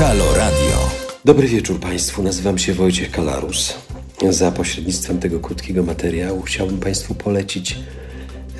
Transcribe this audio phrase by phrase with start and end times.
[0.00, 0.90] Halo Radio.
[1.24, 3.74] Dobry wieczór Państwu, nazywam się Wojciech Kalarus.
[4.30, 7.78] Za pośrednictwem tego krótkiego materiału chciałbym Państwu polecić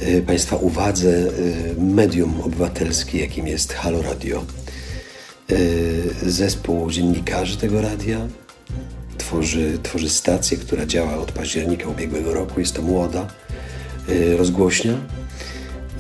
[0.03, 4.45] y, Państwa uwadze y, medium obywatelskie, jakim jest Halo Radio.
[5.51, 8.29] Y, zespół dziennikarzy tego radia
[9.19, 12.61] tworzy, tworzy stację, która działa od października ubiegłego roku.
[12.61, 13.27] Jest to młoda
[14.39, 14.95] rozgłośnia.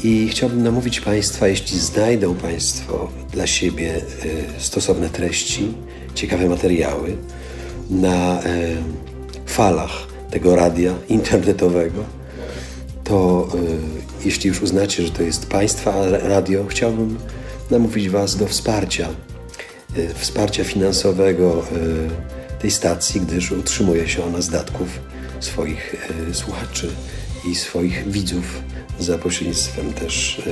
[0.02, 4.00] I chciałbym namówić Państwa, jeśli znajdą Państwo dla siebie
[4.58, 5.72] stosowne treści,
[6.14, 7.16] ciekawe materiały
[7.90, 8.42] na
[9.46, 12.04] falach tego radia internetowego,
[13.04, 17.18] to y, jeśli już uznacie, że to jest Państwa radio, chciałbym
[17.70, 19.08] namówić Was do wsparcia,
[20.14, 21.62] wsparcia finansowego
[22.60, 24.88] tej stacji, gdyż utrzymuje się ona z datków
[25.40, 25.96] swoich
[26.32, 26.90] słuchaczy
[27.50, 28.62] i swoich widzów
[29.00, 30.42] za pośrednictwem też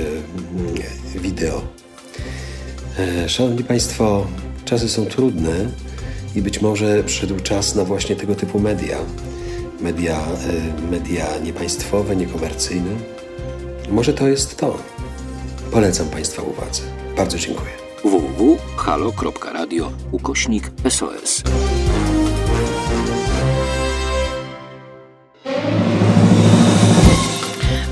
[1.15, 1.61] wideo.
[2.99, 4.27] E, szanowni Państwo,
[4.65, 5.69] czasy są trudne
[6.35, 8.97] i być może przyszedł czas na właśnie tego typu media.
[9.81, 12.91] Media, e, media niepaństwowe, niekomercyjne.
[13.89, 14.77] Może to jest to.
[15.71, 16.81] Polecam Państwa uwadze.
[17.17, 17.71] Bardzo dziękuję.
[18.03, 21.43] www.halo.radio ukośnik SOS.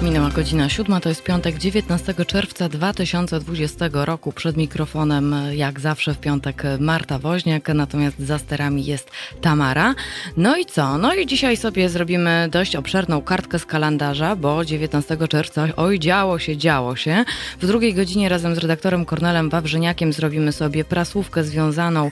[0.08, 4.32] Minęła godzina siódma, to jest piątek 19 czerwca 2020 roku.
[4.32, 9.96] Przed mikrofonem, jak zawsze w piątek, Marta Woźniak, natomiast za sterami jest Tamara.
[10.38, 10.98] No i co?
[10.98, 16.40] No i dzisiaj sobie zrobimy dość obszerną kartkę z kalendarza, bo 19 czerwca, oj, działo
[16.40, 17.26] się, działo się.
[17.62, 22.12] W drugiej godzinie razem z redaktorem Kornelem Wawrzyniakiem zrobimy sobie prasówkę związaną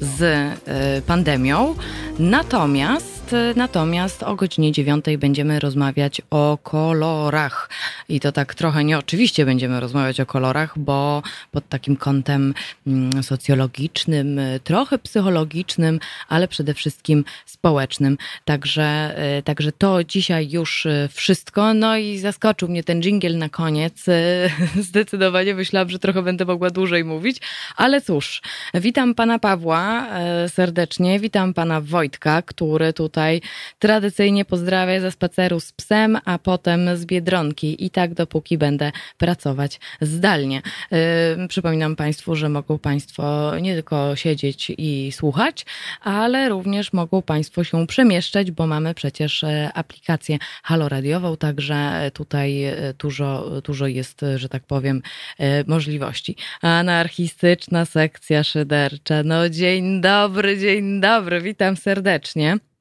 [0.00, 1.74] z y, pandemią.
[2.18, 3.21] Natomiast
[3.56, 7.68] natomiast o godzinie 9 będziemy rozmawiać o kolorach.
[8.08, 12.54] I to tak trochę nieoczywiście będziemy rozmawiać o kolorach, bo pod takim kątem
[12.86, 18.18] mm, socjologicznym, trochę psychologicznym, ale przede wszystkim społecznym.
[18.44, 21.74] Także, e, także to dzisiaj już e, wszystko.
[21.74, 24.04] No i zaskoczył mnie ten jingle na koniec.
[24.88, 27.40] Zdecydowanie myślałam, że trochę będę mogła dłużej mówić,
[27.76, 28.42] ale cóż,
[28.74, 30.06] witam pana Pawła
[30.48, 33.40] serdecznie, witam pana Wojtka, który tutaj tutaj
[33.78, 39.80] tradycyjnie pozdrawiam ze spaceru z psem, a potem z Biedronki i tak dopóki będę pracować
[40.00, 40.62] zdalnie.
[40.90, 45.66] Yy, przypominam Państwu, że mogą Państwo nie tylko siedzieć i słuchać,
[46.00, 52.94] ale również mogą Państwo się przemieszczać, bo mamy przecież e, aplikację haloradiową, także tutaj e,
[52.98, 55.02] dużo, dużo jest, że tak powiem,
[55.38, 56.36] e, możliwości.
[56.62, 59.22] Anarchistyczna sekcja szydercza.
[59.24, 62.71] No dzień dobry, dzień dobry, witam serdecznie.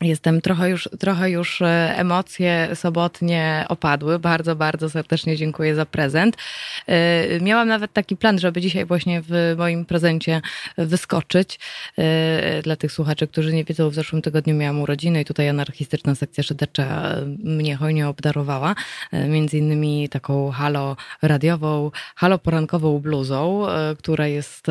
[0.00, 4.18] Jestem trochę już, trochę już e, emocje sobotnie opadły.
[4.18, 6.36] Bardzo, bardzo serdecznie dziękuję za prezent.
[6.86, 10.42] E, miałam nawet taki plan, żeby dzisiaj właśnie w moim prezencie
[10.76, 11.58] wyskoczyć.
[11.98, 16.14] E, dla tych słuchaczy, którzy nie wiedzą, w zeszłym tygodniu miałam urodziny i tutaj anarchistyczna
[16.14, 18.74] sekcja szydercza mnie hojnie obdarowała.
[19.12, 23.66] Między innymi taką halo radiową, halo porankową bluzą,
[23.98, 24.66] która jest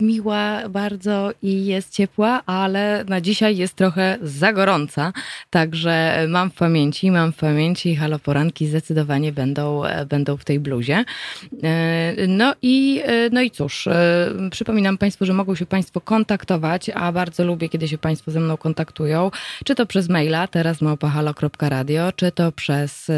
[0.00, 5.12] miła bardzo i jest ciepła, ale na dzisiaj jest trochę za gorąca,
[5.50, 11.04] także mam w pamięci, mam w pamięci haloporanki zdecydowanie będą, będą w tej bluzie.
[11.62, 16.90] E, no i, e, no i cóż, e, przypominam Państwu, że mogą się Państwo kontaktować,
[16.94, 19.30] a bardzo lubię, kiedy się Państwo ze mną kontaktują,
[19.64, 23.10] czy to przez maila, teraz małpahalo.radio, czy to przez,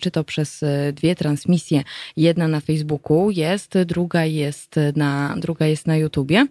[0.00, 1.82] czy to przez dwie transmisje.
[2.16, 6.46] Jedna na Facebooku jest, druga jest na, druga jest na YouTubie.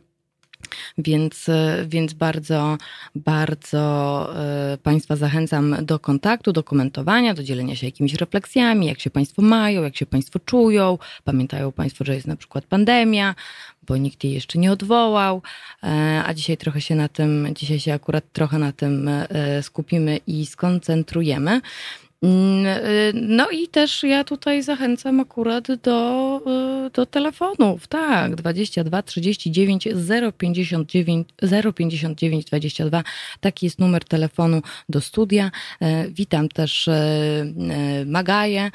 [0.97, 1.49] Więc,
[1.85, 2.77] więc bardzo,
[3.15, 4.29] bardzo
[4.73, 9.41] e, Państwa zachęcam do kontaktu, do komentowania, do dzielenia się jakimiś refleksjami, jak się Państwo
[9.41, 10.97] mają, jak się Państwo czują.
[11.23, 13.35] Pamiętają Państwo, że jest na przykład pandemia,
[13.87, 15.41] bo nikt jej jeszcze nie odwołał,
[15.83, 20.19] e, a dzisiaj trochę się na tym, dzisiaj się akurat trochę na tym e, skupimy
[20.27, 21.61] i skoncentrujemy.
[22.23, 26.41] Mm, y, no i też ja tutaj zachęcam akurat do,
[26.87, 29.87] y, do telefonów, tak, 22 39
[30.37, 31.27] 059
[31.75, 33.03] 059 22,
[33.39, 35.51] taki jest numer telefonu do studia.
[35.81, 38.71] E, witam też e, e, Magaję,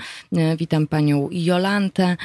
[0.57, 2.17] witam panią Jolantę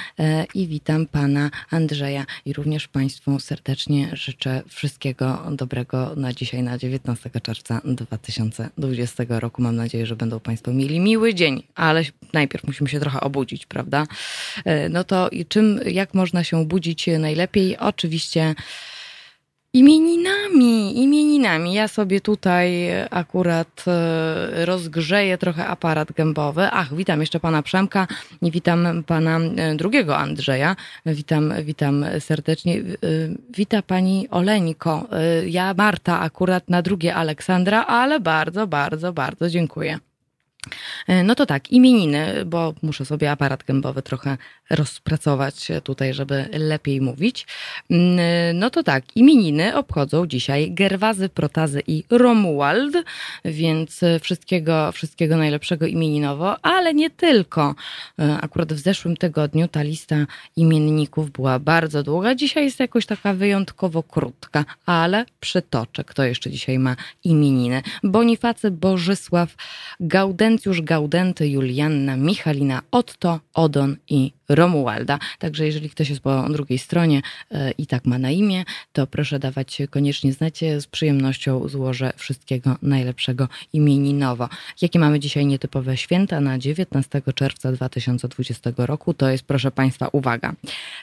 [0.54, 7.30] i witam pana Andrzeja i również państwu serdecznie życzę wszystkiego dobrego na dzisiaj, na 19
[7.44, 9.62] czerwca 2020 roku.
[9.62, 13.66] Mam nadzieję, że będą państwo mieli miłość miły dzień, ale najpierw musimy się trochę obudzić,
[13.66, 14.08] prawda?
[14.66, 17.78] E, no to czym, jak można się budzić najlepiej?
[17.78, 18.56] Oczywiście
[19.76, 21.74] Imieninami, imieninami.
[21.74, 22.68] Ja sobie tutaj
[23.10, 26.68] akurat e, rozgrzeję trochę aparat gębowy.
[26.72, 28.08] Ach, witam jeszcze pana Przemka
[28.42, 30.76] i witam pana e, drugiego Andrzeja.
[31.06, 32.82] Witam, witam serdecznie.
[33.58, 35.08] Wita pani Oleńko.
[35.46, 40.00] Ja Marta akurat na drugie Aleksandra, ale bardzo, bardzo, bardzo dziękuję.
[41.08, 44.38] E, no to tak, imieniny, bo muszę sobie aparat gębowy trochę
[44.70, 47.48] rozpracować tutaj, żeby lepiej mówić.
[47.90, 52.94] Mm, e, no to tak, imieniny obchodzą dzisiaj Gerwazy, Protazy i Romuald,
[53.46, 57.76] więc wszystkiego, wszystkiego najlepszego imieninowo, ale nie tylko.
[58.20, 60.16] E, akurat w zeszłym tygodniu ta lista
[60.56, 66.80] imienników była bardzo długa, dzisiaj jest jakoś taka wyjątkowo krótka, ale przytoczę, kto jeszcze dzisiaj
[66.80, 67.82] ma imieniny.
[68.04, 69.56] Bonifacy Bożysław
[70.00, 75.20] Gauden Laurencjusz Gaudenty, Julianna, Michalina, Otto, Odon i Romualda.
[75.40, 77.22] Także jeżeli ktoś jest po drugiej stronie
[77.52, 78.64] e, i tak ma na imię,
[78.94, 80.82] to proszę dawać koniecznie znacie.
[80.82, 84.50] Z przyjemnością złożę wszystkiego najlepszego imieninowo.
[84.82, 89.14] Jakie mamy dzisiaj nietypowe święta na 19 czerwca 2020 roku?
[89.14, 90.54] To jest, proszę Państwa, uwaga.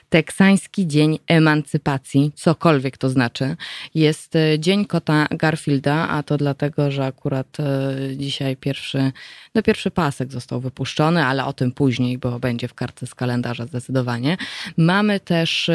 [0.09, 3.55] Teksański Dzień Emancypacji, cokolwiek to znaczy.
[3.95, 9.11] Jest e, Dzień Kota Garfielda, a to dlatego, że akurat e, dzisiaj pierwszy,
[9.55, 13.40] no pierwszy pasek został wypuszczony, ale o tym później, bo będzie w kartce z kalendarza
[13.41, 14.37] kalendarza zdecydowanie.
[14.77, 15.69] Mamy też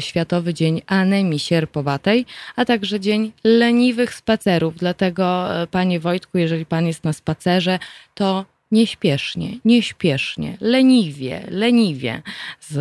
[0.00, 2.26] Światowy Dzień Anemii Sierpowatej,
[2.56, 4.74] a także Dzień Leniwych Spacerów.
[4.76, 7.78] Dlatego, e, panie Wojtku, jeżeli pan jest na spacerze,
[8.14, 12.22] to nieśpiesznie, nieśpiesznie, leniwie, leniwie
[12.60, 12.74] z,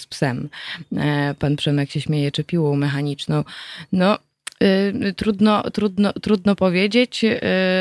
[0.00, 0.48] z psem.
[0.96, 3.44] E, pan Przemek się śmieje, czy piłą mechaniczną.
[3.92, 4.18] No,
[5.16, 7.24] trudno, trudno, trudno powiedzieć.
[7.24, 7.38] Y,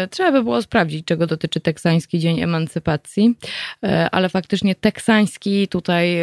[0.09, 3.35] trzeba by było sprawdzić, czego dotyczy teksański Dzień Emancypacji,
[3.83, 6.15] y, ale faktycznie teksański tutaj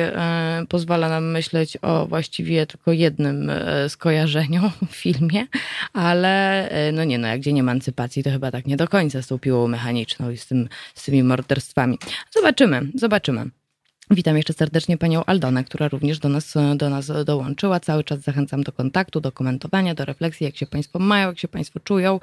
[0.68, 3.52] pozwala nam myśleć o właściwie tylko jednym
[3.88, 5.46] skojarzeniu w filmie,
[5.92, 9.38] ale no nie no, jak Dzień Emancypacji to chyba tak nie do końca z tą
[9.38, 11.98] piłą mechaniczną i z, tym, z tymi morderstwami.
[12.30, 13.61] Zobaczymy, zobaczymy.
[14.14, 17.80] Witam jeszcze serdecznie panią Aldonę, która również do nas, do nas dołączyła.
[17.80, 21.48] Cały czas zachęcam do kontaktu, do komentowania, do refleksji, jak się państwo mają, jak się
[21.48, 22.20] państwo czują.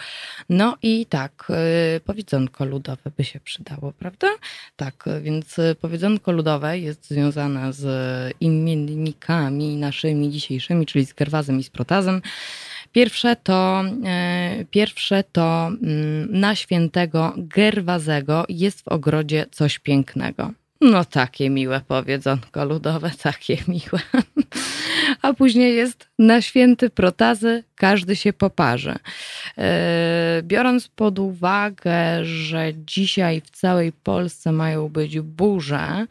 [0.49, 1.47] No i tak,
[1.95, 4.27] y, powiedzonko ludowe by się przydało, prawda?
[4.75, 7.85] Tak, więc powiedzonko ludowe jest związane z
[8.39, 12.21] imiennikami naszymi dzisiejszymi, czyli z Gerwazem i z Protazem.
[12.91, 13.83] Pierwsze to,
[14.61, 20.51] y, pierwsze to mm, na świętego Gerwazego jest w ogrodzie coś pięknego.
[20.81, 24.23] No takie miłe powiedzonko ludowe, takie miłe.
[25.21, 28.95] A później jest na święty protazy każdy się poparzy.
[29.57, 36.05] E, biorąc pod uwagę, że dzisiaj w całej Polsce mają być burze,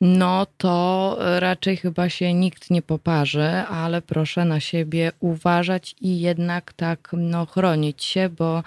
[0.00, 6.72] no to raczej chyba się nikt nie poparzy, ale proszę na siebie uważać i jednak
[6.72, 8.62] tak no, chronić się, bo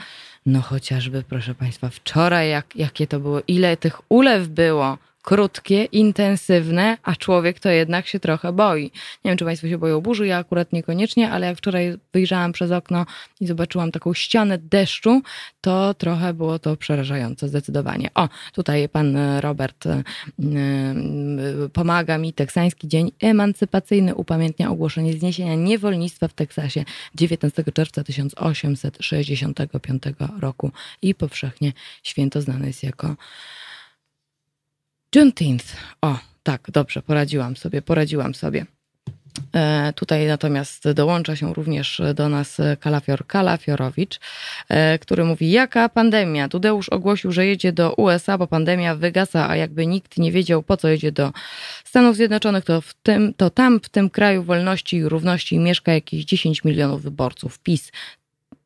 [0.45, 6.98] no chociażby, proszę Państwa, wczoraj jak, jakie to było, ile tych ulew było krótkie, intensywne,
[7.04, 8.84] a człowiek to jednak się trochę boi.
[8.84, 12.72] Nie wiem, czy Państwo się boją burzy, ja akurat niekoniecznie, ale jak wczoraj wyjrzałam przez
[12.72, 13.06] okno
[13.40, 15.22] i zobaczyłam taką ścianę deszczu,
[15.62, 18.10] to trochę było to przerażające, zdecydowanie.
[18.16, 20.04] O, tutaj pan Robert y,
[21.66, 22.34] y, pomaga mi.
[22.34, 26.86] Teksański Dzień Emancypacyjny upamiętnia ogłoszenie zniesienia niewolnictwa w Teksasie
[27.16, 30.04] 19 czerwca 1865
[30.40, 30.72] roku
[31.02, 31.74] i powszechnie
[32.04, 33.16] święto znane jest jako
[35.16, 35.66] Juneteenth.
[36.02, 38.66] O, tak, dobrze, poradziłam sobie, poradziłam sobie.
[39.56, 44.20] E, tutaj natomiast dołącza się również do nas Kalafior Kalafiorowicz,
[44.70, 46.50] e, który mówi, jaka pandemia?
[46.50, 50.77] Tudeusz ogłosił, że jedzie do USA, bo pandemia wygasa, a jakby nikt nie wiedział, po
[50.77, 51.32] co jedzie do
[51.86, 56.25] Stanów Zjednoczonych, to, w tym, to tam, w tym kraju wolności i równości mieszka jakieś
[56.25, 57.60] 10 milionów wyborców.
[57.60, 57.91] PiS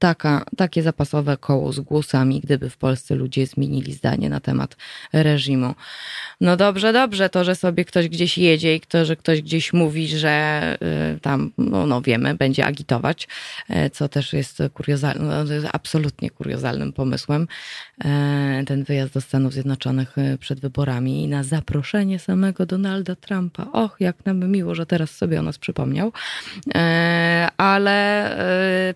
[0.06, 4.78] taka, takie zapasowe koło z głosami, gdyby w Polsce ludzie zmienili zdanie na temat
[5.14, 5.76] reżimu.
[6.42, 10.08] No dobrze, dobrze, to, że sobie ktoś gdzieś jedzie i to, że ktoś gdzieś mówi,
[10.08, 10.78] że
[11.16, 13.28] y, tam, no, no wiemy, będzie agitować,
[13.70, 17.48] y, co też jest kuriozalnym, no, jest absolutnie kuriozalnym pomysłem.
[18.62, 23.66] Y, ten wyjazd do Stanów Zjednoczonych przed wyborami na zaproszenie samego Donalda Trumpa.
[23.74, 26.12] Och, jak nam miło, że teraz sobie o nas przypomniał.
[27.58, 28.36] Ale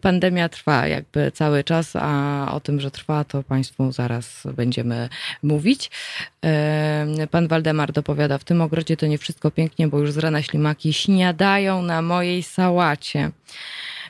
[0.02, 5.10] pandemia trwa jakby cały czas, a o tym, że trwa, to Państwu zaraz będziemy
[5.44, 5.92] mówić.
[7.32, 10.94] Pan Waldemar dopowiada, w tym ogrodzie to nie wszystko pięknie, bo już z rana ślimaki
[10.94, 13.32] śniadają na mojej sałacie.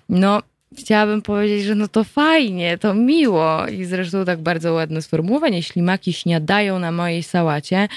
[0.10, 0.42] No,
[0.80, 5.64] chciałabym powiedzieć, że no to fajnie, to miło i zresztą tak bardzo ładne sformułowanie.
[5.64, 7.88] Ślimaki śniadają na mojej sałacie,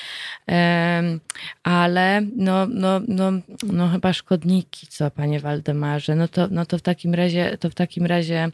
[1.62, 6.14] ale no, no, no, no chyba szkodniki, co panie Waldemarze.
[6.14, 8.48] No to, no to w takim razie, to w takim razie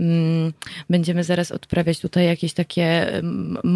[0.00, 0.52] mm,
[0.90, 3.06] będziemy zaraz odprawiać tutaj jakieś takie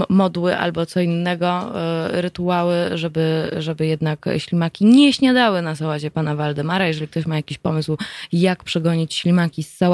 [0.08, 6.36] modły albo co innego, e, rytuały, żeby, żeby jednak ślimaki nie śniadały na sałacie pana
[6.36, 6.86] Waldemara.
[6.86, 7.96] Jeżeli ktoś ma jakiś pomysł,
[8.32, 9.87] jak przegonić ślimaki z sałaty,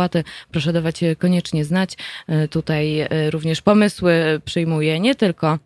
[0.50, 1.96] proszę dawać koniecznie znać.
[2.26, 5.58] E, tutaj e, również pomysły przyjmuję nie tylko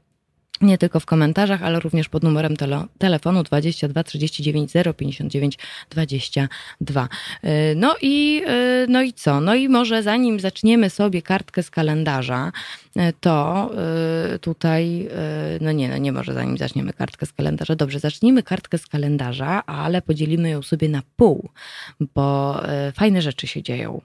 [0.60, 5.58] nie tylko w komentarzach, ale również pod numerem tele, telefonu 22 39 059
[5.90, 7.08] 22.
[7.76, 9.40] No i, e, no i co?
[9.40, 12.52] No i może zanim zaczniemy sobie kartkę z kalendarza,
[12.96, 13.70] e, to
[14.34, 15.08] e, tutaj,
[15.60, 17.76] no nie, no nie może zanim zaczniemy kartkę z kalendarza.
[17.76, 21.48] Dobrze, zacznijmy kartkę z kalendarza, ale podzielimy ją sobie na pół,
[22.14, 22.60] bo
[22.94, 24.00] fajne rzeczy się dzieją.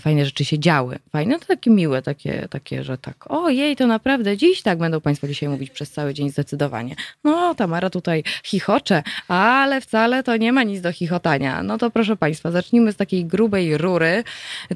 [0.00, 0.98] Fajne rzeczy się działy.
[1.12, 5.28] Fajne to takie miłe, takie, takie że tak, ojej, to naprawdę dziś tak będą Państwo
[5.28, 6.94] dzisiaj mówić przez cały dzień zdecydowanie.
[7.24, 11.62] No, Tamara tutaj chichocze, ale wcale to nie ma nic do chichotania.
[11.62, 14.24] No to proszę Państwa, zacznijmy z takiej grubej rury,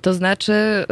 [0.03, 0.87] to znaczy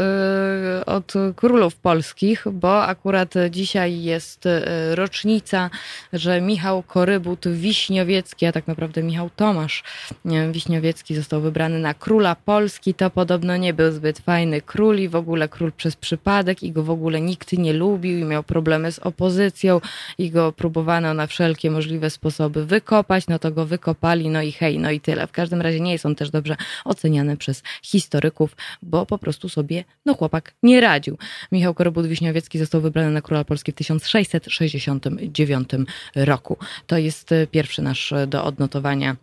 [0.76, 5.70] yy, od królów polskich, bo akurat dzisiaj jest yy, rocznica,
[6.12, 9.84] że Michał Korybut Wiśniowiecki, a tak naprawdę Michał Tomasz
[10.24, 12.94] yy, Wiśniowiecki został wybrany na króla Polski.
[12.94, 16.82] To podobno nie był zbyt fajny król i w ogóle król przez przypadek i go
[16.82, 19.77] w ogóle nikt nie lubił i miał problemy z opozycją
[20.18, 24.78] i go próbowano na wszelkie możliwe sposoby wykopać, no to go wykopali, no i hej,
[24.78, 25.26] no i tyle.
[25.26, 29.84] W każdym razie nie jest on też dobrze oceniany przez historyków, bo po prostu sobie,
[30.06, 31.18] no chłopak nie radził.
[31.52, 35.70] Michał Korobut-Wiśniowiecki został wybrany na króla Polski w 1669
[36.14, 36.56] roku.
[36.86, 39.16] To jest pierwszy nasz do odnotowania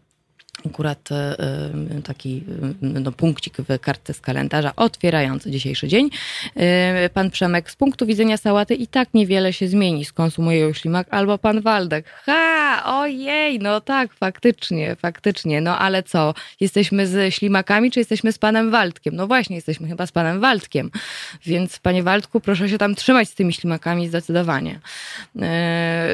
[0.65, 2.43] akurat e, e, taki
[2.84, 6.10] e, no, punkcik w kartce z kalendarza otwierający dzisiejszy dzień.
[7.13, 11.38] Pan Przemek, z punktu widzenia sałaty i tak niewiele się zmieni, skonsumuje ją ślimak albo
[11.38, 12.10] pan Waldek.
[12.25, 18.38] Ha, ojej, no tak, faktycznie, faktycznie, no ale co, jesteśmy z ślimakami, czy jesteśmy z
[18.38, 19.15] panem Waldkiem?
[19.15, 20.91] No właśnie, jesteśmy chyba z panem Waldkiem,
[21.45, 24.79] więc panie Waldku, proszę się tam trzymać z tymi ślimakami zdecydowanie.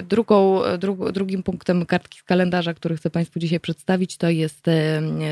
[0.04, 4.41] Drugą, dru, drugim punktem kartki z kalendarza, który chcę państwu dzisiaj przedstawić, to jest,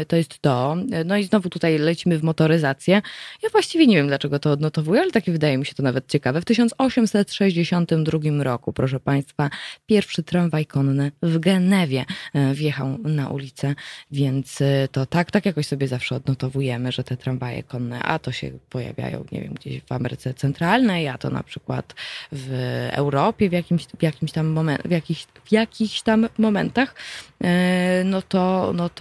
[0.08, 0.76] to jest to.
[1.06, 3.02] No i znowu tutaj lecimy w motoryzację.
[3.44, 6.42] Ja właściwie nie wiem, dlaczego to odnotowuję, ale takie wydaje mi się to nawet ciekawe.
[6.42, 9.50] W 1862 roku, proszę Państwa,
[9.86, 13.76] pierwszy tramwaj konny w Genewie e, wjechał na ulicę,
[14.12, 18.32] więc e, to tak, tak jakoś sobie zawsze odnotowujemy, że te tramwaje konne, a to
[18.32, 21.96] się pojawiają, nie wiem, gdzieś w Ameryce Centralnej, a to na przykład
[22.32, 22.50] w
[22.92, 26.96] Europie w jakimś, w jakimś tam moment, w jakichś, w jakichś tam momentach,
[28.06, 28.99] no to, no to,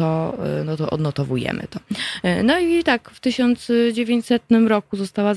[0.61, 1.81] y, no to odnotowujemy to.
[2.29, 5.35] Y, no i tak, w 1900 roku została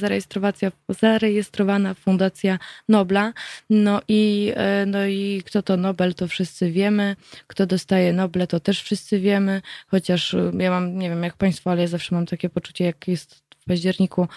[0.90, 3.34] zarejestrowana Fundacja Nobla.
[3.70, 4.54] No i,
[4.84, 7.16] y, no i kto to Nobel, to wszyscy wiemy.
[7.48, 9.62] Kto dostaje Noble, to też wszyscy wiemy.
[9.88, 13.52] Chociaż ja mam, nie wiem jak Państwo, ale ja zawsze mam takie poczucie, jak jest
[13.62, 14.28] w październiku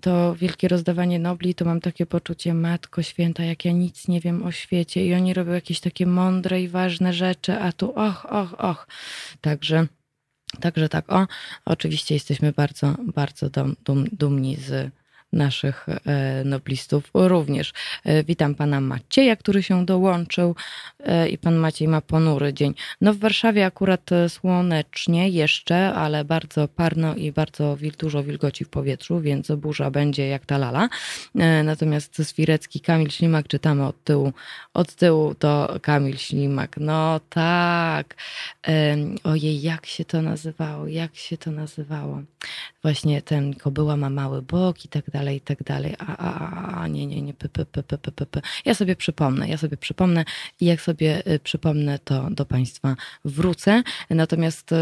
[0.00, 4.42] to wielkie rozdawanie Nobli, to mam takie poczucie, Matko Święta, jak ja nic nie wiem
[4.42, 8.60] o świecie i oni robią jakieś takie mądre i ważne rzeczy, a tu och, och,
[8.60, 8.86] och.
[9.40, 9.86] Także,
[10.60, 11.26] także tak, o,
[11.64, 15.01] oczywiście jesteśmy bardzo, bardzo dum, dum, dumni z
[15.32, 17.72] naszych e, noblistów również.
[18.04, 20.54] E, witam pana Macieja, który się dołączył
[21.00, 22.74] e, i pan Maciej ma ponury dzień.
[23.00, 29.20] No w Warszawie akurat słonecznie jeszcze, ale bardzo parno i bardzo dużo wilgoci w powietrzu,
[29.20, 30.88] więc burza będzie jak ta lala.
[31.64, 34.32] Natomiast Swirecki, Kamil Ślimak czytamy od tyłu.
[34.74, 36.76] Od tyłu to Kamil Ślimak.
[36.76, 38.14] No tak.
[39.24, 40.86] Ojej, jak się to nazywało?
[40.86, 42.22] Jak się to nazywało?
[42.82, 45.94] Właśnie ten kobyła ma mały bok i tak dalej dalej, i tak dalej.
[45.98, 48.40] A, a, a, nie, nie, nie, p, p, p, p, p, p.
[48.64, 50.24] Ja sobie przypomnę, ja sobie przypomnę
[50.60, 53.82] i jak sobie y, przypomnę, to do Państwa wrócę.
[54.10, 54.76] Natomiast y,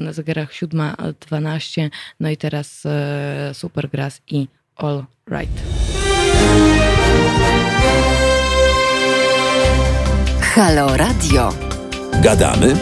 [0.00, 2.84] na zegarach 7.12, no i teraz
[3.50, 5.62] y, Supergrass i All Right.
[10.40, 11.52] Halo Radio.
[12.22, 12.76] Gadamy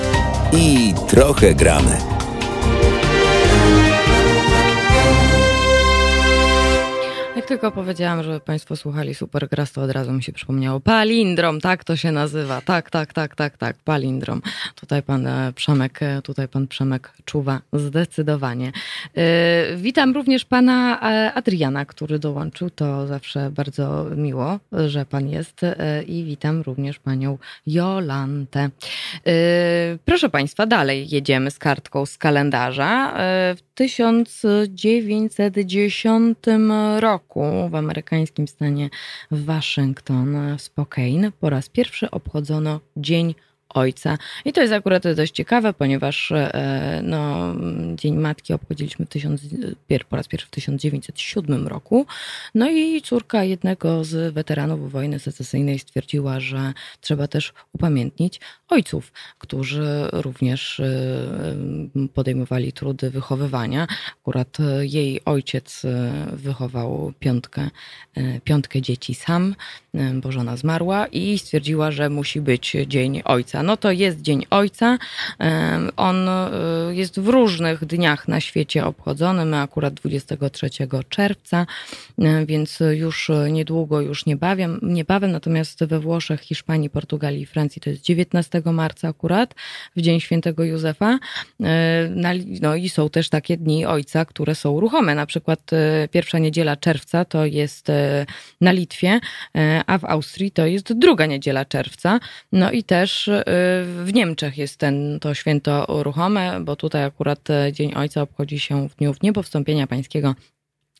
[0.52, 2.23] i trochę gramy.
[7.44, 10.80] To tylko powiedziałam, żeby Państwo słuchali Supergrass, to od razu mi się przypomniało.
[10.80, 12.60] Palindrom, tak to się nazywa.
[12.60, 14.42] Tak, tak, tak, tak, tak, palindrom.
[14.74, 18.72] Tutaj pan e, Przemek, e, tutaj pan Przemek czuwa zdecydowanie.
[19.16, 21.00] E, witam również pana
[21.34, 22.70] Adriana, który dołączył.
[22.70, 25.60] To zawsze bardzo miło, że pan jest.
[26.06, 28.70] I witam również panią Jolantę.
[30.04, 33.14] Proszę państwa, dalej jedziemy z kartką z kalendarza.
[33.56, 36.38] W 1910
[37.00, 37.33] roku
[37.70, 38.90] w amerykańskim stanie
[39.30, 43.34] Waszyngton, Spokane, po raz pierwszy obchodzono Dzień
[43.74, 44.18] ojca.
[44.44, 47.54] I to jest akurat dość ciekawe, ponieważ e, no,
[47.96, 49.42] Dzień Matki obchodziliśmy tysiąc,
[50.08, 52.06] po raz pierwszy w 1907 roku.
[52.54, 60.08] No i córka jednego z weteranów wojny secesyjnej stwierdziła, że trzeba też upamiętnić ojców, którzy
[60.12, 60.86] również e,
[62.14, 63.86] podejmowali trudy wychowywania.
[64.20, 67.70] Akurat jej ojciec e, wychował piątkę,
[68.44, 69.54] piątkę dzieci sam,
[70.14, 74.98] bo żona zmarła i stwierdziła, że musi być Dzień Ojca no to jest Dzień Ojca.
[75.96, 76.50] On e,
[76.90, 79.44] jest w różnych dniach na świecie obchodzony.
[79.44, 80.68] My akurat 23
[81.08, 81.66] czerwca,
[82.18, 85.32] e, więc już niedługo, już niebawem, niebawem.
[85.32, 89.54] Natomiast we Włoszech, Hiszpanii, Portugalii i Francji to jest 19 marca akurat,
[89.96, 91.18] w Dzień Świętego Józefa.
[91.62, 92.10] E,
[92.60, 95.14] no i są też takie dni Ojca, które są ruchome.
[95.14, 95.70] Na przykład
[96.10, 97.88] pierwsza niedziela czerwca to jest
[98.60, 99.20] na Litwie,
[99.86, 102.20] a w Austrii to jest druga niedziela czerwca.
[102.52, 103.30] No i też
[104.04, 108.88] w Niemczech jest ten, to święto ruchome, bo tutaj akurat e, Dzień Ojca obchodzi się
[108.88, 110.34] w dniu w niebo wstąpienia pańskiego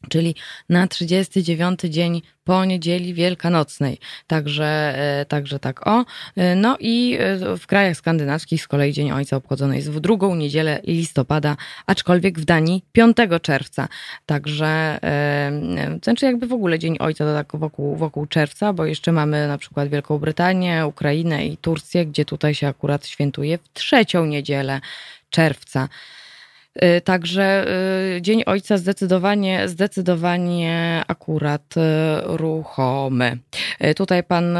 [0.08, 0.34] czyli
[0.68, 3.98] na 39 dzień po niedzieli wielkanocnej.
[4.26, 6.04] Także, e, także tak o.
[6.36, 7.18] E, no i
[7.58, 11.56] w krajach skandynawskich z kolei Dzień Ojca obchodzony jest w drugą niedzielę listopada,
[11.86, 13.88] aczkolwiek w Danii 5 czerwca.
[14.26, 14.98] Także,
[16.02, 19.58] znaczy jakby w ogóle Dzień Ojca to tak wokół, wokół czerwca, bo jeszcze mamy na
[19.58, 24.80] przykład Wielką Brytanię, Ukrainę i Turcję, gdzie tutaj się akurat świętuje w trzecią niedzielę
[25.30, 25.88] czerwca.
[26.82, 27.66] Y, także
[28.16, 31.80] y, Dzień Ojca zdecydowanie, zdecydowanie akurat y,
[32.24, 33.38] ruchomy.
[33.96, 34.58] Tutaj pan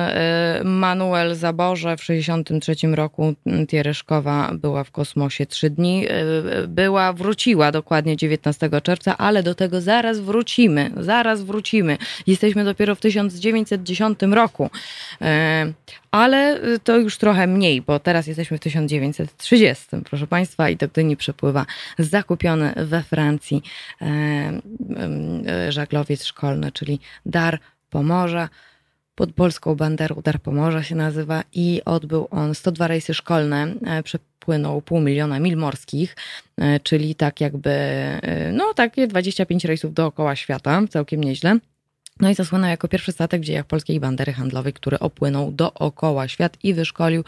[0.65, 3.35] Manuel Zaborze w 63 roku
[3.69, 6.07] Tiereszkowa była w kosmosie trzy dni.
[6.69, 10.91] Była, wróciła dokładnie 19 czerwca, ale do tego zaraz wrócimy.
[10.97, 11.99] Zaraz wrócimy.
[12.27, 14.71] Jesteśmy dopiero w 1910 roku
[16.15, 20.89] ale y, to już trochę mniej, bo teraz jesteśmy w 1930, proszę Państwa, i do
[20.89, 21.67] Gdyni przepływa
[21.99, 23.63] zakupiony we Francji
[24.03, 27.59] e, e, żaglowiec szkolny, czyli Dar
[27.91, 28.49] Pomorza.
[29.15, 34.83] Pod polską banderą Dar Pomorza się nazywa i odbył on 102 rejsy szkolne, e, przepłynął
[34.83, 36.17] pół miliona mil morskich,
[36.83, 37.71] czyli tak jakby,
[38.53, 41.59] no takie 25 rejsów dookoła świata, całkiem nieźle.
[42.21, 46.57] No i zasłynął jako pierwszy statek w dziejach polskiej bandery handlowej, który opłynął dookoła świat
[46.63, 47.25] i wyszkolił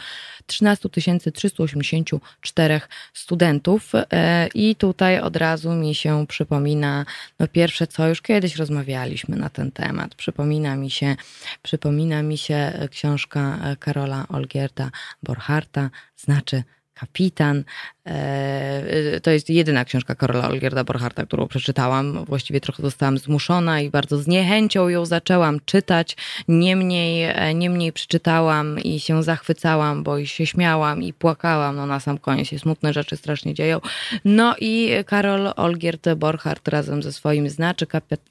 [0.46, 0.88] 13
[1.34, 2.80] 384
[3.12, 3.92] studentów.
[3.94, 7.04] E, I tutaj od razu mi się przypomina,
[7.38, 10.14] no pierwsze co, już kiedyś rozmawialiśmy na ten temat.
[10.14, 11.16] Przypomina mi się,
[11.62, 14.90] przypomina mi się książka Karola Olgierda
[15.22, 16.62] Borcharta, znaczy
[16.94, 17.64] Kapitan.
[18.06, 22.24] E, to jest jedyna książka Karola Olgierda Borcharta, którą przeczytałam.
[22.24, 26.16] Właściwie trochę zostałam zmuszona i bardzo z niechęcią ją zaczęłam czytać.
[26.48, 31.76] Niemniej, e, niemniej przeczytałam i się zachwycałam, bo i się śmiałam i płakałam.
[31.76, 33.80] No na sam koniec się smutne rzeczy strasznie dzieją.
[34.24, 37.86] No i Karol Olgierd Borchardt razem ze swoim znaczy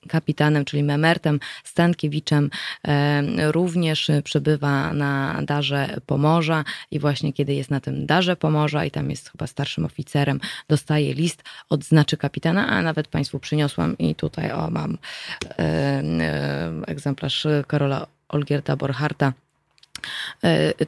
[0.08, 2.50] kapitanem, czyli Memertem Stankiewiczem
[2.88, 8.92] e, również przebywa na darze Pomorza i właśnie kiedy jest na tym darze Pomorza i
[8.92, 14.15] tam jest chyba starszym oficerem, dostaje list od znaczy kapitana, a nawet Państwu przyniosłam i
[14.15, 14.97] tutaj o mam
[15.41, 19.34] e, e, egzemplarz Karola Olgierda Borcharta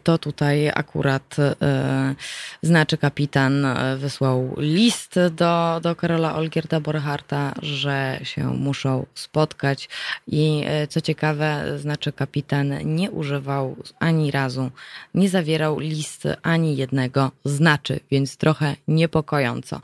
[0.03, 2.15] to tutaj akurat e,
[2.63, 9.89] znaczy kapitan e, wysłał list do, do Karola Olgierda Borcharta, że się muszą spotkać
[10.27, 14.71] i co ciekawe, znaczy kapitan nie używał ani razu,
[15.13, 19.81] nie zawierał list ani jednego znaczy, więc trochę niepokojąco.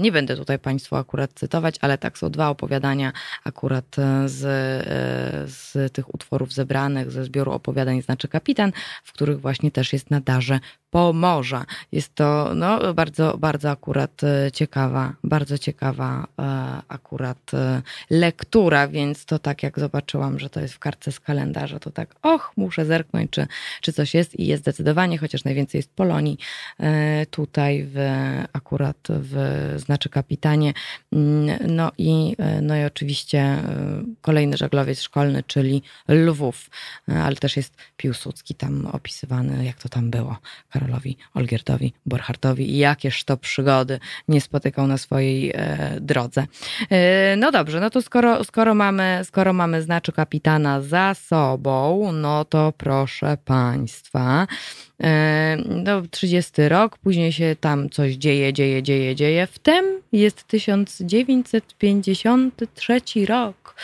[0.00, 3.12] Nie będę tutaj Państwu akurat cytować, ale tak są dwa opowiadania
[3.44, 4.38] akurat z,
[5.52, 8.72] z tych utworów zebranych, ze zbioru opowiadań znaczy kapitan,
[9.04, 10.60] w których właśnie też jest na darze
[10.92, 11.64] Pomorza.
[11.92, 14.20] Jest to no, bardzo, bardzo akurat
[14.52, 16.26] ciekawa, bardzo ciekawa
[16.88, 17.50] akurat
[18.10, 22.14] lektura, więc to tak jak zobaczyłam, że to jest w kartce z kalendarza, to tak,
[22.22, 23.46] och, muszę zerknąć, czy,
[23.80, 26.38] czy coś jest i jest zdecydowanie, chociaż najwięcej jest Polonii
[27.30, 27.98] tutaj w,
[28.52, 30.72] akurat w znaczy kapitanie.
[31.12, 33.58] Mm, no i, no i oczywiście
[34.20, 36.70] kolejny żaglowiec szkolny, czyli Lwów,
[37.06, 40.36] ale też jest Piłsudski tam opisywany, jak to tam było
[40.82, 46.46] Karolowi Olgiertowi, Borchartowi i jakież to przygody nie spotykał na swojej e, drodze.
[46.90, 52.44] E, no dobrze, no to skoro, skoro, mamy, skoro mamy znaczy kapitana za sobą, no
[52.44, 54.46] to proszę Państwa,
[55.66, 59.46] no 30 rok, później się tam coś dzieje, dzieje, dzieje, dzieje.
[59.46, 63.74] Wtem jest 1953 rok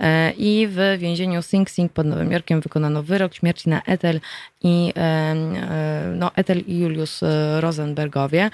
[0.00, 4.20] e, i w więzieniu Sing Sing pod Nowym Jorkiem wykonano wyrok śmierci na Ethel
[4.62, 5.34] i e,
[6.14, 8.50] no, Ethel i Julius e, Rosenbergowie.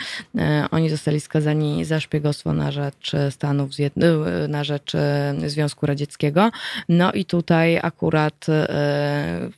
[0.70, 3.70] Oni zostali skazani za szpiegostwo na rzecz Stanów
[4.48, 4.92] na rzecz
[5.46, 6.50] Związku Radzieckiego.
[6.88, 8.46] No i tutaj akurat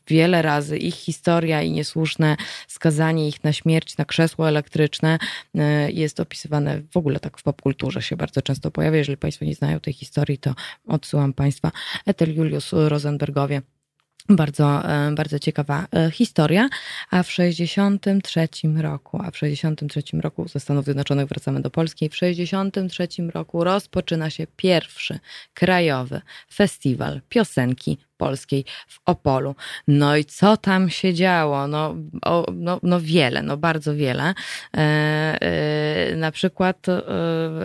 [0.08, 2.36] wiele razy ich historia i niesłuszne
[2.68, 5.18] skazanie ich na śmierć na krzesło elektryczne
[5.88, 8.98] jest opisywane w ogóle tak w popkulturze się bardzo często pojawia.
[8.98, 10.54] Jeżeli Państwo nie znają tej historii, to
[10.86, 11.72] odsyłam Państwa.
[12.06, 13.62] Ethel Julius Rosenbergowie
[14.28, 16.68] bardzo, e, bardzo ciekawa e, historia.
[17.10, 22.16] A w 63 roku, a w 63 roku ze Stanów Zjednoczonych wracamy do Polski, w
[22.16, 25.18] 63 roku rozpoczyna się pierwszy
[25.54, 26.20] krajowy
[26.52, 29.54] festiwal piosenki polskiej w Opolu.
[29.88, 31.68] No i co tam się działo?
[31.68, 34.34] No, o, no, no wiele, no bardzo wiele.
[34.76, 34.80] E,
[35.40, 37.02] e, na przykład e,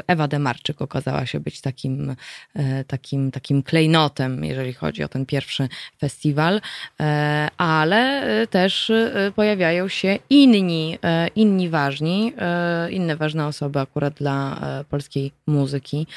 [0.08, 2.16] Ewa Demarczyk okazała się być takim,
[2.56, 5.68] e, takim, takim klejnotem, jeżeli chodzi o ten pierwszy
[6.00, 6.62] festiwal,
[7.00, 10.98] e, ale też e, pojawiają się inni,
[11.36, 12.34] inni ważni,
[12.90, 14.60] inne ważne osoby akurat dla
[14.90, 16.08] polskiej muzyki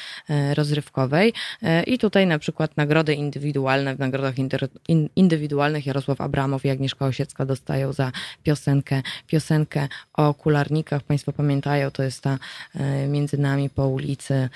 [0.53, 1.33] rozrywkowej.
[1.87, 4.24] I tutaj na przykład nagrody indywidualne w nagrodach
[5.15, 8.11] indywidualnych Jarosław Abramow i Agnieszka Osiecka dostają za
[8.43, 11.03] piosenkę, piosenkę o okularnikach.
[11.03, 12.37] Państwo pamiętają, to jest ta
[12.75, 14.49] e, między nami po ulicy.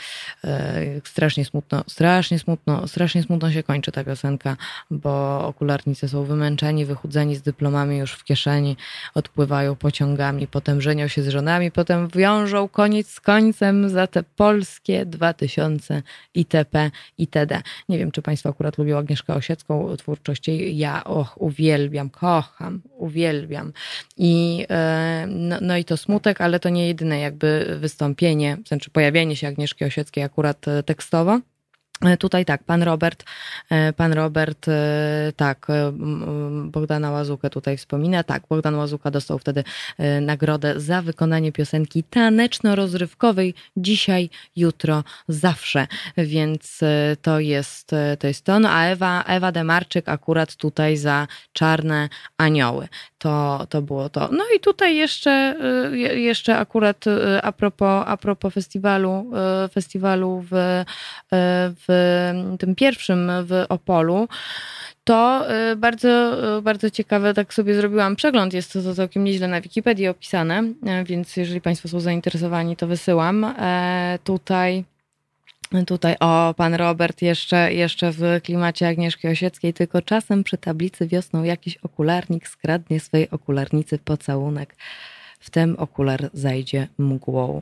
[0.44, 4.58] E, strasznie smutno, strasznie smutno, strasznie smutno się kończy ta piosenka,
[4.92, 8.78] bo okularnicy są wymęczeni, wychudzeni z dyplomami już w kieszeni,
[9.16, 15.06] odpływają pociągami, potem żenią się z żonami, potem wiążą koniec z końcem za te polskie
[15.06, 16.04] 2000
[16.34, 16.92] itp.
[17.18, 17.62] itd.
[17.90, 23.74] Nie wiem, czy Państwo akurat lubią Agnieszkę Osiecką, literacką twórczość ja och, uwielbiam, kocham, uwielbiam.
[24.18, 29.36] I, e, no, no, i to smutek, ale to nie jedyne jakby wystąpienie, znaczy pojawienie
[29.36, 31.40] się Agnieszki Osieckiej akurat e, tekstowo.
[32.06, 33.24] E, tutaj tak, pan Robert,
[33.96, 34.66] pan Robert,
[35.36, 35.68] tak,
[36.66, 38.24] Bogdana Łazukę tutaj wspomina.
[38.24, 39.64] Tak, Bogdan Łazuka dostał wtedy
[40.22, 45.88] nagrodę za wykonanie piosenki taneczno-rozrywkowej dzisiaj, jutro, zawsze.
[46.18, 46.80] Więc
[47.22, 47.88] to jest
[48.20, 48.28] to.
[48.28, 48.60] Jest to.
[48.60, 52.88] No a Ewa, Ewa Demarczyk akurat tutaj za Czarne Anioły.
[53.20, 54.30] To, to było to.
[54.32, 55.56] No i tutaj jeszcze,
[56.16, 57.06] jeszcze akurat
[57.44, 59.32] a propos, a propos festiwalu,
[59.72, 60.84] festiwalu w,
[61.88, 61.88] w
[62.60, 64.28] tym pierwszym w Opolu,
[65.10, 66.10] to y, bardzo,
[66.58, 70.64] y, bardzo ciekawe, tak sobie zrobiłam przegląd, jest to całkiem nieźle na Wikipedii opisane,
[71.06, 73.44] więc jeżeli Państwo są zainteresowani, to wysyłam.
[73.44, 74.84] E, tutaj
[75.88, 81.44] Tutaj, o, pan Robert jeszcze, jeszcze w klimacie Agnieszki Osieckiej, tylko czasem przy tablicy wiosną
[81.44, 84.76] jakiś okularnik skradnie swej okularnicy pocałunek.
[85.40, 87.62] Wtem okular zajdzie mgłą.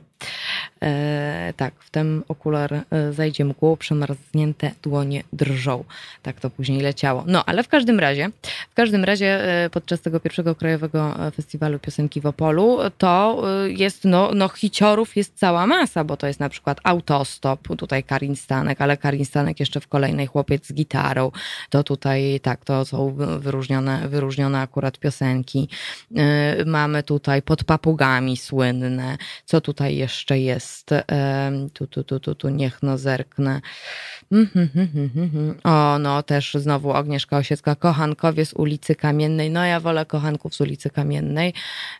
[0.82, 5.84] E, tak, wtem okular e, zajdzie mgłą, przemarznięte dłonie drżą.
[6.22, 7.24] Tak to później leciało.
[7.26, 8.30] No, ale w każdym razie,
[8.70, 14.30] w każdym razie e, podczas tego pierwszego krajowego festiwalu piosenki w Opolu to jest, no,
[14.34, 18.96] no hiciorów jest cała masa, bo to jest na przykład Autostop, tutaj Karin Stanek, ale
[18.96, 21.30] Karin Stanek jeszcze w kolejnej Chłopiec z gitarą.
[21.70, 25.68] To tutaj, tak, to są wyróżnione, wyróżnione akurat piosenki.
[26.66, 29.16] Mamy tutaj pod papugami słynne.
[29.44, 30.90] Co tutaj jeszcze jest?
[31.72, 33.60] Tu, tu, tu, tu, tu, niech no zerknę.
[34.32, 39.50] Mhm, mhm, mhm, o, no też znowu Agnieszka Osiecka, kochankowie z ulicy Kamiennej.
[39.50, 41.54] No ja wolę kochanków z ulicy Kamiennej,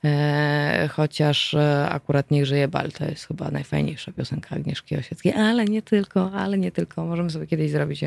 [0.04, 5.64] e, chociaż e, akurat Niech żyje bal to jest chyba najfajniejsza piosenka Agnieszki Osieckiej, ale
[5.64, 7.07] nie tylko, ale nie tylko.
[7.07, 8.04] Możemy sobie kiedyś zrobić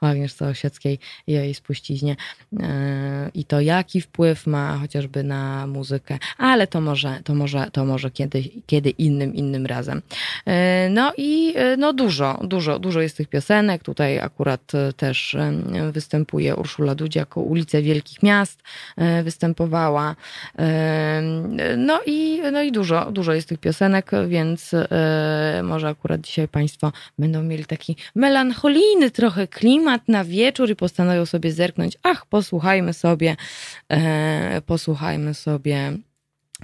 [0.00, 2.16] o Agnieszce Osieckiej i o jej spuściźnie
[2.60, 7.84] e, i to jaki wpływ ma chociażby na muzykę, ale to może, to może, to
[7.84, 10.02] może kiedy, kiedy innym, innym razem.
[10.90, 13.82] No i no dużo, dużo, dużo jest tych piosenek.
[13.82, 15.36] Tutaj akurat też
[15.92, 18.62] występuje Urszula Dudziak, ulice Wielkich Miast
[19.24, 20.16] występowała.
[21.76, 24.70] No i, no i dużo, dużo jest tych piosenek, więc
[25.62, 31.52] może akurat dzisiaj Państwo będą mieli taki melancholijny trochę klimat na wieczór i postanowią sobie
[31.52, 33.36] zerknąć, ach, posłuchajmy sobie,
[34.66, 35.92] posłuchajmy sobie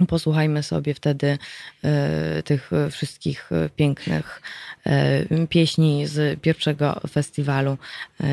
[0.05, 1.37] Posłuchajmy sobie wtedy
[1.83, 4.41] e, tych wszystkich pięknych
[4.85, 7.77] e, pieśni z pierwszego festiwalu
[8.21, 8.27] e,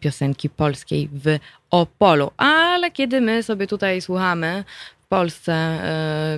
[0.00, 1.38] piosenki polskiej w
[1.70, 2.30] Opolu.
[2.36, 4.64] Ale kiedy my sobie tutaj słuchamy
[5.00, 5.78] w Polsce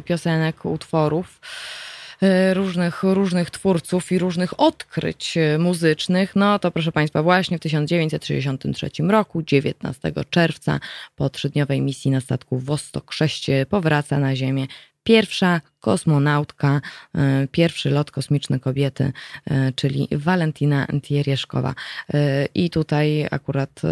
[0.05, 1.41] piosenek, utworów,
[2.53, 8.91] różnych, różnych twórców i różnych odkryć e, muzycznych, no to proszę Państwa, właśnie w 1963
[9.09, 10.81] roku, 19 czerwca,
[11.17, 14.67] po trzydniowej misji na statku Wostok 6 powraca na Ziemię
[15.07, 16.81] pierwsza kosmonautka,
[17.15, 19.13] e, pierwszy lot kosmiczny kobiety,
[19.51, 21.75] e, czyli Walentina Tierieszkowa.
[22.15, 23.83] E, I tutaj akurat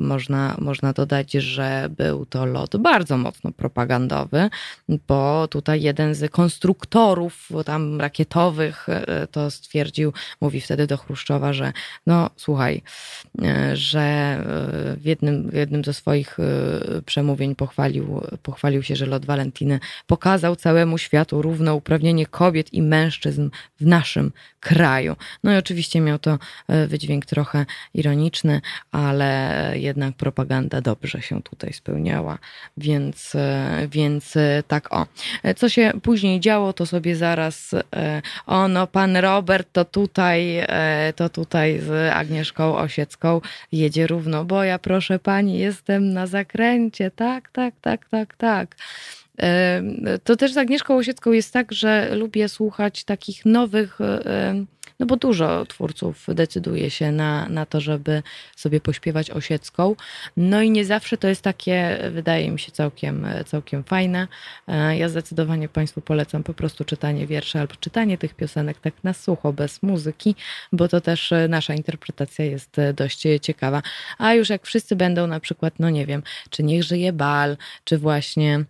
[0.00, 4.50] można, można dodać, że był to lot bardzo mocno propagandowy,
[4.88, 8.86] bo tutaj jeden z konstruktorów tam rakietowych
[9.30, 11.72] to stwierdził, mówi wtedy do Chruszczowa, że
[12.06, 12.82] no słuchaj,
[13.74, 14.38] że
[14.96, 16.38] w jednym, w jednym ze swoich
[17.06, 23.86] przemówień pochwalił, pochwalił się, że lot Walentiny pokazał całemu światu równouprawnienie kobiet i mężczyzn w
[23.86, 25.16] naszym kraju.
[25.44, 28.60] No i oczywiście miał to e, wydźwięk trochę ironiczny,
[28.92, 32.38] ale jednak propaganda dobrze się tutaj spełniała,
[32.76, 35.06] więc, e, więc e, tak o.
[35.56, 37.74] Co się później działo, to sobie zaraz
[38.46, 40.66] o no pan Robert to tutaj,
[41.16, 43.40] to tutaj z Agnieszką Osiecką
[43.72, 48.76] jedzie równo, bo ja proszę pani jestem na zakręcie, tak, tak, tak, tak, tak.
[50.24, 53.98] To też z Agnieszką Osiecką jest tak, że lubię słuchać takich nowych,
[54.98, 58.22] no bo dużo twórców decyduje się na, na to, żeby
[58.56, 59.96] sobie pośpiewać Osiecką.
[60.36, 64.28] No i nie zawsze to jest takie, wydaje mi się, całkiem, całkiem fajne.
[64.68, 69.12] E, ja zdecydowanie Państwu polecam po prostu czytanie wierszy albo czytanie tych piosenek tak na
[69.12, 70.34] sucho, bez muzyki,
[70.72, 73.82] bo to też nasza interpretacja jest dość ciekawa.
[74.18, 77.98] A już jak wszyscy będą na przykład, no nie wiem, czy niech żyje bal, czy
[77.98, 78.64] właśnie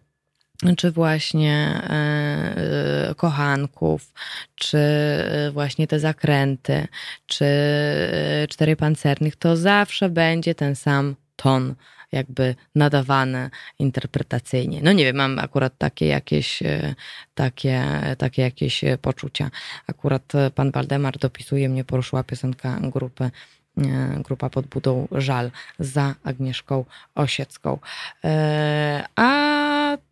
[0.76, 4.12] czy właśnie e, kochanków,
[4.54, 4.78] czy
[5.52, 6.88] właśnie te zakręty,
[7.26, 11.74] czy e, cztery pancernych, to zawsze będzie ten sam ton
[12.12, 14.80] jakby nadawany interpretacyjnie.
[14.82, 16.94] No nie wiem, mam akurat takie jakieś, e,
[17.34, 17.84] takie,
[18.18, 19.50] takie jakieś poczucia.
[19.86, 23.30] Akurat pan Waldemar dopisuje mnie, poruszyła piosenka grupy
[24.24, 27.78] grupa pod budą Żal za Agnieszką Osiecką.
[29.16, 29.58] A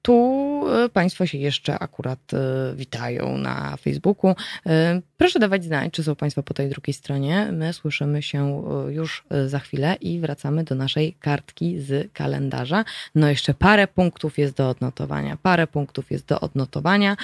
[0.06, 4.34] tu e, Państwo się jeszcze akurat e, witają na Facebooku.
[4.66, 7.48] E, proszę dawać znać, czy są Państwo po tej drugiej stronie.
[7.52, 12.84] My słyszymy się już za chwilę i wracamy do naszej kartki z kalendarza.
[13.14, 15.36] No jeszcze parę punktów jest do odnotowania.
[15.42, 17.16] Parę punktów jest do odnotowania.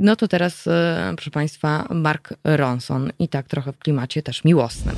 [0.00, 0.68] No to teraz,
[1.16, 4.96] proszę Państwa, Mark Ronson i tak trochę w klimacie też miłosnym.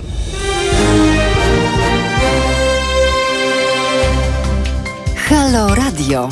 [5.29, 6.29] Halo Radio.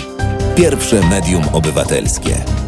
[0.57, 2.64] Pierwsze medium obywatelskie.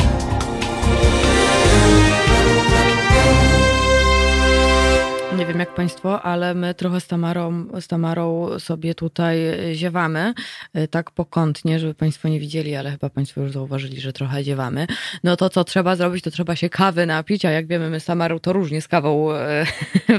[5.57, 9.38] Wiem jak Państwo, ale my trochę z Tamarą, z Tamarą sobie tutaj
[9.73, 10.35] ziewamy,
[10.77, 14.87] y, tak pokątnie, żeby Państwo nie widzieli, ale chyba Państwo już zauważyli, że trochę ziewamy.
[15.25, 18.05] No to co trzeba zrobić, to trzeba się kawy napić, a jak wiemy, my z
[18.05, 19.37] Tamarą to różnie z kawą y,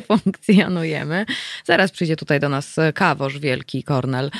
[0.07, 1.25] funkcjonujemy.
[1.65, 4.31] Zaraz przyjdzie tutaj do nas kawosz wielki, Kornel,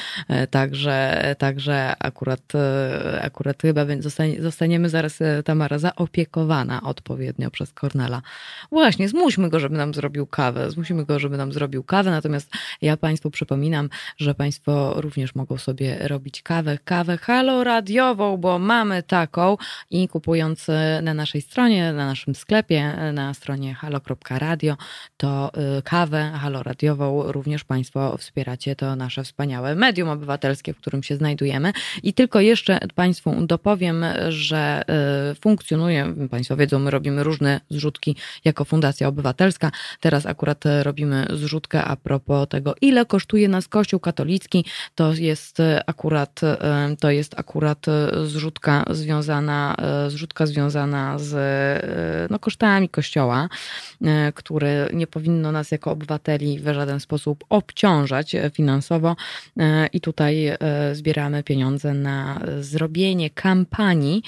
[0.44, 2.54] y, także, także akurat,
[3.22, 3.86] akurat chyba
[4.40, 8.22] zostaniemy zaraz, Tamara, zaopiekowana odpowiednio przez Kornela.
[8.72, 12.12] Właśnie, zmuśmy go, żeby nam zrobił kawę, zmusimy go, żeby nam zrobił kawę.
[12.12, 12.50] Natomiast
[12.82, 19.58] ja Państwu przypominam, że Państwo również mogą sobie robić kawę, kawę haloradiową, bo mamy taką
[19.92, 24.78] i kupując e, na naszej stronie, na naszym sklepie, e, na stronie halo.radio,
[25.18, 28.76] to e, kawę haloradiową również Państwo wspieracie.
[28.76, 31.74] To nasze wspaniałe medium obywatelskie, w którym się znajdujemy.
[32.04, 34.84] I tylko jeszcze Państwu dopowiem, że
[35.42, 39.72] funkcjonuje, Państwo wiedzą, my robimy różne zrzutki jako Fundacja Obywatelska.
[40.00, 44.66] Teraz akurat robimy robimy zrzutkę a propos tego, ile kosztuje nas Kościół katolicki.
[44.96, 46.42] To jest akurat,
[47.00, 47.86] to jest akurat
[48.26, 49.76] zrzutka związana,
[50.08, 51.32] zrzutka związana z
[52.32, 53.50] no, kosztami Kościoła,
[54.36, 59.16] które nie powinno nas jako obywateli w żaden sposób obciążać finansowo.
[59.94, 60.58] I tutaj
[60.94, 64.24] zbieramy pieniądze na zrobienie kampanii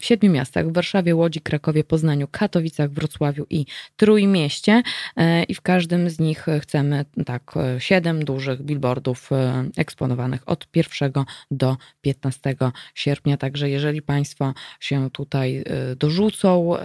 [0.00, 3.66] w siedmiu miastach: w Warszawie, Łodzi, Krakowie, Poznaniu, Katowicach, Wrocławiu i
[3.96, 4.82] Trójmieście.
[5.22, 11.12] E, I w każdym z nich chcemy tak siedem dużych billboardów e, eksponowanych od 1
[11.50, 12.56] do 15
[12.94, 13.36] sierpnia.
[13.36, 16.76] Także jeżeli Państwo się tutaj e, dorzucą,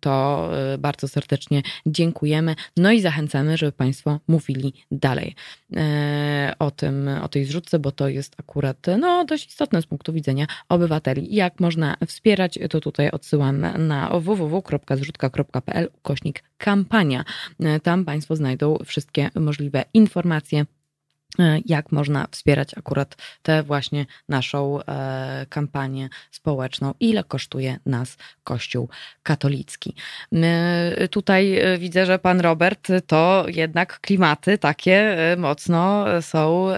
[0.00, 2.54] to bardzo serdecznie dziękujemy.
[2.76, 5.34] No i zachęcamy, żeby Państwo mówili dalej
[6.58, 10.46] o tym, o tej zrzutce, bo to jest akurat no, dość istotne z punktu widzenia
[10.68, 11.34] obywateli.
[11.34, 17.24] Jak można wspierać, to tutaj odsyłam na www.zrzutka.pl ukośnik kampania.
[17.82, 20.83] Tam Państwo znajdą wszystkie możliwe informacje E,
[21.66, 28.88] jak można wspierać akurat tę właśnie naszą e, kampanię społeczną, ile kosztuje nas Kościół
[29.22, 29.94] katolicki.
[31.10, 36.68] Tutaj e, widzę, że pan Robert to jednak klimaty takie mocno są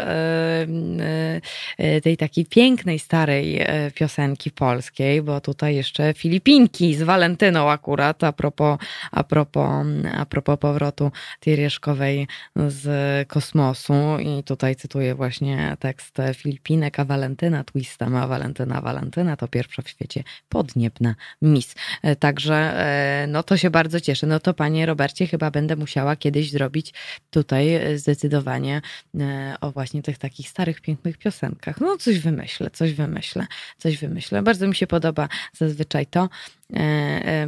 [2.02, 8.78] tej takiej pięknej, starej piosenki polskiej, bo tutaj jeszcze Filipinki z Walentyną akurat, a propos,
[9.12, 12.26] a propos, a propos powrotu Tirieszkowej
[12.68, 19.48] z kosmosu i tutaj cytuję właśnie tekst Filipinek, a Walentyna Twista ma Walentyna Walentyna to
[19.48, 21.74] pierwsza w świecie podniebna Miss.
[22.02, 24.26] E, także e, no to się bardzo cieszę.
[24.26, 26.94] No to panie Robercie chyba będę musiała kiedyś zrobić
[27.30, 28.82] tutaj zdecydowanie
[29.20, 31.80] e, o właśnie tych takich starych, pięknych piosenkach.
[31.80, 33.46] No coś wymyślę, coś wymyślę,
[33.78, 34.42] coś wymyślę.
[34.42, 36.28] Bardzo mi się podoba zazwyczaj to,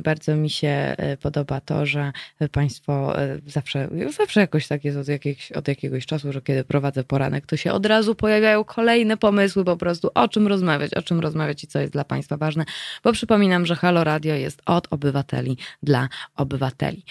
[0.03, 2.13] bardzo mi się e, podoba to, że
[2.53, 3.15] Państwo
[3.47, 7.57] zawsze, zawsze jakoś tak jest od, jakiegoś, od jakiegoś czasu, że kiedy prowadzę poranek, to
[7.57, 11.67] się od razu pojawiają kolejne pomysły po prostu, o czym rozmawiać, o czym rozmawiać i
[11.67, 12.65] co jest dla Państwa ważne,
[13.05, 17.05] bo przypominam, że Halo Radio jest od obywateli dla obywateli.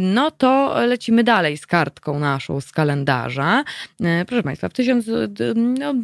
[0.00, 3.64] No to lecimy dalej z kartką naszą z kalendarza.
[4.26, 5.06] Proszę Państwa, w tysiąc...
[5.54, 5.94] No,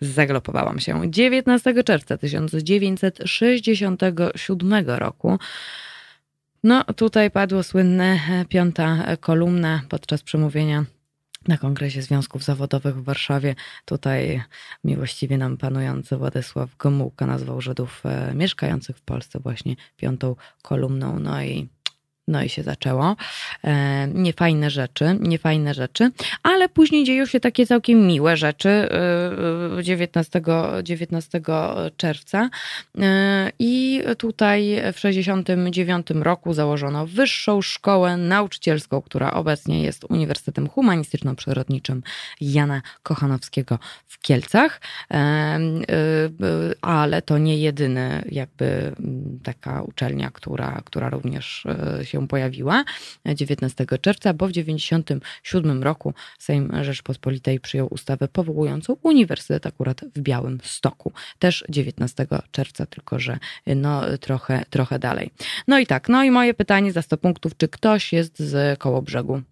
[0.00, 1.10] zaglopowałam się.
[1.10, 5.38] 9 19 czerwca 1967 roku.
[6.64, 10.84] No, tutaj padło słynne e, piąta kolumna podczas przemówienia
[11.48, 13.54] na Kongresie Związków Zawodowych w Warszawie.
[13.84, 14.42] Tutaj
[14.84, 21.18] miłościwie nam panujący Władysław Gomułka nazwał Żydów e, mieszkających w Polsce właśnie piątą kolumną.
[21.18, 21.68] No i
[22.28, 23.16] no i się zaczęło.
[23.64, 26.10] E, niefajne rzeczy, niefajne rzeczy,
[26.42, 28.88] ale później dzieją się takie całkiem miłe rzeczy
[29.82, 30.40] 19,
[30.78, 31.40] e, 19
[31.96, 32.50] czerwca.
[32.98, 42.02] E, I tutaj w 69 roku założono Wyższą Szkołę Nauczycielską, która obecnie jest Uniwersytetem Humanistyczno-Przyrodniczym
[42.40, 44.80] Jana Kochanowskiego w Kielcach.
[46.82, 48.92] Ale to nie jedyny jakby
[49.42, 51.66] taka uczelnia, która, która również
[52.02, 52.84] się pojawiła
[53.26, 60.58] 19 czerwca, bo w 1997 roku Sejm Rzeczpospolitej przyjął ustawę powołującą Uniwersytet akurat w Białym
[60.62, 61.12] Stoku.
[61.38, 65.30] Też 19 czerwca, tylko że no trochę, trochę dalej.
[65.68, 69.02] No i tak, no i moje pytanie za 100 punktów, czy ktoś jest z koło
[69.02, 69.42] brzegu?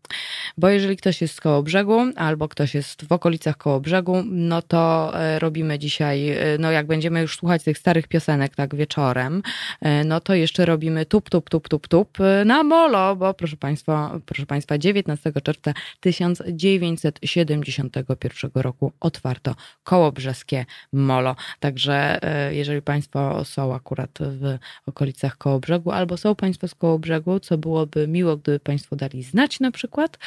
[0.58, 4.62] Bo jeżeli ktoś jest z koło brzegu, albo ktoś jest w okolicach koło brzegu, no
[4.62, 9.42] to e, robimy dzisiaj, e, no jak będziemy już słuchać tych starych piosenek tak wieczorem,
[9.80, 12.18] e, no to jeszcze robimy tup, tup, tup, tup, tup
[12.50, 21.36] na molo, bo proszę Państwa, proszę Państwa, 19 czerwca 1971 roku otwarto koło brzeskie molo.
[21.60, 27.40] Także jeżeli Państwo są akurat w okolicach koło brzegu, albo są Państwo z koło brzegu,
[27.40, 30.18] co byłoby miło, gdyby Państwo dali znać na przykład,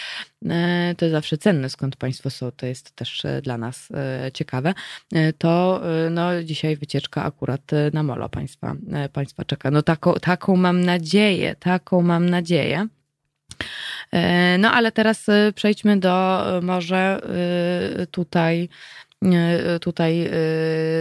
[0.50, 4.74] E, to zawsze cenne, skąd Państwo są, to jest też e, dla nas e, ciekawe,
[5.38, 7.62] to no, dzisiaj wycieczka akurat
[7.94, 8.76] na molo Państwa,
[9.14, 9.72] państwa czeka.
[9.72, 12.88] No taką, taką mam nadzieję, taką mam nadzieję.
[14.60, 15.26] No ale teraz
[15.56, 17.20] przejdźmy do może
[18.12, 18.70] tutaj
[19.82, 20.32] tutaj e,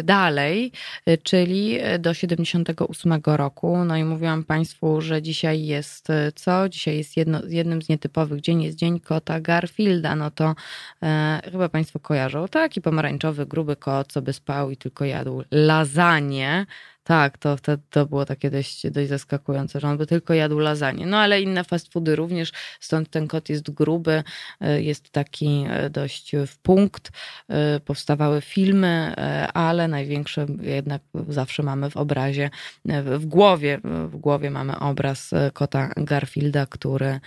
[0.02, 0.72] dalej,
[1.06, 3.84] e, czyli do 78 roku.
[3.84, 6.68] No i mówiłam Państwu, że dzisiaj jest co?
[6.68, 10.16] Dzisiaj jest jedno, jednym z nietypowych dzień, jest dzień kota Garfielda.
[10.16, 10.54] No to
[11.02, 12.48] e, chyba Państwo kojarzą.
[12.48, 16.66] Taki pomarańczowy, gruby kot, co by spał i tylko jadł lasagne
[17.04, 21.06] Tak, to wtedy to było takie dość, dość zaskakujące, że on by tylko jadł lasagne.
[21.06, 24.22] No ale inne fast foody również, stąd ten kot jest gruby,
[24.60, 27.10] e, jest taki e, dość w punkt.
[27.48, 29.14] E, powstawały filmy,
[29.54, 32.50] ale największe jednak zawsze mamy w obrazie,
[32.84, 37.20] w głowie, w głowie mamy obraz kota Garfielda, który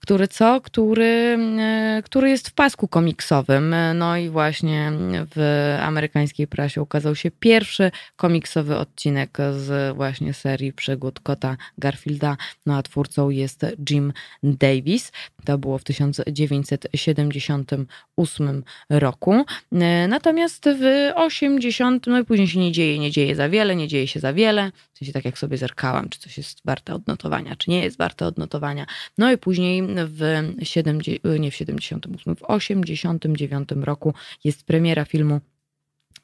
[0.00, 0.60] który co?
[0.60, 3.74] Który, e, który jest w pasku komiksowym.
[3.94, 4.92] No i właśnie
[5.34, 12.36] w amerykańskiej prasie ukazał się pierwszy komiksowy odcinek z właśnie serii przygód kota Garfielda.
[12.66, 15.12] No a twórcą jest Jim Davis.
[15.44, 19.44] To było w 1978 roku.
[19.72, 23.88] E, natomiast w 80, no i później się nie dzieje, nie dzieje za wiele, nie
[23.88, 24.72] dzieje się za wiele.
[24.94, 28.26] W sensie tak jak sobie zerkałam, czy coś jest warte odnotowania, czy nie jest warte
[28.26, 28.86] odnotowania.
[29.18, 30.20] No i później w
[30.62, 35.40] 70, nie w 78, w 89 roku jest premiera filmu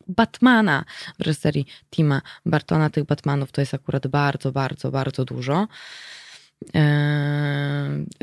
[0.09, 0.85] Batmana
[1.19, 2.91] w reżyserii Tima Bartona.
[2.91, 5.69] Tych Batmanów to jest akurat bardzo, bardzo, bardzo dużo.
[6.75, 6.81] E,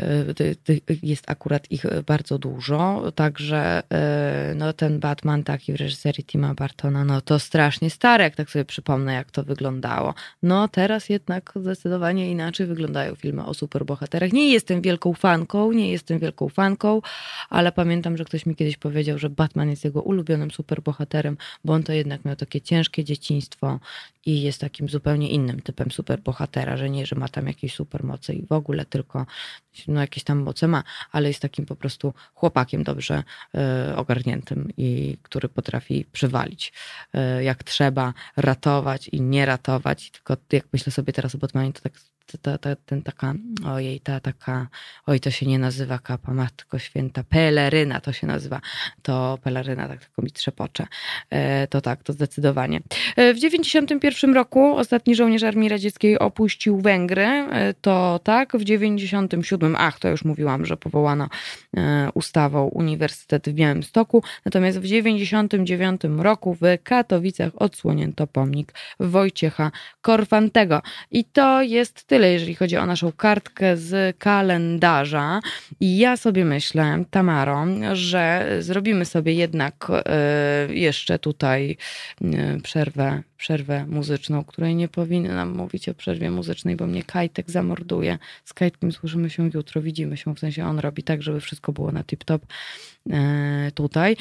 [0.01, 6.53] e, jest akurat ich bardzo dużo, także e, no, ten Batman taki w reżyserii Tima
[6.53, 10.13] Bartona, no to strasznie stary, jak tak sobie przypomnę, jak to wyglądało.
[10.43, 14.33] No teraz jednak zdecydowanie inaczej wyglądają filmy o superbohaterach.
[14.33, 17.01] Nie jestem wielką fanką, nie jestem wielką fanką,
[17.49, 21.83] ale pamiętam, że ktoś mi kiedyś powiedział, że Batman jest jego ulubionym superbohaterem, bo on
[21.83, 23.79] to jednak miał takie ciężkie dzieciństwo
[24.27, 27.73] i jest takim zupełnie innym typem superbohatera, że nie, że ma tam jakieś
[28.33, 29.25] i w ogóle tylko
[29.87, 33.23] no, jakieś tam moce ma, ale jest takim po prostu chłopakiem dobrze
[33.91, 36.73] y, ogarniętym i który potrafi przywalić
[37.39, 40.11] y, jak trzeba, ratować i nie ratować.
[40.11, 41.93] Tylko jak myślę sobie teraz o Batmanie, to tak
[42.41, 43.33] ta, ta, ten taka,
[43.65, 44.67] ojej, ta taka,
[45.05, 48.61] oj, to się nie nazywa kapa, matko święta, peleryna to się nazywa,
[49.01, 50.87] to peleryna, tak tylko mi trzepocze.
[51.29, 52.79] E, to tak, to zdecydowanie.
[53.15, 59.75] E, w 91 roku ostatni żołnierz Armii Radzieckiej opuścił Węgry, e, to tak, w 97,
[59.79, 61.29] ach, to już mówiłam, że powołano
[62.13, 69.71] ustawą Uniwersytet w Białymstoku, natomiast w 99 roku w Katowicach odsłonięto pomnik Wojciecha
[70.01, 75.39] Korfantego i to jest tyle, jeżeli chodzi o naszą kartkę z kalendarza.
[75.79, 81.77] I ja sobie myślę, Tamaro, że zrobimy sobie jednak e, jeszcze tutaj
[82.21, 88.17] e, przerwę, przerwę muzyczną, której nie powinnam mówić o przerwie muzycznej, bo mnie Kajtek zamorduje.
[88.45, 91.91] Z Kajtkiem słyszymy się jutro, widzimy się, w sensie on robi tak, żeby wszystko było
[91.91, 92.39] na tip-top
[93.09, 94.17] e, tutaj.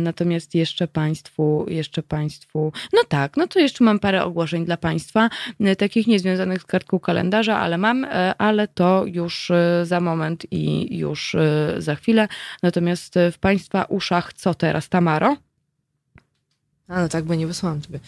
[0.00, 5.30] Natomiast jeszcze Państwu, jeszcze Państwu, no tak, no to jeszcze mam parę ogłoszeń dla Państwa,
[5.78, 10.96] takich niezwiązanych z kartką kalendarza ale mam, e, ale to już e, za moment i
[10.98, 12.28] już e, za chwilę.
[12.62, 15.36] Natomiast w Państwa uszach co teraz, Tamaro?
[16.90, 18.00] A no tak, bo nie wysłałam Ciebie.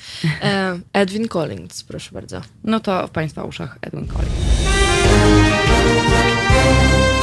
[0.93, 2.41] Edwin Collins, proszę bardzo.
[2.64, 4.35] No to w Państwa uszach Edwin Collins.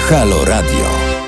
[0.10, 1.19] Halo Radio.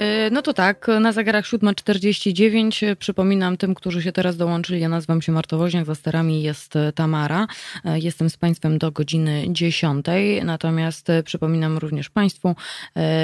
[0.00, 2.96] Y, no to tak, na zegarach 7.49.
[2.96, 7.46] Przypominam tym, którzy się teraz dołączyli, ja nazywam się Marta Woźniak, za sterami jest Tamara.
[7.86, 10.06] Y, jestem z Państwem do godziny 10.
[10.44, 12.54] Natomiast przypominam również Państwu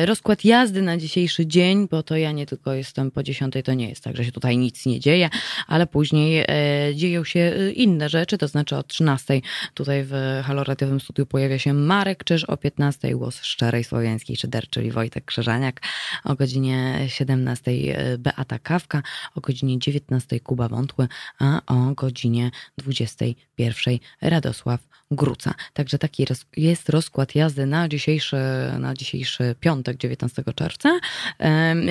[0.05, 3.89] rozkład jazdy na dzisiejszy dzień, bo to ja nie tylko jestem po 10, to nie
[3.89, 5.31] jest tak, że się tutaj nic nie dzieje,
[5.67, 6.47] ale później
[6.95, 9.41] dzieją się inne rzeczy, to znaczy o 13
[9.75, 14.91] tutaj w Haloradiowym Studiu pojawia się Marek Czyż, o 15 głos szczerej słowiańskiej szyder, czyli
[14.91, 15.81] Wojtek Krzyżaniak,
[16.25, 19.03] o godzinie godzinie 17 e, Beata Kawka,
[19.35, 21.09] o godzinie 19 Kuba Wątły,
[21.39, 25.55] a o godzinie 21 Radosław Gruca.
[25.73, 28.37] Także taki jest rozkład jazdy na dzisiejszy,
[28.79, 30.99] na dzisiejszy piątek, 19 czerwca.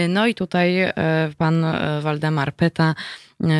[0.10, 0.94] No i tutaj e,
[1.38, 2.96] pan e, Waldemar pyta,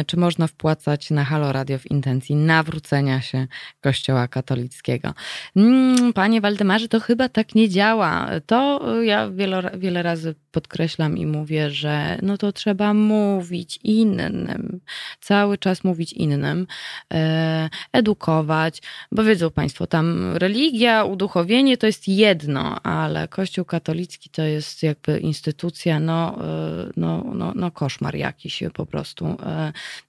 [0.08, 3.48] czy można wpłacać na Halo Radio w intencji nawrócenia się
[3.82, 5.14] Kościoła katolickiego.
[5.56, 8.30] Mm, panie Waldemarze, to chyba tak nie działa.
[8.46, 14.80] To ja wiele, wiele razy podkreślam i mówię, że no to trzeba mówić innym,
[15.22, 16.68] cały czas mówić innym,
[17.14, 24.42] e, edukować, bo wiedzą Państwo, tam religia, uduchowienie to jest jedno, ale Kościół katolicki to
[24.42, 29.38] jest jakby instytucja, no, e, no, no, no koszmar jakiś po prostu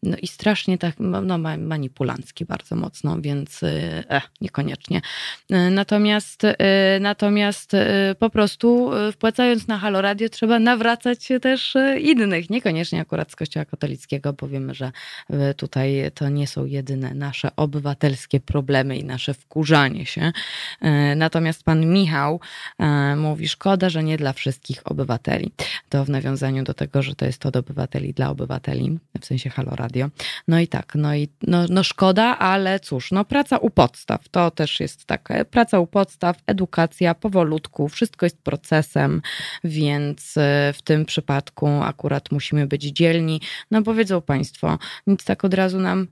[0.03, 5.01] no i strasznie tak no, manipulancki bardzo mocno, więc eh, niekoniecznie.
[5.51, 6.55] E, natomiast, e,
[7.01, 7.73] natomiast
[8.19, 14.33] po prostu wpłacając na Halo Radio trzeba nawracać też innych, niekoniecznie akurat z Kościoła katolickiego,
[14.33, 14.93] bo wiemy, że
[15.57, 20.33] tutaj to nie są jedyne nasze obywatelskie problemy i nasze wkurzanie się.
[21.17, 22.41] Natomiast pan Michał
[23.17, 25.51] mówi, szkoda, że nie dla wszystkich obywateli.
[25.89, 29.77] To w nawiązaniu do tego, że to jest od obywateli dla obywateli, w sensie Halo
[29.77, 30.09] Radio.
[30.49, 34.51] No i tak, no i no, no szkoda, ale cóż, no praca u podstaw, to
[34.51, 39.23] też jest taka, praca u podstaw, edukacja powolutku, wszystko jest procesem,
[39.65, 40.35] więc
[40.75, 43.41] w tym przypadku akurat musimy być dzielni.
[43.71, 46.07] No powiedzą Państwo, nic tak od razu nam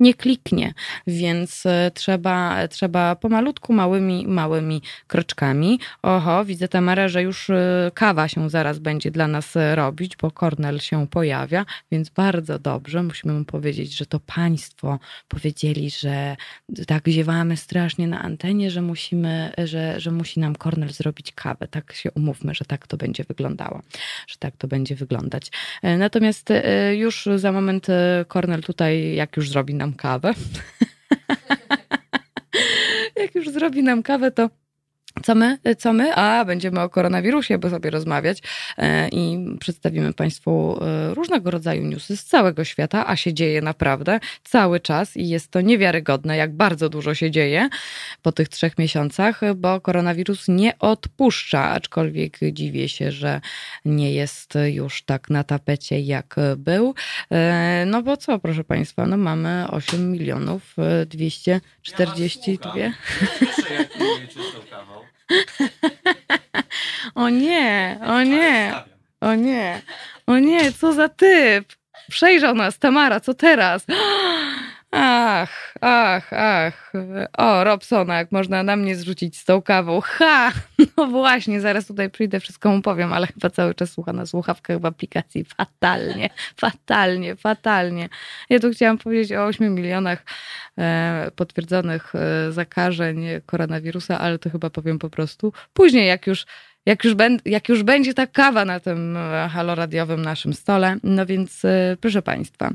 [0.00, 0.74] nie kliknie,
[1.06, 5.80] więc e, trzeba, trzeba pomalutku, małymi, małymi kroczkami.
[6.02, 10.30] Oho, widzę Tamara, że już e, kawa się zaraz będzie dla nas e, robić, bo
[10.30, 13.02] Kornel się pojawia, więc bardzo dobrze.
[13.02, 16.36] Musimy mu powiedzieć, że to państwo powiedzieli, że
[16.86, 21.68] tak ziewamy strasznie na antenie, że musimy, że, że musi nam Kornel zrobić kawę.
[21.68, 23.82] Tak się umówmy, że tak to będzie wyglądało,
[24.26, 25.50] że tak to będzie wyglądać.
[25.82, 26.48] Natomiast
[26.92, 27.86] już za moment
[28.28, 30.34] Kornel tutaj, jak już zrobi nam nam kawę.
[33.20, 34.50] Jak już zrobi nam kawę, to
[35.22, 35.58] co my?
[35.78, 36.14] Co my?
[36.14, 38.42] A, będziemy o koronawirusie bo sobie rozmawiać
[38.78, 44.20] e, i przedstawimy Państwu e, różnego rodzaju newsy z całego świata, a się dzieje naprawdę
[44.44, 47.68] cały czas i jest to niewiarygodne, jak bardzo dużo się dzieje
[48.22, 53.40] po tych trzech miesiącach, bo koronawirus nie odpuszcza, aczkolwiek dziwię się, że
[53.84, 56.94] nie jest już tak na tapecie, jak był.
[57.30, 62.78] E, no bo co, proszę Państwa, no mamy 8 milionów 242.
[62.78, 62.92] Ja
[67.14, 68.74] o nie, o nie,
[69.20, 69.82] o nie,
[70.26, 71.72] o nie, co za typ.
[72.10, 73.86] Przejrzał nas, Tamara, co teraz?
[74.90, 76.92] Ach, ach, ach.
[77.38, 80.00] O, Robsona, jak można na mnie zrzucić z tą kawą.
[80.00, 80.52] Ha!
[80.96, 84.78] No właśnie, zaraz tutaj przyjdę, wszystko mu powiem, ale chyba cały czas słucha na słuchawkach
[84.80, 85.44] w aplikacji.
[85.44, 88.08] Fatalnie, fatalnie, fatalnie.
[88.50, 90.24] Ja tu chciałam powiedzieć o 8 milionach
[90.78, 96.46] e, potwierdzonych e, zakażeń koronawirusa, ale to chyba powiem po prostu później, jak już
[96.86, 100.96] jak już, ben, jak już będzie ta kawa na tym e, haloradiowym naszym stole.
[101.02, 102.70] No więc e, proszę Państwa,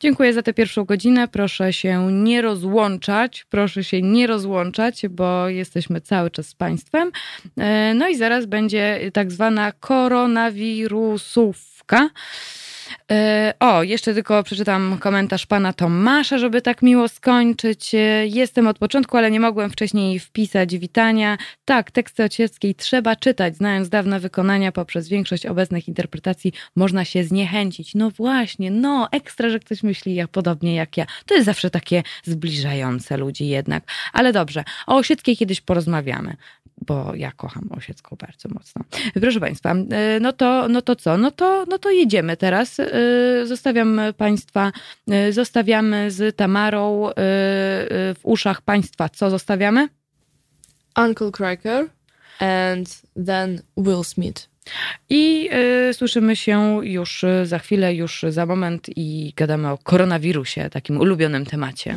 [0.00, 1.28] dziękuję za tę pierwszą godzinę.
[1.28, 7.10] Proszę się nie rozłączać, proszę się nie rozłączać, bo jesteśmy cały czas z Państwem.
[7.58, 12.10] E, no i zaraz będzie tak zwana koronawirusówka.
[13.12, 17.94] E, o, jeszcze tylko przeczytam komentarz pana Tomasza, żeby tak miło skończyć.
[17.94, 21.38] E, jestem od początku, ale nie mogłem wcześniej wpisać witania.
[21.64, 27.94] Tak, teksty ocieckiej trzeba czytać, znając dawne wykonania poprzez większość obecnych interpretacji można się zniechęcić.
[27.94, 31.06] No właśnie, no, ekstra, że ktoś myśli jak podobnie jak ja.
[31.26, 33.84] To jest zawsze takie zbliżające ludzi jednak.
[34.12, 36.36] Ale dobrze, o Osieckiej kiedyś porozmawiamy
[36.86, 38.84] bo ja kocham Osiecką bardzo mocno.
[39.20, 41.18] Proszę Państwa, e, no to, no to co?
[41.18, 42.80] No to, no to jedziemy teraz.
[42.80, 42.86] E,
[43.46, 44.72] zostawiam Państwa,
[45.10, 47.10] e, zostawiamy z Tamarą
[48.14, 49.08] w uszach Państwa.
[49.08, 49.88] Co zostawiamy?
[50.98, 51.86] Uncle Cracker
[52.38, 54.50] and then Will Smith.
[55.08, 55.50] I
[55.90, 61.46] y, słyszymy się już za chwilę, już za moment i gadamy o koronawirusie, takim ulubionym
[61.46, 61.96] temacie.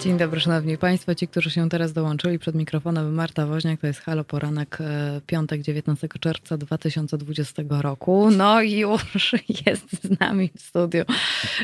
[0.00, 1.14] Dzień dobry, szanowni państwo.
[1.14, 5.62] Ci, którzy się teraz dołączyli przed mikrofonem, Marta Woźniak, to jest Halo Poranek, e, piątek
[5.62, 8.30] 19 czerwca 2020 roku.
[8.30, 9.32] No i już
[9.66, 11.04] jest z nami w studiu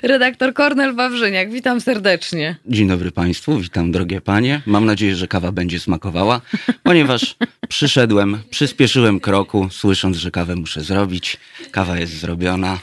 [0.02, 1.50] redaktor Kornel Wawrzyniak.
[1.50, 2.56] Witam serdecznie.
[2.66, 4.62] Dzień dobry państwu, witam drogie panie.
[4.66, 6.40] Mam nadzieję, że kawa będzie smakowała,
[6.82, 7.36] ponieważ
[7.68, 11.36] przyszedłem, przyspieszyłem kroku, słysząc, że kawę muszę zrobić.
[11.70, 12.78] Kawa jest zrobiona.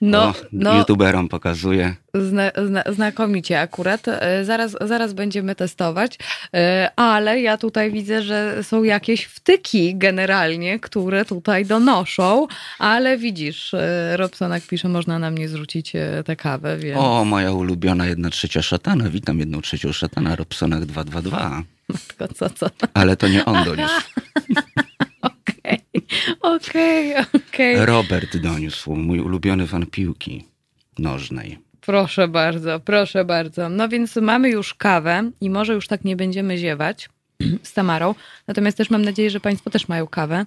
[0.00, 1.94] No, o, no, YouTuberom pokazuje.
[2.14, 4.08] Zna, zna, znakomicie akurat.
[4.08, 6.18] E, zaraz, zaraz będziemy testować,
[6.54, 12.46] e, ale ja tutaj widzę, że są jakieś wtyki generalnie, które tutaj donoszą,
[12.78, 15.92] ale widzisz, e, Robsonak pisze, można na mnie zrzucić
[16.24, 16.78] tę kawę.
[16.78, 16.98] Więc...
[17.00, 19.10] O, moja ulubiona jedna trzecia szatana.
[19.10, 21.62] Witam jedną trzecią szatana, Robsonak 222.
[21.88, 22.66] Matko, co, co?
[22.94, 23.94] Ale to nie on doniósł.
[26.42, 27.14] Okej, okej.
[27.54, 27.86] Okay.
[27.86, 30.44] Robert doniósł, mój ulubiony fan piłki
[30.98, 31.58] nożnej.
[31.80, 33.68] Proszę bardzo, proszę bardzo.
[33.68, 37.08] No więc mamy już kawę i może już tak nie będziemy ziewać
[37.62, 38.14] z Tamarą.
[38.46, 40.46] Natomiast też mam nadzieję, że Państwo też mają kawę.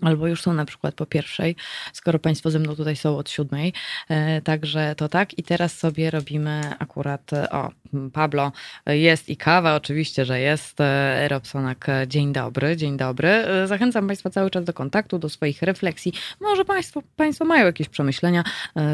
[0.00, 1.56] Albo już są na przykład po pierwszej,
[1.92, 3.72] skoro Państwo ze mną tutaj są od siódmej.
[4.08, 5.38] E, także to tak.
[5.38, 7.70] I teraz sobie robimy akurat, e, o,
[8.12, 8.52] Pablo,
[8.86, 10.80] jest i kawa, oczywiście, że jest.
[10.80, 13.44] E, Robsonak, dzień dobry, dzień dobry.
[13.66, 16.12] Zachęcam Państwa cały czas do kontaktu, do swoich refleksji.
[16.40, 18.44] Może Państwo, państwo mają jakieś przemyślenia.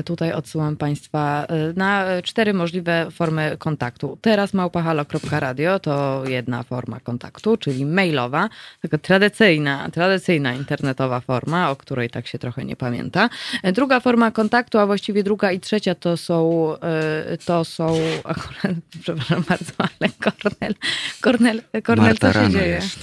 [0.05, 4.19] Tutaj odsyłam Państwa na cztery możliwe formy kontaktu.
[4.21, 8.49] Teraz małpahalo.radio to jedna forma kontaktu, czyli mailowa,
[8.83, 13.29] taka tradycyjna, tradycyjna internet internetowa forma, o której tak się trochę nie pamięta.
[13.73, 19.43] Druga forma kontaktu, a właściwie druga i trzecia to są, e, to są akurat, przepraszam
[19.49, 20.75] bardzo, ale Kornel,
[21.21, 22.67] Kornel, Kornel Marta co się dzieje?
[22.67, 22.99] Jest.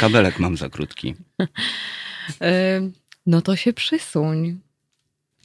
[0.00, 1.14] Kabelek mam za krótki.
[2.40, 2.80] E,
[3.26, 4.60] no to się przysuń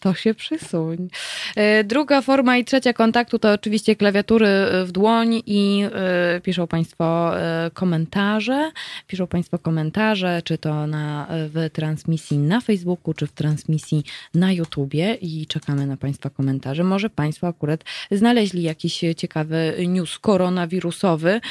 [0.06, 1.08] to się przysuń.
[1.56, 4.48] E, druga forma i trzecia kontaktu to oczywiście klawiatury
[4.86, 8.72] w dłoń i e, piszą Państwo e, komentarze.
[9.08, 14.04] Piszą Państwo komentarze, czy to na, w transmisji na Facebooku, czy w transmisji
[14.34, 16.84] na YouTubie i czekamy na Państwa komentarze.
[16.84, 21.42] Może Państwo akurat znaleźli jakiś ciekawy news koronawirusowy,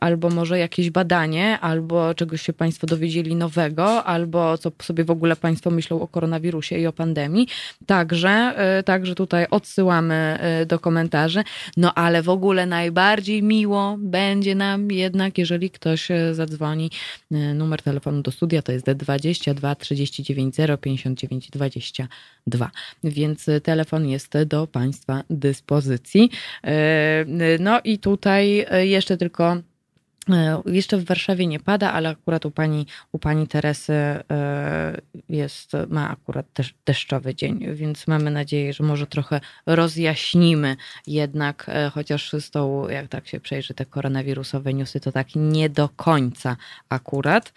[0.00, 5.36] albo może jakieś badanie, albo czegoś się Państwo dowiedzieli nowego, albo co sobie w ogóle
[5.36, 7.48] Państwo myślą o koronawirusie i o pandemii
[7.92, 11.44] Także, y, także tutaj odsyłamy y, do komentarzy.
[11.76, 16.90] No ale w ogóle najbardziej miło będzie nam jednak, jeżeli ktoś y, zadzwoni.
[17.30, 22.70] Numer telefonu do studia to jest 22 39 059 22.
[23.04, 26.30] Więc telefon jest do Państwa dyspozycji.
[27.58, 29.56] No i tutaj jeszcze tylko
[30.66, 36.10] jeszcze w Warszawie nie pada, ale akurat u pani, u pani Teresy e, jest, ma
[36.10, 36.46] akurat
[36.86, 43.08] deszczowy dzień, więc mamy nadzieję, że może trochę rozjaśnimy jednak, e, chociaż z tą, jak
[43.08, 46.56] tak się przejrzy te koronawirusowe newsy, to tak nie do końca
[46.88, 47.52] akurat.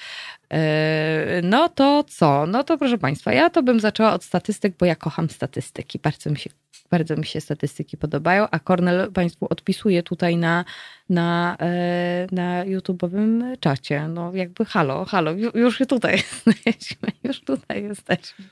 [1.44, 2.48] No to co?
[2.48, 6.00] No to proszę Państwa, ja to bym zaczęła od statystyk, bo ja kocham statystyki.
[6.00, 6.50] Bardzo mi się,
[6.90, 10.66] bardzo mi się statystyki podobają, a Kornel Państwu odpisuje tutaj na,
[11.10, 14.08] na, e, na YouTube'owym czacie.
[14.08, 16.14] No jakby halo, halo, już tutaj
[16.66, 18.46] jesteśmy, już tutaj jesteśmy.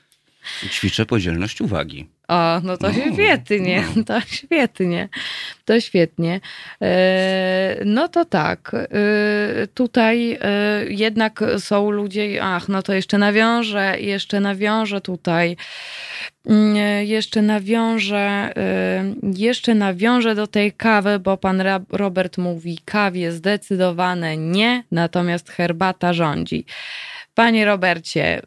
[0.70, 2.06] Ćwiczę podzielność uwagi.
[2.28, 4.04] O, no to no, świetnie, no.
[4.04, 5.08] to świetnie,
[5.64, 6.40] to świetnie.
[6.82, 8.88] E, no to tak, e,
[9.66, 15.56] tutaj e, jednak są ludzie, ach, no to jeszcze nawiążę, jeszcze nawiążę tutaj,
[16.46, 18.52] mm, jeszcze nawiążę,
[19.36, 26.64] jeszcze nawiążę do tej kawy, bo pan Robert mówi kawie zdecydowane nie, natomiast herbata rządzi.
[27.34, 28.42] Panie Robercie,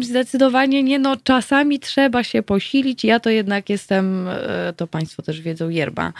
[0.00, 3.04] zdecydowanie nie, no czasami trzeba się posilić.
[3.04, 6.12] Ja to jednak jestem, e, to Państwo też wiedzą, yerba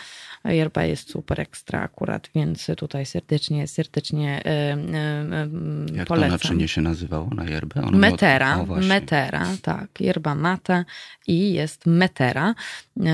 [0.45, 4.43] Yerba jest super ekstra akurat, więc tutaj serdecznie, serdecznie
[5.90, 6.30] yy, Jak polecam.
[6.38, 7.82] to naczynie się nazywało na yerbę?
[7.82, 10.01] Ono metera, o, metera, tak.
[10.01, 10.84] Yerba mate
[11.26, 12.55] i jest metera,
[12.97, 13.11] yy,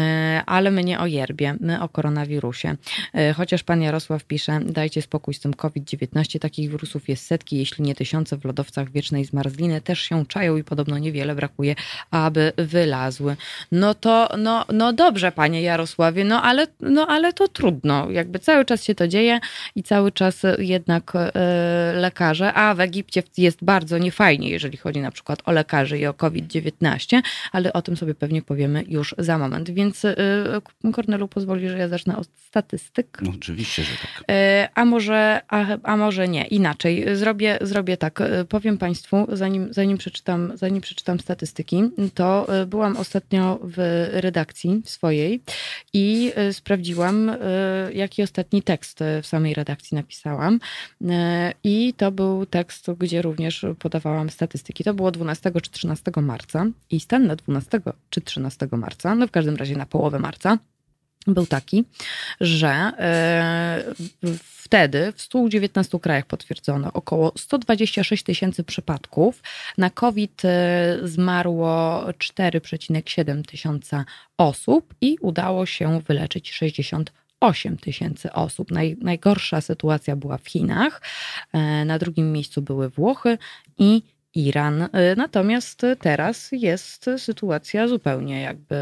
[0.47, 2.77] ale my nie o yerbie, my o koronawirusie.
[3.15, 7.85] Yy, chociaż pan Jarosław pisze, dajcie spokój z tym COVID-19, takich wirusów jest setki, jeśli
[7.85, 11.75] nie tysiące w lodowcach wiecznej zmarzliny, też się czają i podobno niewiele brakuje,
[12.11, 13.37] aby wylazły.
[13.73, 18.11] No to, no, no dobrze, panie Jarosławie, no ale, no ale ale to trudno.
[18.11, 19.41] Jakby cały czas się to dzieje
[19.75, 25.11] i cały czas jednak e, lekarze, a w Egipcie jest bardzo niefajnie, jeżeli chodzi na
[25.11, 27.21] przykład o lekarzy i o COVID-19,
[27.53, 29.71] ale o tym sobie pewnie powiemy już za moment.
[29.71, 30.17] Więc e,
[30.93, 33.19] Kornelu pozwoli, że ja zacznę od statystyk.
[33.23, 34.25] No oczywiście, że tak.
[34.31, 37.17] E, a może, a, a może nie, inaczej.
[37.17, 38.23] Zrobię, zrobię tak.
[38.49, 41.83] Powiem Państwu, zanim, zanim, przeczytam, zanim przeczytam statystyki,
[42.15, 45.41] to byłam ostatnio w redakcji swojej
[45.93, 50.61] i sprawdziłam, sprawdziłam, y, jaki ostatni tekst w samej redakcji napisałam.
[51.03, 51.07] Y,
[51.65, 54.85] I to był tekst, gdzie również podawałam statystyki.
[54.85, 56.67] To było 12 czy 13 marca.
[56.91, 57.81] I stan na 12
[58.11, 60.59] czy 13 marca, no w każdym razie na połowę marca,
[61.27, 61.85] był taki,
[62.41, 62.93] że
[64.25, 64.35] y,
[64.69, 69.43] wtedy w 119 krajach potwierdzono około 126 tysięcy przypadków.
[69.79, 70.43] Na COVID
[71.03, 74.05] zmarło 4,7 tysiąca
[74.39, 78.71] osób i udało się wyleczyć 68 tysięcy osób.
[78.71, 81.03] Naj, najgorsza sytuacja była w Chinach,
[81.53, 83.39] e, na drugim miejscu były Włochy
[83.79, 84.03] i
[84.35, 84.83] Iran.
[84.83, 88.77] E, natomiast teraz jest sytuacja zupełnie jakby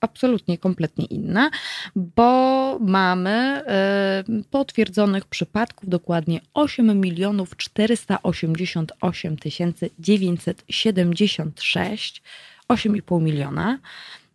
[0.00, 1.50] absolutnie kompletnie inna,
[1.96, 12.22] bo mamy e, potwierdzonych przypadków dokładnie 8 milionów 488 tysięcy 976
[12.68, 13.78] 8,5 miliona,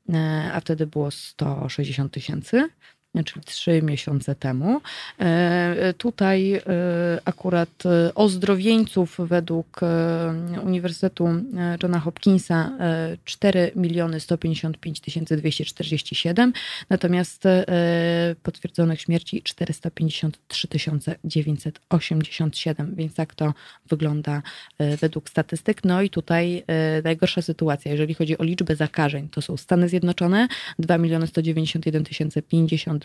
[0.10, 2.70] e, a wtedy było 160 tysięcy.
[3.26, 4.82] Czyli trzy miesiące temu.
[5.98, 6.62] Tutaj
[7.26, 7.84] akurat
[8.16, 9.80] ozdrowieńców według
[10.64, 11.28] Uniwersytetu
[11.84, 12.72] Johna Hopkinsa
[13.26, 15.02] 4 miliony 155
[15.38, 16.54] 247,
[16.90, 17.44] natomiast
[18.44, 20.68] potwierdzonych śmierci 453
[21.24, 23.54] 987, więc tak to
[23.90, 24.42] wygląda
[25.02, 25.84] według statystyk.
[25.84, 26.64] No i tutaj
[27.04, 30.48] najgorsza sytuacja, jeżeli chodzi o liczbę zakażeń, to są Stany Zjednoczone,
[30.80, 32.04] 2 miliony 191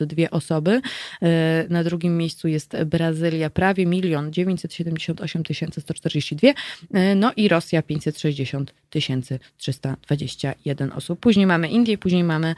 [0.06, 0.80] 052 osoby.
[1.22, 6.48] E, na drugim miejscu jest Brazylia, prawie 1 978 142.
[7.16, 11.20] No i Rosja 560 321 osób.
[11.20, 12.54] Później mamy Indię, później mamy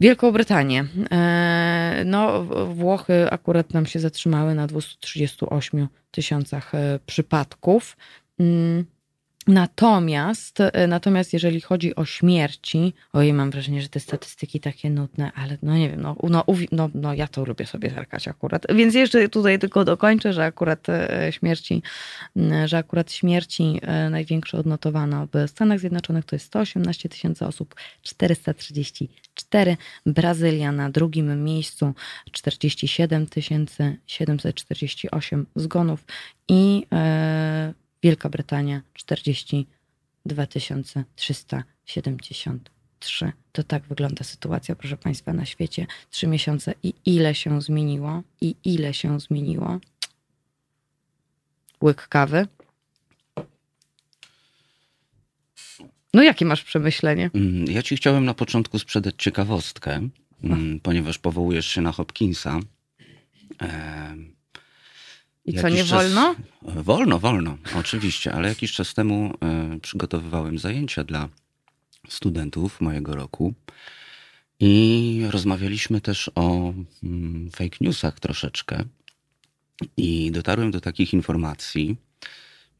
[0.00, 0.84] Wielką Brytanię.
[1.10, 2.44] E, no,
[2.74, 7.96] Włochy akurat nam się zatrzymały na 238 tysiącach e, przypadków.
[9.46, 15.32] Natomiast, e, natomiast jeżeli chodzi o śmierci, ojej, mam wrażenie, że te statystyki takie nudne,
[15.34, 18.66] ale no nie wiem, no, no, no, no ja to lubię sobie zerkać akurat.
[18.74, 21.82] Więc jeszcze tutaj tylko dokończę, że akurat e, śmierci,
[22.64, 29.76] że akurat śmierci e, największe odnotowano w Stanach Zjednoczonych to jest 118 tysięcy osób, 434.
[30.06, 31.94] Brazylia na drugim miejscu
[32.32, 33.26] 47
[34.06, 36.04] 748 zgonów
[36.48, 36.86] i
[38.06, 40.46] Wielka Brytania 42
[41.16, 43.32] 373.
[43.52, 45.86] To tak wygląda sytuacja, proszę Państwa, na świecie.
[46.10, 48.22] Trzy miesiące i ile się zmieniło?
[48.40, 49.78] I ile się zmieniło?
[51.82, 52.46] Łyk kawy.
[56.14, 57.30] No jakie masz przemyślenie?
[57.34, 60.08] Mm, ja ci chciałem na początku sprzedać ciekawostkę,
[60.42, 62.60] mm, ponieważ powołujesz się na Hopkinsa.
[65.46, 65.90] I co, nie czas...
[65.90, 66.34] wolno?
[66.62, 69.34] Wolno, wolno, oczywiście, ale jakiś czas temu
[69.76, 71.28] y, przygotowywałem zajęcia dla
[72.08, 73.54] studentów mojego roku
[74.60, 76.72] i rozmawialiśmy też o
[77.04, 78.84] mm, fake newsach troszeczkę.
[79.96, 81.96] I dotarłem do takich informacji,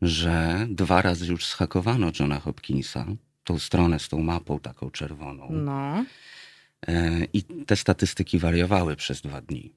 [0.02, 3.06] że dwa razy już schakowano Johna Hopkinsa,
[3.44, 5.48] tą stronę z tą mapą taką czerwoną.
[5.52, 6.04] No.
[6.88, 9.72] E, I te statystyki wariowały przez dwa dni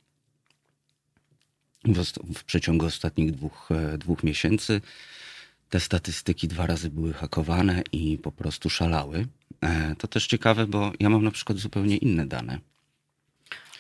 [1.86, 2.04] w,
[2.36, 4.82] w przeciągu ostatnich dwóch, e, dwóch miesięcy.
[5.70, 9.26] Te statystyki dwa razy były hakowane i po prostu szalały.
[9.62, 12.60] E, to też ciekawe, bo ja mam na przykład zupełnie inne dane.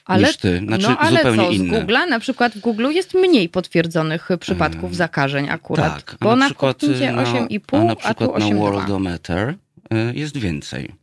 [0.06, 0.62] Ale, niż ty.
[0.66, 1.80] Znaczy, no, ale zupełnie co, inne.
[1.80, 2.10] z Google'a?
[2.10, 5.93] Na przykład w Google jest mniej potwierdzonych przypadków zakażeń akurat.
[5.93, 6.89] Tak, bo na, przykład na
[7.24, 9.56] 8,5, a na przykład a na Worldometer
[9.89, 10.93] e, jest więcej.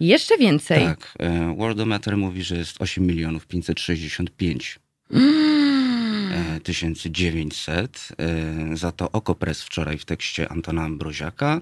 [0.00, 0.84] Jeszcze więcej?
[0.84, 1.14] Tak.
[1.56, 4.78] Worldometer mówi, że jest 8 milionów 565
[6.62, 8.08] 1900.
[8.18, 11.60] E, za to Okopres wczoraj w tekście Antona Ambroziaka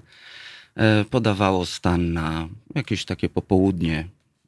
[0.75, 4.07] e, podawało stan na jakieś takie popołudnie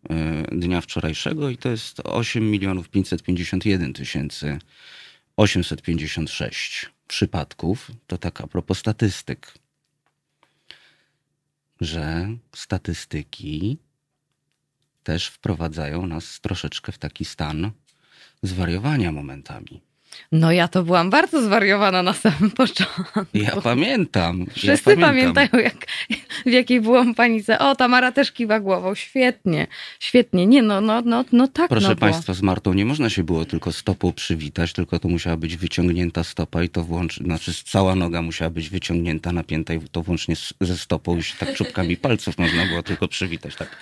[0.09, 4.59] e, dnia wczorajszego i to jest 8 milionów 551 tysięcy
[5.37, 7.91] 856 przypadków.
[8.07, 9.53] To tak a propos statystyk,
[11.81, 13.77] że statystyki
[15.03, 17.71] też wprowadzają nas troszeczkę w taki stan
[18.43, 19.81] zwariowania momentami.
[20.31, 23.19] No ja to byłam bardzo zwariowana na samym początku.
[23.33, 24.45] Ja pamiętam.
[24.53, 25.33] Wszyscy ja pamiętam.
[25.33, 25.85] pamiętają, jak,
[26.45, 27.59] w jakiej byłam panice.
[27.59, 28.95] O, Tamara też kiwa głową.
[28.95, 29.67] Świetnie,
[29.99, 30.47] świetnie.
[30.47, 31.69] Nie, no, no, no, no tak.
[31.69, 35.37] Proszę no Państwa, z Martą nie można się było tylko stopą przywitać, tylko to musiała
[35.37, 40.01] być wyciągnięta stopa i to włącz, znaczy cała noga musiała być wyciągnięta, napięta i to
[40.01, 43.55] włącznie ze stopą i się tak czubkami palców można było tylko przywitać.
[43.55, 43.77] Tak.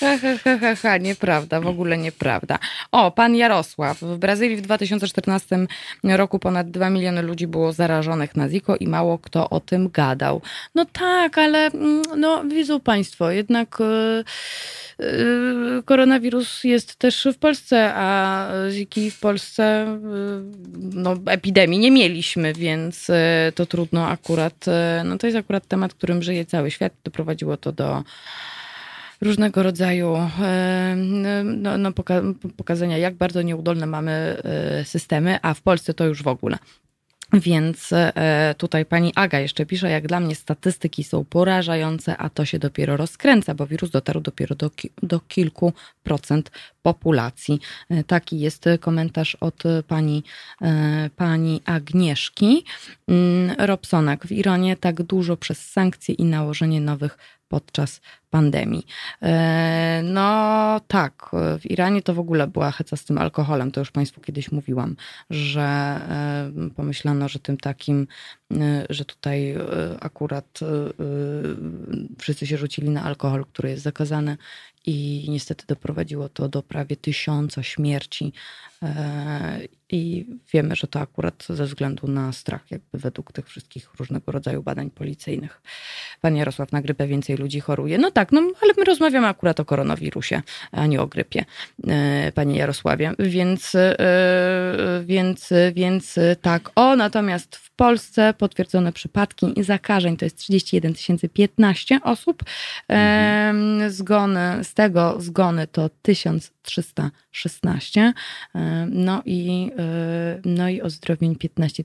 [0.00, 2.58] Ha, ha, ha, ha, ha, nieprawda, w ogóle nieprawda.
[2.92, 4.00] O, pan Jarosław.
[4.00, 5.66] W Brazylii w 2014
[6.04, 10.42] roku ponad 2 miliony ludzi było zarażonych na Zika i mało kto o tym gadał.
[10.74, 14.24] No tak, ale mm, no widzą państwo, jednak yy,
[15.84, 20.42] koronawirus jest też w Polsce, a Ziki w Polsce yy,
[20.94, 23.10] no, epidemii nie mieliśmy, więc
[23.54, 24.64] to trudno akurat,
[25.04, 26.92] no to jest akurat temat, którym żyje cały świat.
[27.04, 28.04] Doprowadziło to do
[29.20, 30.16] różnego rodzaju
[31.44, 31.92] no, no,
[32.56, 34.12] pokazania, jak bardzo nieudolne mamy
[34.44, 36.58] e, systemy, a w Polsce to już w ogóle.
[37.32, 42.44] Więc e, tutaj pani Aga jeszcze pisze, jak dla mnie statystyki są porażające, a to
[42.44, 44.70] się dopiero rozkręca, bo wirus dotarł dopiero do,
[45.02, 46.50] do kilku procent
[46.82, 47.60] populacji.
[47.90, 50.22] E, taki jest komentarz od pani,
[51.16, 52.64] pani Agnieszki.
[53.08, 58.86] Mm, Robsonak w Iranie tak dużo przez sankcje i nałożenie nowych podczas pandemii.
[59.22, 63.70] E, no tak, w Iranie to w ogóle była heca z tym alkoholem.
[63.70, 64.96] To już Państwu kiedyś mówiłam,
[65.30, 68.06] że e, pomyślano, że tym takim
[68.90, 69.54] że tutaj
[70.00, 70.60] akurat
[72.18, 74.36] wszyscy się rzucili na alkohol, który jest zakazany
[74.86, 78.32] i niestety doprowadziło to do prawie tysiąca śmierci.
[78.82, 79.60] E,
[79.90, 84.62] I wiemy, że to akurat ze względu na strach, jakby według tych wszystkich różnego rodzaju
[84.62, 85.62] badań policyjnych.
[86.20, 87.98] Pan Jarosław, na grypę więcej ludzi choruje.
[87.98, 91.44] No tak, no ale my rozmawiamy akurat o koronawirusie, a nie o grypie,
[91.88, 93.12] e, panie Jarosławie.
[93.18, 93.96] Więc, e,
[95.04, 96.70] więc, więc tak.
[96.74, 100.94] O, natomiast w Polsce potwierdzone przypadki zakażeń to jest 31
[101.32, 102.42] 015 osób.
[102.88, 103.90] Mhm.
[103.90, 105.90] Zgony, z tego zgony to
[106.68, 108.12] 1316.
[108.90, 109.70] No i,
[110.44, 111.84] no i ozdrowień 15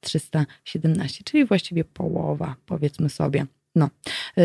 [0.00, 3.46] 317, czyli właściwie połowa, powiedzmy sobie.
[3.74, 3.90] No,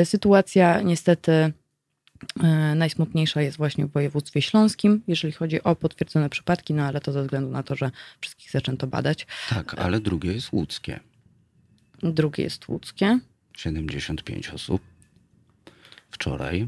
[0.03, 1.53] sytuacja niestety
[2.75, 7.21] najsmutniejsza jest właśnie w województwie śląskim, jeżeli chodzi o potwierdzone przypadki, no ale to ze
[7.21, 7.91] względu na to, że
[8.21, 9.27] wszystkich zaczęto badać.
[9.49, 10.99] Tak, ale drugie jest łódzkie.
[12.03, 13.19] Drugie jest łódzkie.
[13.57, 14.81] 75 osób.
[16.11, 16.67] Wczoraj.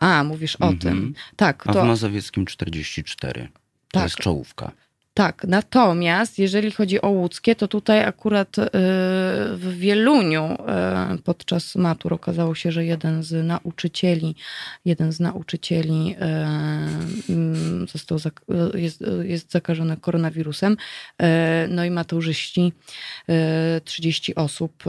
[0.00, 0.92] A, mówisz o tym.
[0.92, 1.14] Mhm.
[1.36, 1.64] Tak.
[1.64, 1.80] To...
[1.80, 3.42] A w Mazowieckim 44.
[3.42, 3.48] To
[3.90, 4.02] tak.
[4.02, 4.72] jest czołówka.
[5.16, 8.62] Tak, natomiast jeżeli chodzi o łódzkie, to tutaj akurat y,
[9.56, 10.58] w Wieluniu
[11.14, 14.34] y, podczas matur okazało się, że jeden z nauczycieli,
[14.84, 18.18] jeden z nauczycieli y, mm, został,
[18.74, 20.76] jest, jest zakażony koronawirusem.
[21.68, 22.72] No i maturzyści,
[23.84, 24.84] 30 osób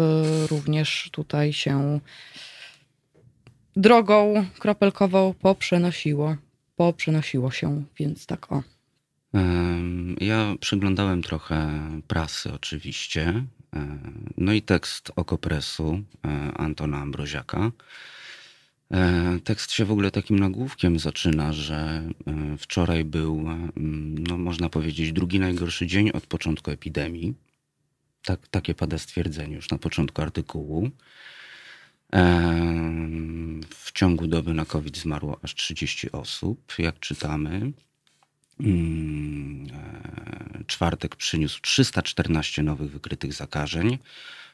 [0.50, 2.00] również tutaj się
[3.78, 6.36] drogą kropelkową poprzenosiło,
[6.75, 8.63] poprzenosiło się, więc tak o.
[10.21, 13.43] Ja przeglądałem trochę prasy oczywiście,
[14.38, 16.03] no i tekst Okopresu
[16.55, 17.71] Antona Ambroziaka.
[18.91, 22.09] E, tekst się w ogóle takim nagłówkiem zaczyna, że
[22.57, 23.45] wczoraj był,
[24.30, 27.34] no można powiedzieć, drugi najgorszy dzień od początku epidemii.
[28.25, 30.89] Tak, takie pada stwierdzenie już na początku artykułu.
[33.76, 37.72] W ciągu doby na COVID zmarło aż 30 osób, jak czytamy.
[38.60, 43.97] Mm, e, czwartek przyniósł 314 nowych wykrytych zakażeń.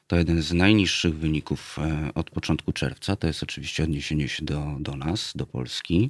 [0.08, 3.16] To jeden z najniższych wyników e, od początku czerwca.
[3.16, 6.10] To jest oczywiście odniesienie się do, do nas, do Polski.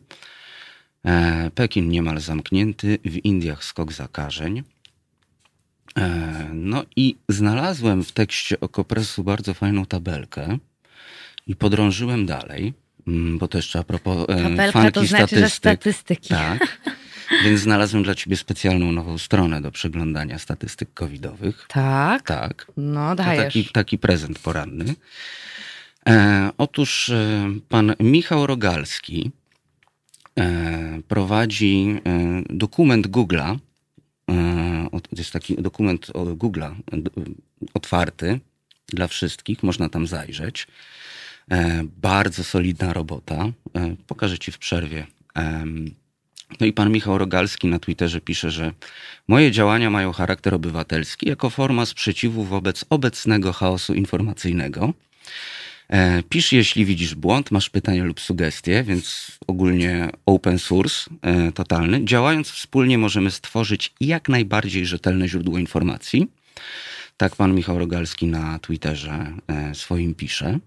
[1.06, 4.64] E, Pekin niemal zamknięty, w Indiach skok zakażeń.
[6.54, 10.58] No i znalazłem w tekście Okopresu bardzo fajną tabelkę
[11.48, 12.74] i podrążyłem dalej,
[13.08, 15.44] mm, bo to jeszcze a propos Tabelka fanki to znaczy, statystyk.
[15.44, 16.30] Że statystyki.
[16.30, 16.80] Tak.
[17.44, 21.66] Więc znalazłem dla ciebie specjalną nową stronę do przeglądania statystyk covidowych.
[21.68, 22.22] Tak?
[22.22, 22.68] Tak.
[22.78, 23.44] No dajesz.
[23.44, 24.96] taki, taki prezent poranny.
[26.10, 29.32] E, otóż e, pan Michał Rogalski
[30.40, 33.58] e, prowadzi e, dokument Google'a.
[34.30, 36.76] E, to jest taki dokument Google'a e,
[37.74, 38.40] otwarty
[38.88, 40.68] dla wszystkich, można tam zajrzeć.
[42.02, 43.46] Bardzo solidna robota.
[44.08, 45.08] Pokażę ci w przerwie
[46.60, 48.72] no i pan Michał Rogalski na Twitterze pisze, że
[49.28, 54.94] moje działania mają charakter obywatelski jako forma sprzeciwu wobec obecnego chaosu informacyjnego.
[55.90, 62.06] E, pisz, jeśli widzisz błąd, masz pytanie lub sugestie, więc ogólnie open source e, totalny.
[62.06, 66.28] Działając wspólnie możemy stworzyć jak najbardziej rzetelne źródło informacji.
[67.18, 70.60] Tak pan Michał Rogalski na Twitterze e, swoim pisze.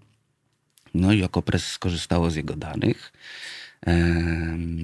[0.93, 3.13] No i Okopres skorzystało z jego danych.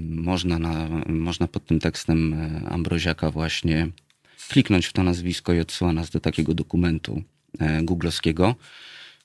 [0.09, 3.87] Można, na, można pod tym tekstem e, Ambroziaka właśnie
[4.49, 7.23] kliknąć w to nazwisko i odsyła nas do takiego dokumentu
[7.59, 8.55] e, googlowskiego,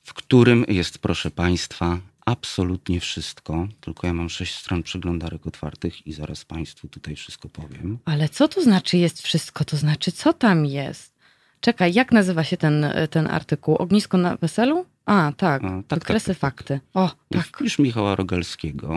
[0.03, 3.69] w którym jest, proszę Państwa, absolutnie wszystko.
[3.81, 7.99] Tylko ja mam sześć stron przeglądarek otwartych i zaraz Państwu tutaj wszystko powiem.
[8.05, 9.65] Ale co to znaczy jest wszystko?
[9.65, 11.19] To znaczy, co tam jest?
[11.61, 13.77] Czekaj, jak nazywa się ten, ten artykuł?
[13.77, 14.87] Ognisko na weselu?
[15.09, 15.65] A, tak.
[15.65, 16.81] A, tak Wykresy tak, tak, fakty.
[16.95, 17.47] O, tak.
[17.61, 18.95] Już Michała Rogalskiego.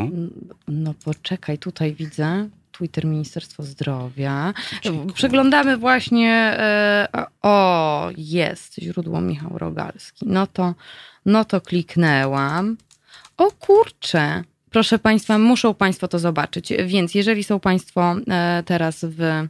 [0.68, 2.49] No poczekaj, tutaj widzę.
[2.72, 4.53] Twitter Ministerstwo Zdrowia.
[4.82, 5.14] Ciekawe.
[5.14, 6.30] Przeglądamy właśnie.
[6.34, 7.07] E,
[7.41, 10.26] o, jest źródło Michał Rogalski.
[10.28, 10.74] No to,
[11.26, 12.78] no to kliknęłam.
[13.38, 14.43] O kurczę.
[14.70, 16.74] Proszę Państwa, muszą Państwo to zobaczyć.
[16.86, 19.47] Więc jeżeli są Państwo e, teraz w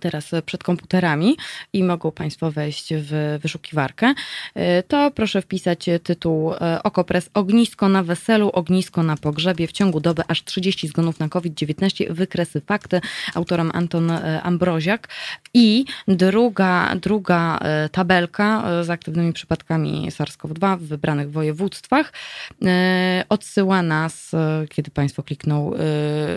[0.00, 1.36] teraz przed komputerami
[1.72, 4.14] i mogą Państwo wejść w wyszukiwarkę,
[4.54, 9.66] e, to proszę wpisać tytuł e, Okopres Ognisko na weselu, ognisko na pogrzebie.
[9.66, 12.12] W ciągu doby aż 30 zgonów na COVID-19.
[12.12, 13.00] Wykresy fakty.
[13.34, 15.08] Autorem Anton e, Ambroziak.
[15.54, 17.58] I druga, druga
[17.92, 22.12] tabelka z aktywnymi przypadkami SARS-CoV-2 w wybranych województwach
[23.28, 24.32] odsyła nas,
[24.68, 25.70] kiedy Państwo klikną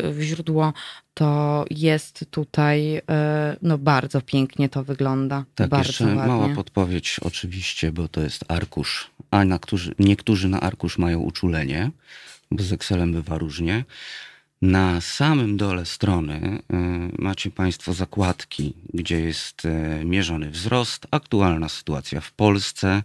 [0.03, 0.73] w źródło,
[1.13, 5.45] to jest tutaj, e, no bardzo pięknie to wygląda.
[5.55, 6.25] Tak, bardzo jeszcze ładnie.
[6.25, 11.91] mała podpowiedź oczywiście, bo to jest arkusz, a na którzy, niektórzy na arkusz mają uczulenie,
[12.51, 13.83] bo z Excelem bywa różnie.
[14.61, 22.21] Na samym dole strony y, macie Państwo zakładki, gdzie jest y, mierzony wzrost, aktualna sytuacja
[22.21, 23.03] w Polsce,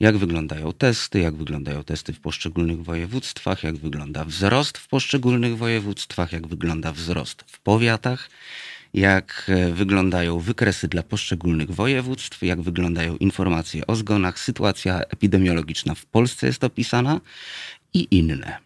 [0.00, 6.32] jak wyglądają testy, jak wyglądają testy w poszczególnych województwach, jak wygląda wzrost w poszczególnych województwach,
[6.32, 8.30] jak wygląda wzrost w powiatach,
[8.94, 16.06] jak e, wyglądają wykresy dla poszczególnych województw, jak wyglądają informacje o zgonach, sytuacja epidemiologiczna w
[16.06, 17.20] Polsce jest opisana
[17.94, 18.58] i inne.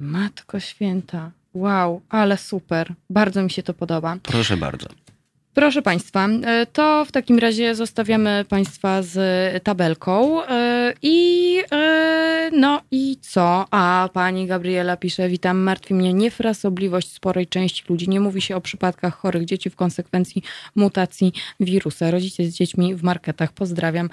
[0.00, 1.30] Matko święta.
[1.54, 2.94] Wow, ale super.
[3.10, 4.16] Bardzo mi się to podoba.
[4.22, 5.05] Proszę bardzo.
[5.56, 9.18] Proszę Państwa, e, to w takim razie zostawiamy Państwa z
[9.64, 10.44] tabelką.
[10.44, 13.66] e, I e, no i co?
[13.70, 18.08] A pani Gabriela pisze: Witam, martwi mnie niefrasobliwość sporej części ludzi.
[18.08, 20.42] Nie mówi się o przypadkach chorych dzieci w konsekwencji
[20.74, 22.10] mutacji wirusa.
[22.10, 23.52] Rodzice z dziećmi w marketach.
[23.52, 24.10] Pozdrawiam.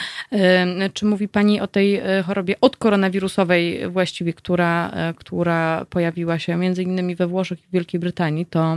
[0.94, 7.16] Czy mówi Pani o tej chorobie od koronawirusowej, właściwie, która, która pojawiła się między innymi
[7.16, 8.46] we Włoszech i Wielkiej Brytanii?
[8.46, 8.76] To,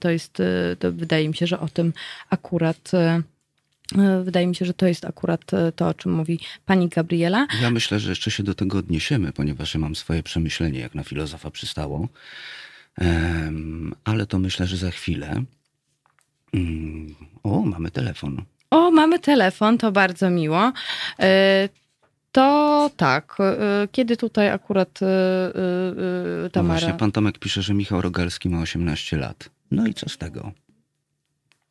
[0.00, 0.42] to jest,
[0.78, 1.92] to wydaje mi się, że o tym
[2.30, 2.94] akurat.
[2.94, 3.22] e,
[3.98, 7.46] e, Wydaje mi się, że to jest akurat e, to, o czym mówi pani Gabriela.
[7.62, 11.02] Ja myślę, że jeszcze się do tego odniesiemy, ponieważ ja mam swoje przemyślenie, jak na
[11.04, 12.08] filozofa przystało.
[14.04, 15.42] Ale to myślę, że za chwilę.
[16.54, 18.42] Mm, O, mamy telefon.
[18.70, 20.72] O, mamy telefon, to bardzo miło.
[22.32, 23.36] To tak,
[23.92, 25.06] kiedy tutaj akurat e,
[26.42, 26.80] No Tamara.
[26.80, 29.50] właśnie, pan Tomek pisze, że Michał Rogalski ma 18 lat.
[29.70, 30.52] No i co z tego?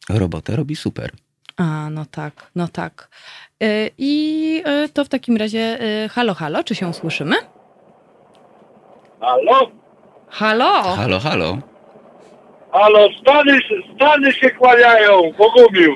[0.10, 1.12] Robotę robi super.
[1.58, 3.08] A, no tak, no tak.
[3.64, 7.36] E, I e, to w takim razie, e, halo, halo, czy się słyszymy?
[9.20, 9.72] Halo?
[10.30, 10.82] Halo!
[10.84, 11.58] Halo, halo.
[12.72, 13.60] Halo, Stany,
[13.96, 15.96] Stany się kłaniają, Bogumił.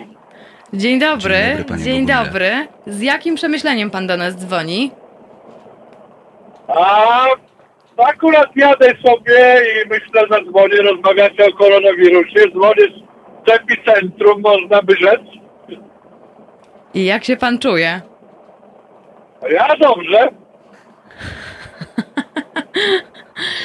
[0.73, 2.67] Dzień dobry, Dzień dobry, dzień dobry.
[2.87, 4.91] Z jakim przemyśleniem pan do nas dzwoni?
[6.67, 7.25] A
[7.97, 12.87] akurat jadę sobie i myślę, że dzwonię, rozmawiacie o koronawirusie, dzwonię
[13.47, 15.21] z epicentrum, można by rzec.
[16.93, 18.01] I jak się pan czuje?
[19.51, 20.27] Ja dobrze.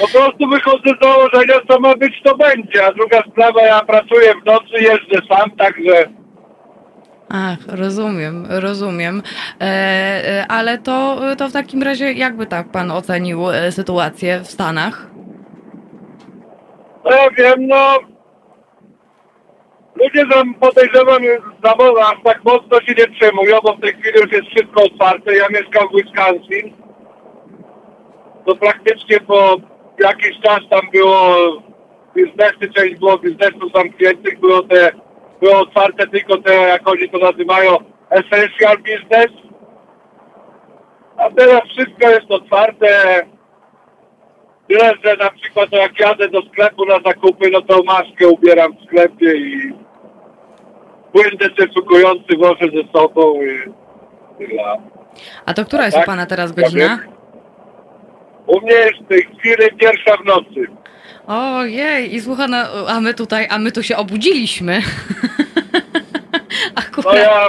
[0.00, 2.86] Po prostu wychodzę z założenia, co ma być, to będzie.
[2.86, 6.06] A druga sprawa, ja pracuję w nocy, jeżdżę sam, także
[7.28, 9.22] Ach, rozumiem, rozumiem.
[9.60, 14.46] E, e, ale to, to w takim razie, jakby tak pan ocenił e, sytuację w
[14.46, 15.10] Stanach?
[17.04, 18.13] No ja wiem, no...
[20.04, 21.22] Ludzie tam podejrzewam,
[21.64, 24.82] za mo- aż tak mocno się nie przejmują, bo w tej chwili już jest wszystko
[24.84, 25.36] otwarte.
[25.36, 26.72] Ja mieszkam w Wisconsin.
[28.46, 29.56] To praktycznie po
[29.98, 31.36] jakiś czas tam było
[32.14, 34.90] biznesy, część było biznesów zamkniętych, było te,
[35.40, 37.76] było otwarte tylko te, jak oni to nazywają,
[38.10, 39.32] essential business.
[41.16, 42.86] A teraz wszystko jest otwarte.
[44.68, 48.84] Tyle, że na przykład jak jadę do sklepu na zakupy, no to maskę ubieram w
[48.84, 49.83] sklepie i
[51.14, 53.72] płyn dezynfekujący wożę ze sobą i
[54.38, 54.62] tyle.
[55.46, 56.98] A to która jest u Tak, pana teraz ja godzina?
[58.46, 60.66] U mnie jest w tej chwili pierwsza w nocy.
[61.26, 62.56] Ojej, i słucha, no,
[62.88, 64.80] a my tutaj, a my tu się obudziliśmy.
[66.76, 67.16] No Akurat.
[67.16, 67.48] ja,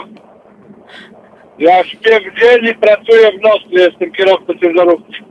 [1.59, 5.23] ja śpię w dzień i pracuję w nocy, jestem kierowcą ciężarówki.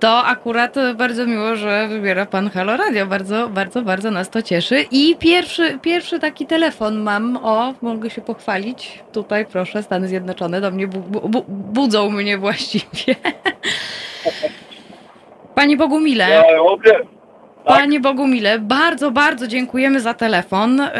[0.00, 3.06] To akurat bardzo miło, że wybiera pan Halo Radio.
[3.06, 4.84] Bardzo, bardzo, bardzo nas to cieszy.
[4.90, 7.38] I pierwszy, pierwszy taki telefon mam.
[7.42, 9.02] O, mogę się pochwalić.
[9.12, 13.14] Tutaj proszę, Stany Zjednoczone do mnie bu, bu, bu, budzą mnie właściwie.
[15.54, 17.02] Panie Bogumile, Ja tak.
[17.64, 20.80] Panie Bogumile, bardzo, bardzo dziękujemy za telefon.
[20.80, 20.90] Y,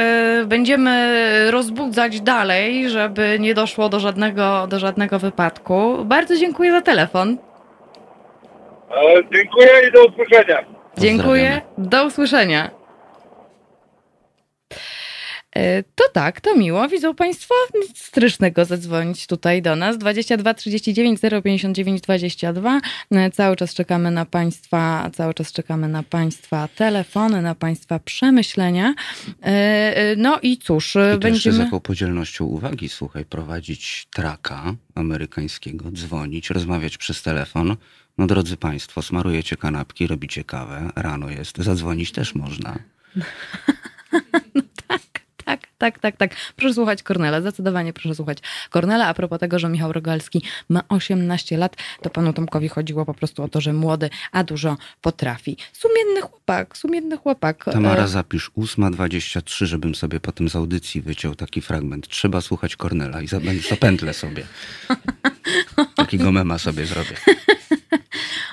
[0.47, 5.97] Będziemy rozbudzać dalej, żeby nie doszło do żadnego, do żadnego wypadku.
[6.05, 7.37] Bardzo dziękuję za telefon.
[8.97, 10.65] E, dziękuję i do usłyszenia.
[10.99, 11.61] Dziękuję.
[11.79, 12.71] Do usłyszenia.
[15.57, 16.89] E, To tak, to miło.
[16.89, 17.55] Widzą Państwo
[17.95, 19.99] strasznego zadzwonić tutaj do nas.
[19.99, 22.81] 22 39 059 22.
[23.11, 28.95] E, Cały czas czekamy na Państwa, cały czas czekamy na Państwa telefony, na Państwa przemyślenia.
[29.43, 31.65] E, e, No i cóż, I to jeszcze z będziemy...
[31.65, 34.63] jaką podzielnością uwagi, słuchaj, prowadzić traka
[34.95, 37.77] amerykańskiego, dzwonić, rozmawiać przez telefon.
[38.19, 42.79] No drodzy Państwo, smarujecie kanapki, robicie kawę, rano jest, zadzwonić też można.
[44.89, 45.03] Tak,
[45.45, 45.69] tak.
[45.79, 46.31] tak, tak, tak.
[46.57, 48.39] Proszę słuchać Kornela, zdecydowanie proszę słuchać
[48.71, 49.07] Kornela.
[49.07, 53.43] A propos tego, że Michał Rogalski ma 18 lat, to panu Tomkowi chodziło po prostu
[53.43, 55.57] o to, że młody, a dużo potrafi.
[55.73, 57.65] Sumienny chłopak, sumienny chłopak.
[57.65, 62.09] Tamara, E, zapisz 8.23, żebym sobie potem z audycji wyciął taki fragment.
[62.09, 63.29] Trzeba słuchać Kornela i
[63.69, 64.47] zapętlę sobie.
[65.97, 67.17] Takiego mema sobie zrobię.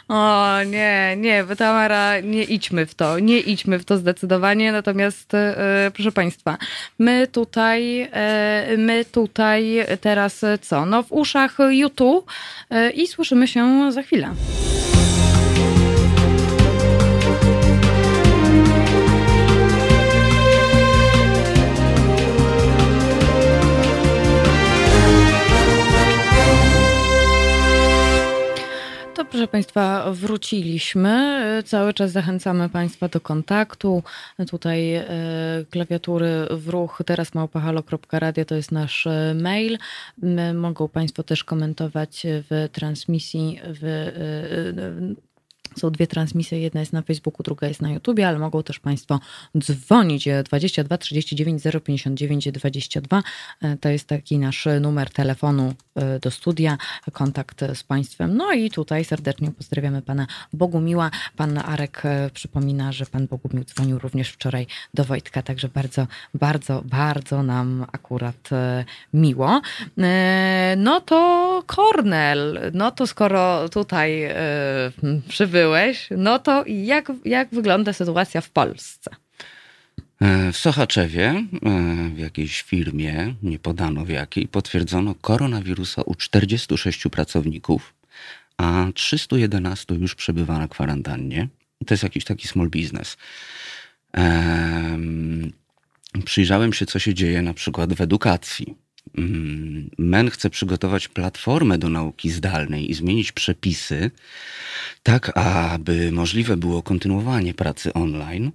[0.07, 4.71] O nie, nie, Tamara, nie idźmy w to, nie idźmy w to zdecydowanie.
[4.71, 6.57] Natomiast, e, proszę Państwa,
[6.99, 10.85] my tutaj, e, my tutaj teraz co?
[10.85, 12.31] No w uszach YouTube
[12.69, 14.29] e, i słyszymy się za chwilę.
[29.15, 31.43] To proszę Państwa, wróciliśmy.
[31.65, 34.03] Cały czas zachęcamy Państwa do kontaktu.
[34.49, 35.05] Tutaj e,
[35.69, 39.77] klawiatury w ruch teraz małpahalo.radio to jest nasz e, mail.
[40.53, 45.32] Mogą Państwo też komentować w transmisji w, e,
[45.79, 49.19] są dwie transmisje, jedna jest na Facebooku, druga jest na YouTubie, ale mogą też Państwo
[49.59, 53.23] dzwonić 22 39 059 22.
[53.61, 56.77] E, To jest taki nasz numer telefonu e, do studia,
[57.11, 58.37] kontakt z Państwem.
[58.37, 61.11] No i tutaj serdecznie pozdrawiamy Pana Bogumiła.
[61.35, 66.83] Pan Arek e, przypomina, że Pan Bogumił dzwonił również wczoraj do Wojtka, także bardzo, bardzo,
[66.85, 69.61] bardzo nam akurat e, miło.
[70.77, 74.35] No to Kornel, no to skoro tutaj e,
[75.63, 79.11] przybyłeś, no to jak, jak wygląda sytuacja w Polsce?
[80.21, 87.09] E, W Sochaczewie, e, w jakiejś firmie, nie podano w jakiej, potwierdzono koronawirusa u 46
[87.09, 87.93] pracowników,
[88.57, 91.47] a 311 już przebywa na kwarantannie.
[91.87, 93.17] To jest jakiś taki small business.
[94.13, 95.51] Em,
[96.25, 98.75] Przyjrzałem się, co się dzieje na przykład w edukacji.
[99.17, 104.11] Mm, MEN chce przygotować platformę do nauki zdalnej i zmienić przepisy,
[105.03, 108.51] tak aby możliwe było kontynuowanie pracy online.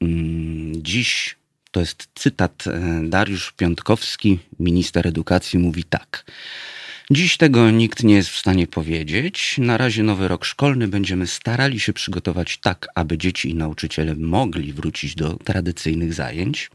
[0.00, 1.36] Mm, Dziś,
[1.70, 6.24] to jest cytat, e, Dariusz Piątkowski, minister edukacji, mówi tak.
[7.10, 9.56] Dziś tego nikt nie jest w stanie powiedzieć.
[9.58, 14.72] Na razie nowy rok szkolny będziemy starali się przygotować tak, aby dzieci i nauczyciele mogli
[14.72, 16.70] wrócić do tradycyjnych zajęć.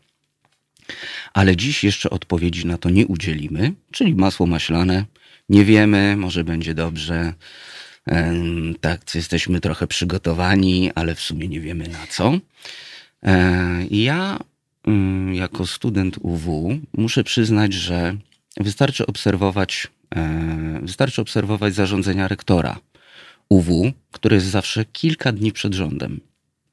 [1.34, 5.06] Ale dziś jeszcze odpowiedzi na to nie udzielimy, czyli masło maślane.
[5.50, 7.34] Nie wiemy, może będzie dobrze.
[8.82, 12.34] Tak, jesteśmy trochę przygotowani, ale w sumie nie wiemy na co.
[13.24, 14.40] E, Ja,
[14.88, 18.16] mm, jako student UW, muszę przyznać, że
[18.58, 22.80] wystarczy obserwować, e, wystarczy obserwować zarządzenia rektora
[23.50, 26.20] UW, które jest zawsze kilka dni przed rządem.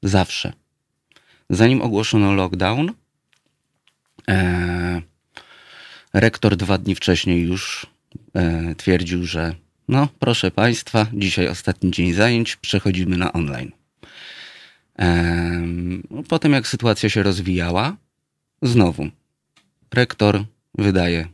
[0.03, 0.53] Zawsze.
[1.49, 2.91] Zanim ogłoszono lockdown,
[4.29, 5.01] e,
[6.13, 7.87] rektor dwa dni wcześniej już
[8.33, 9.55] e, twierdził, że
[9.87, 13.71] no, proszę Państwa, dzisiaj ostatni dzień zajęć, przechodzimy na online.
[14.95, 17.97] Em, Potem, jak sytuacja się rozwijała,
[18.61, 19.09] znowu
[19.93, 20.45] rektor
[20.77, 21.27] wydaje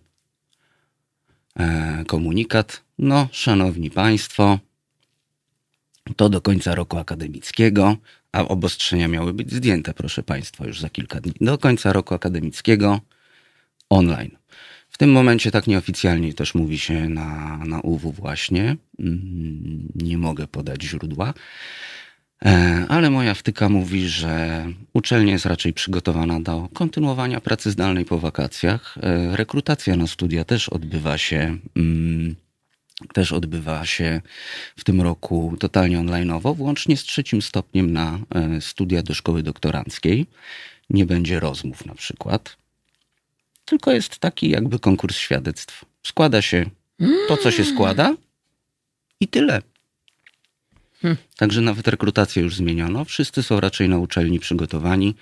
[1.59, 2.83] e, komunikat.
[2.99, 4.59] No, szanowni Państwo,
[6.15, 7.97] to do końca roku akademickiego,
[8.37, 11.33] a obostrzenia miały być zdjęte, proszę Państwa, już za kilka dni.
[11.41, 13.01] Do końca roku akademickiego
[13.89, 14.37] online.
[14.89, 18.77] W tym momencie tak nieoficjalnie też mówi się na, na UW właśnie.
[18.99, 21.33] Mm, Nie mogę podać źródła.
[22.45, 28.19] E, Ale moja wtyka mówi, że uczelnia jest raczej przygotowana do kontynuowania pracy zdalnej po
[28.19, 28.97] wakacjach.
[29.01, 32.35] E, Rekrutacja na studia też odbywa się, mm,
[33.13, 34.21] też odbywa się
[34.77, 40.25] w tym roku totalnie onlineowo, włącznie z trzecim stopniem na e, studia do szkoły doktoranckiej.
[40.89, 42.57] Nie będzie rozmów na przykład,
[43.65, 45.85] tylko jest taki jakby konkurs świadectw.
[46.03, 46.69] Składa się
[47.27, 48.15] to, co się składa
[49.19, 49.61] i tyle.
[51.37, 53.05] Także nawet rekrutację już zmieniono.
[53.05, 55.15] Wszyscy są raczej na uczelni przygotowani.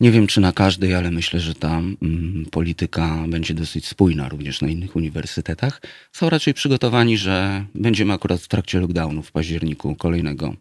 [0.00, 4.60] Nie wiem, czy na każdej, ale myślę, że ta mm, polityka będzie dosyć spójna również
[4.60, 5.82] na innych uniwersytetach.
[6.12, 10.54] Są raczej przygotowani, że będziemy akurat w trakcie lockdownu w październiku kolejnego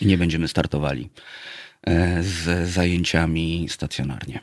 [0.00, 1.08] i nie będziemy startowali
[1.86, 4.40] e, z zajęciami stacjonarnie.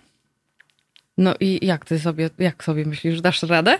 [1.17, 3.79] No i jak ty sobie, jak sobie myślisz, dasz radę?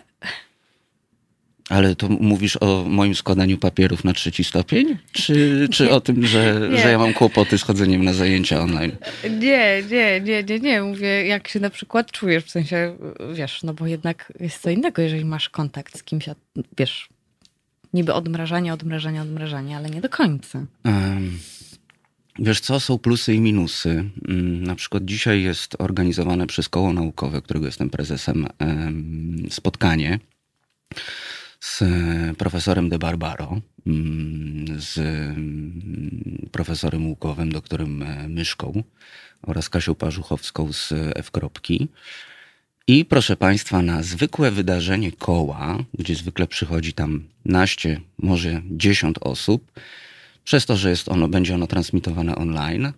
[1.69, 4.97] Ale to mówisz o moim składaniu papierów na trzeci stopień?
[5.11, 6.77] Czy, czy o tym, że, Nie.
[6.77, 8.91] że ja mam kłopoty z chodzeniem na zajęcia online?
[9.23, 10.81] Nie, nie, nie, nie, nie.
[10.81, 12.97] Mówię, jak się na przykład czujesz, w sensie,
[13.33, 16.35] wiesz, no bo jednak jest co innego, jeżeli masz kontakt z kimś, a
[16.77, 17.09] wiesz,
[17.93, 20.65] niby odmrażanie, odmrażanie, odmrażanie, ale nie do końca.
[20.83, 21.39] Em,
[22.39, 24.03] Wiesz co, są plusy i minusy.
[24.27, 28.47] Mm, na przykład dzisiaj jest organizowane przez koło naukowe, którego jestem prezesem,
[29.49, 30.19] spotkanie
[31.65, 31.83] z
[32.37, 38.83] profesorem De Barbaro, mm, z mm, profesorem Łukowym, doktorem e, Myszką
[39.41, 41.31] oraz Kasią Parzuchowską z F.
[41.31, 41.87] -kropki.
[42.87, 49.71] I proszę Państwa, na zwykłe wydarzenie koła, gdzie zwykle przychodzi tam naście, może dziesiąt osób,
[50.43, 52.93] przez to, że jest ono, będzie ono transmitowane online, e,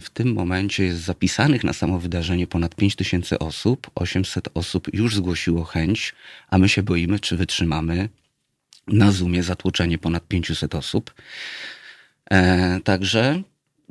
[0.00, 3.90] w tym momencie jest zapisanych na samo wydarzenie ponad 5000 osób.
[3.94, 6.14] 800 osób już zgłosiło chęć,
[6.50, 8.08] a my się boimy, czy wytrzymamy
[8.86, 11.14] na Zoomie zatłoczenie ponad 500 osób.
[12.30, 13.42] E, także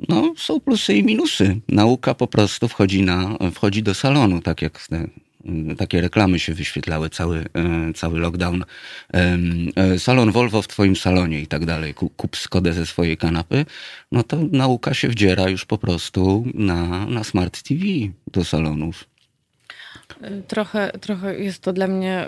[0.08, 1.60] no, są plusy i minusy.
[1.68, 4.80] Nauka po prostu wchodzi, na, wchodzi do salonu, tak jak
[5.78, 7.38] takie reklamy się wyświetlały, cały,
[7.90, 8.64] y, cały lockdown.
[9.94, 11.94] Y, salon Volvo w twoim salonie i tak dalej.
[11.94, 13.66] Kup Skodę ze swojej kanapy.
[14.12, 17.84] No to nauka się wdziera już po prostu na, na smart TV
[18.32, 19.04] do salonów.
[20.48, 22.26] Trochę, trochę jest to dla mnie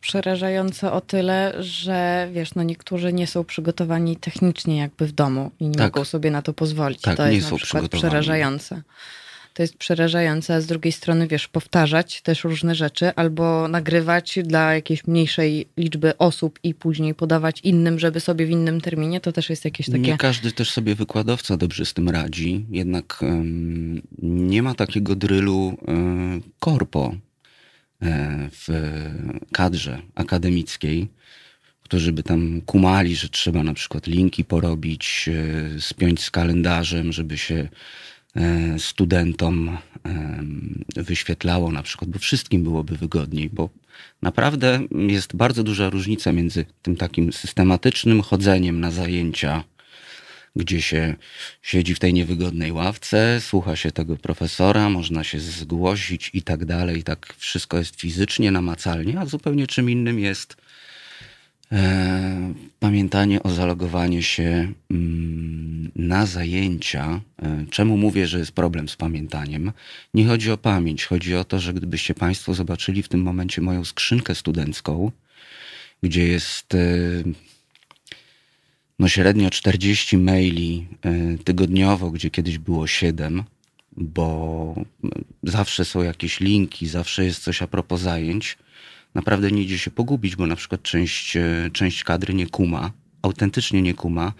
[0.00, 5.68] przerażające o tyle, że wiesz, no niektórzy nie są przygotowani technicznie jakby w domu i
[5.68, 5.94] nie tak.
[5.94, 7.00] mogą sobie na to pozwolić.
[7.00, 8.82] Tak, to jest na przykład przerażające
[9.58, 14.74] to jest przerażające, a z drugiej strony, wiesz, powtarzać też różne rzeczy albo nagrywać dla
[14.74, 19.50] jakiejś mniejszej liczby osób i później podawać innym, żeby sobie w innym terminie, to też
[19.50, 19.98] jest jakieś takie...
[19.98, 25.76] Nie każdy też sobie wykładowca dobrze z tym radzi, jednak um, nie ma takiego drylu
[25.86, 27.14] um, korpo
[28.02, 28.68] e, w
[29.52, 31.08] kadrze akademickiej,
[31.82, 35.28] którzy by tam kumali, że trzeba na przykład linki porobić,
[35.76, 38.07] e, spiąć z kalendarzem, żeby się E,
[38.78, 39.78] studentom
[40.96, 43.70] wyświetlało na przykład, bo wszystkim byłoby wygodniej, bo
[44.22, 49.64] naprawdę jest bardzo duża różnica między tym takim systematycznym chodzeniem na zajęcia,
[50.56, 51.14] gdzie się
[51.62, 57.02] siedzi w tej niewygodnej ławce, słucha się tego profesora, można się zgłosić i tak dalej,
[57.02, 60.67] tak wszystko jest fizycznie, namacalnie, a zupełnie czym innym jest E,
[62.78, 67.20] pamiętanie o zalogowaniu się mm, na zajęcia.
[67.42, 69.72] E, czemu mówię, że jest problem z pamiętaniem?
[70.14, 73.84] Nie chodzi o pamięć, chodzi o to, że gdybyście Państwo zobaczyli w tym momencie moją
[73.84, 75.12] skrzynkę studencką,
[76.02, 76.78] gdzie jest e,
[78.98, 80.86] no średnio 40 maili
[81.44, 83.44] tygodniowo, gdzie kiedyś było 7,
[83.96, 84.84] bo
[85.42, 88.58] zawsze są jakieś linki, zawsze jest coś a propos zajęć
[89.14, 92.90] naprawdę nie idzie się pogubić, bo na przykład część, e, część kadry nie kuma,
[93.22, 94.32] autentycznie nie kuma,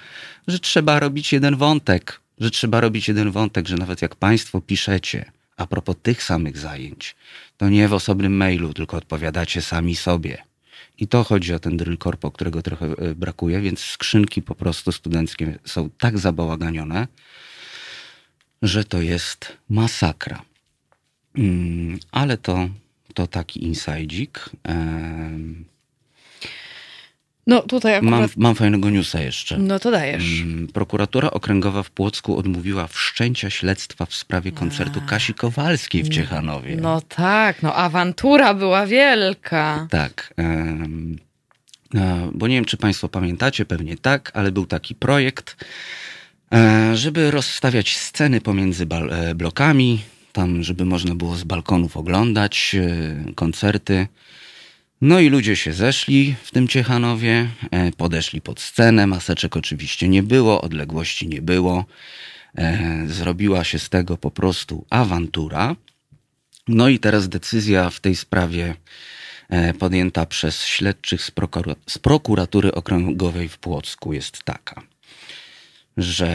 [0.48, 5.32] że trzeba robić jeden wątek, że trzeba robić jeden wątek, że nawet jak Państwo piszecie
[5.58, 7.16] a propos tych samych zajęć,
[7.56, 10.38] to nie w osobnym mailu, tylko odpowiadacie sami sobie.
[10.98, 14.92] I to chodzi o ten drill corpo, którego trochę e, brakuje, więc skrzynki po prostu
[14.92, 17.08] studenckie są tak zabałaganione,
[18.62, 20.42] że to jest masakra.
[21.34, 22.68] Mm, ale to
[23.18, 24.50] to taki insajdzik.
[27.46, 28.20] No tutaj akurat...
[28.20, 29.58] Mam, mam fajnego newsa jeszcze.
[29.58, 30.24] No to dajesz.
[30.72, 35.08] Prokuratura Okręgowa w Płocku odmówiła wszczęcia śledztwa w sprawie koncertu A.
[35.08, 36.76] Kasi Kowalskiej w Ciechanowie.
[36.76, 39.86] No tak, no awantura była wielka.
[39.90, 40.34] Tak.
[42.32, 45.56] Bo nie wiem, czy Państwo pamiętacie, pewnie tak, ale był taki projekt,
[46.54, 50.02] e, żeby rozstawiać sceny pomiędzy e, blokami,
[50.38, 54.06] tam, żeby można było z balkonów oglądać e, koncerty.
[55.00, 60.22] No i ludzie się zeszli w tym Ciechanowie, e, podeszli pod scenę, maseczek oczywiście nie
[60.22, 61.84] było, odległości nie było.
[62.58, 65.76] E, zrobiła się z tego po prostu awantura.
[66.68, 68.74] No i teraz decyzja w tej sprawie
[69.78, 74.82] podjęta przez śledczych z, prokuratury okręgowej w Płocku jest taka
[75.98, 76.26] że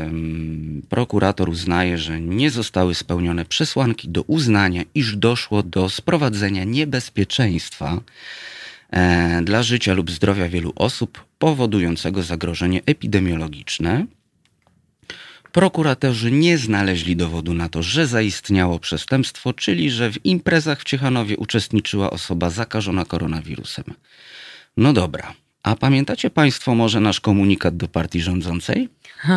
[0.00, 8.00] mm, prokurator uznaje, że nie zostały spełnione przesłanki do uznania, iż doszło do sprowadzenia niebezpieczeństwa
[8.90, 14.06] e, dla życia lub zdrowia wielu osób powodującego zagrożenie epidemiologiczne.
[15.52, 21.36] Prokuratorzy nie znaleźli dowodu na to, że zaistniało przestępstwo, czyli że w imprezach w Ciechanowie
[21.36, 23.84] uczestniczyła osoba zakażona koronawirusem.
[24.76, 25.34] No dobra,
[25.68, 28.88] a pamiętacie Państwo może nasz komunikat do partii rządzącej?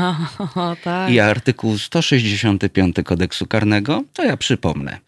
[0.56, 1.12] O, tak.
[1.12, 4.04] I artykuł 165 kodeksu karnego?
[4.14, 5.00] To ja przypomnę.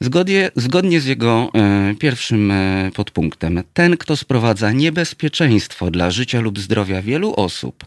[0.00, 6.58] Zgodnie, zgodnie z jego e, pierwszym e, podpunktem, ten, kto sprowadza niebezpieczeństwo dla życia lub
[6.58, 7.86] zdrowia wielu osób,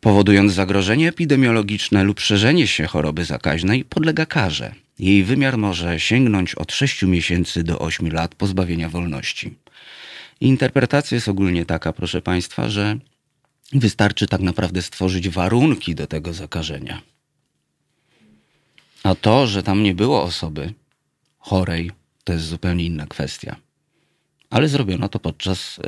[0.00, 4.74] powodując zagrożenie epidemiologiczne lub szerzenie się choroby zakaźnej, podlega karze.
[4.98, 9.54] Jej wymiar może sięgnąć od 6 miesięcy do 8 lat pozbawienia wolności.
[10.42, 12.98] I interpretacja jest ogólnie taka, proszę Państwa, że
[13.72, 17.02] Wystarczy tak naprawdę stworzyć warunki do tego zakażenia.
[19.02, 20.74] A to, że tam nie było osoby
[21.38, 21.90] chorej,
[22.24, 23.56] to jest zupełnie inna kwestia.
[24.50, 25.82] Ale zrobiono to podczas y,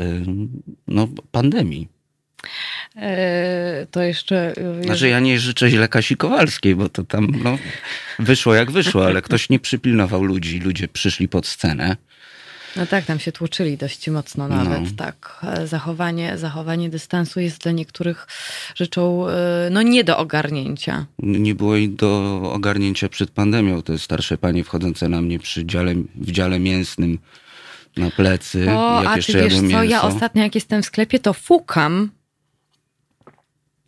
[0.87, 1.89] no, pandemii.
[2.97, 4.55] E, to jeszcze.
[4.81, 7.59] e, Znaczy ja nie życzę źle Kasi Kowalskiej, bo to tam no,
[8.19, 10.61] wyszło jak wyszło, ale ktoś nie przypilnował ludzi.
[10.61, 11.97] Ludzie przyszli pod scenę.
[12.77, 14.87] No tak, tam się tłuczyli dość mocno nawet, No.
[14.97, 15.47] tak.
[15.65, 18.27] Zachowanie, zachowanie dystansu jest dla niektórych
[18.75, 21.07] rzeczą e, no nie do ogarnięcia.
[21.19, 23.83] Nie było jej do ogarnięcia przed pandemią.
[23.83, 27.19] Te starsze panie wchodzące na mnie przy dziale, w dziale mięsnym
[27.97, 28.67] na plecy.
[28.71, 29.83] O, jak a ty jeszcze wiesz jadłem co, mięso.
[29.85, 32.11] ja ostatnio jak jestem w sklepie, to fukam.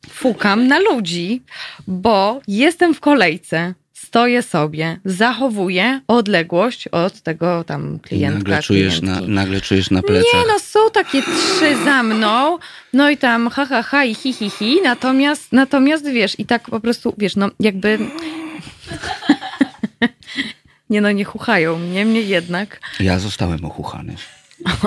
[0.09, 1.43] Fukam na ludzi,
[1.87, 9.03] bo jestem w kolejce, stoję sobie, zachowuję odległość od tego tam I klientka, nagle czujesz,
[9.03, 10.33] na, nagle czujesz na plecach.
[10.35, 12.59] Nie, no są takie trzy za mną,
[12.93, 16.71] no i tam ha, ha, ha i hi, hi, hi, natomiast, natomiast wiesz, i tak
[16.71, 17.99] po prostu, wiesz, no jakby...
[20.91, 22.81] Nie no, nie chuchają mnie, mnie jednak.
[23.01, 24.17] Ja zostałem ochuchany.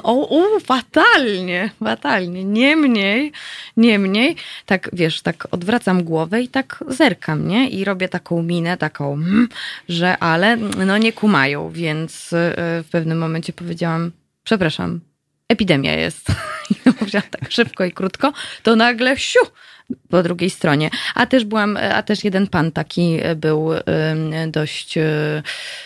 [0.04, 2.44] O, o, fatalnie, fatalnie.
[2.44, 3.32] Niemniej,
[3.78, 4.36] niemniej,
[4.66, 7.70] tak wiesz, tak odwracam głowę i tak zerkam, nie?
[7.70, 9.50] I robię taką minę, taką, mm,
[9.90, 14.12] że ale no nie kumają, więc y, w pewnym momencie powiedziałam,
[14.44, 15.00] przepraszam,
[15.50, 16.28] epidemia jest.
[16.72, 18.34] I powiedziałam tak szybko i krótko,
[18.64, 19.40] to nagle siu,
[20.10, 20.90] po drugiej stronie.
[21.16, 23.70] A też byłam, a też jeden pan taki był
[24.48, 25.02] dość, y,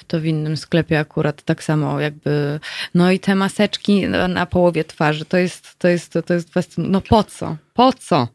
[0.08, 2.60] to w innym sklepie akurat tak samo jakby,
[2.96, 6.50] no i te maseczki na- połowie twarzy, to jest, to jest, to jest.
[6.78, 7.58] No po co?
[7.74, 8.28] Po co?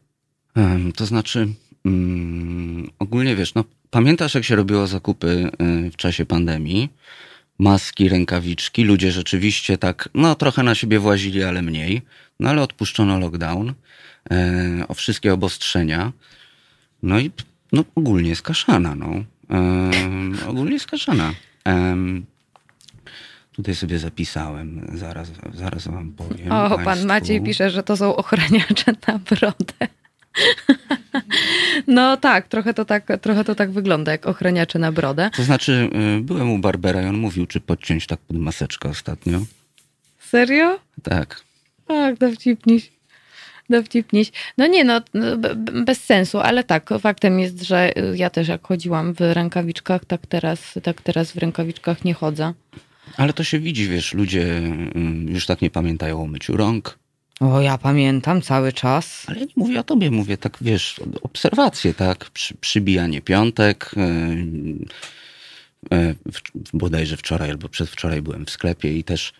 [0.95, 1.47] To znaczy,
[1.85, 5.27] mm, ogólnie wiesz, no, pamiętasz jak się robiło zakupy
[5.87, 6.89] y, w czasie pandemii?
[7.59, 12.01] Maski, rękawiczki, ludzie rzeczywiście tak, no trochę na siebie włazili, ale mniej.
[12.39, 13.73] No ale odpuszczono lockdown,
[14.87, 16.11] o wszystkie obostrzenia.
[17.03, 17.31] No i
[17.71, 19.23] no, ogólnie jest kaszana, no.
[19.49, 21.33] Em, ogólnie jest kaszana.
[23.51, 26.51] Tutaj sobie zapisałem, zaraz, zaraz wam powiem.
[26.51, 27.07] O, pan państwu.
[27.07, 29.87] Maciej pisze, że to są ochraniacze na brodę.
[31.87, 35.29] No tak, trochę to tak, trochę to tak wygląda, jak ochraniacze na brodę.
[35.35, 39.39] To znaczy, y, byłem u Barbera i on mówił, czy podciąć tak pod maseczkę ostatnio.
[40.19, 40.79] Serio?
[41.03, 41.41] Tak.
[41.87, 42.91] Tak, dowcipniś.
[43.69, 44.31] Dowcipniś.
[44.57, 48.47] No nie, no no, be- be- bez sensu, ale tak, faktem jest, że ja też
[48.47, 52.53] jak chodziłam w rękawiczkach, tak teraz, tak teraz w rękawiczkach nie chodzę.
[53.17, 54.41] Ale to się widzi, wiesz, ludzie
[55.27, 56.99] y, już tak nie pamiętają o myciu rąk.
[57.39, 59.25] O, ja pamiętam cały czas.
[59.27, 62.29] Ale ja nie mówię o tobie, mówię tak, wiesz, obserwacje, tak?
[62.29, 63.91] Przy, przybijanie piątek.
[63.97, 66.41] y, y, w,
[66.77, 69.33] bodajże wczoraj albo przedwczoraj byłem w sklepie i też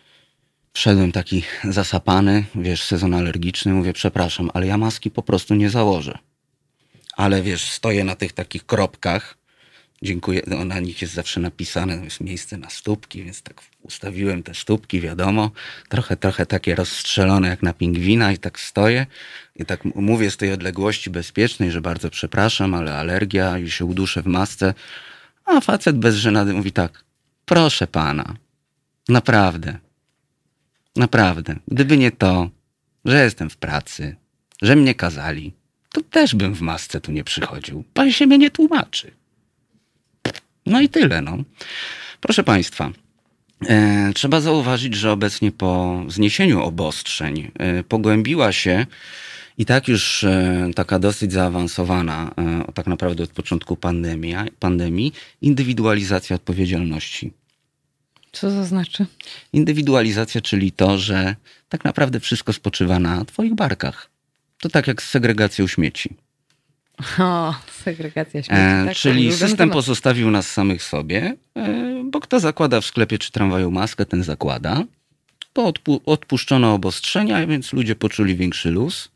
[0.72, 3.72] wszedłem taki zasapany, wiesz, sezon alergiczny.
[3.72, 6.18] Mówię, przepraszam, ale ja maski po prostu nie założę.
[7.16, 9.36] Ale wiesz, stoję na tych takich kropkach.
[10.02, 14.54] Dziękuję, no, na nich jest zawsze napisane, jest miejsce na stópki, więc tak ustawiłem te
[14.54, 15.50] stópki, wiadomo.
[15.88, 19.06] Trochę, trochę takie rozstrzelone jak na pingwina i tak stoję.
[19.56, 24.22] I tak mówię z tej odległości bezpiecznej, że bardzo przepraszam, ale alergia i się uduszę
[24.22, 24.74] w masce.
[25.44, 27.04] A facet bez żenady mówi tak,
[27.44, 28.36] proszę pana,
[29.08, 29.78] naprawdę,
[30.96, 32.50] naprawdę, gdyby nie to,
[33.04, 34.16] że jestem w pracy,
[34.62, 35.52] że mnie kazali,
[35.92, 37.84] to też bym w masce tu nie przychodził.
[37.94, 39.10] Pan się mnie nie tłumaczy.
[40.66, 41.38] No i tyle, no.
[42.20, 42.90] Proszę Państwa,
[43.68, 48.86] e, trzeba zauważyć, że obecnie po zniesieniu obostrzeń e, pogłębiła się
[49.58, 52.34] i tak już e, taka dosyć zaawansowana,
[52.68, 55.12] e, tak naprawdę od początku pandemii, pandemii
[55.42, 57.32] indywidualizacja odpowiedzialności.
[58.32, 59.06] Co to znaczy?
[59.52, 61.36] Indywidualizacja, czyli to, że
[61.68, 64.10] tak naprawdę wszystko spoczywa na Twoich barkach.
[64.60, 66.14] To tak jak z segregacją śmieci.
[67.18, 67.54] O,
[67.84, 68.62] segregacja śmieci.
[68.62, 69.72] E, tak, czyli ulubiony system temat.
[69.72, 74.84] pozostawił nas samych sobie, e, bo kto zakłada w sklepie czy tramwaju maskę, ten zakłada.
[75.54, 79.08] Bo odpu- odpuszczono obostrzenia, więc ludzie poczuli większy luz.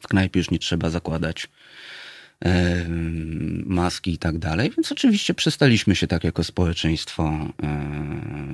[0.00, 1.48] W knajpie już nie trzeba zakładać
[3.66, 7.52] maski i tak dalej, więc oczywiście przestaliśmy się tak jako społeczeństwo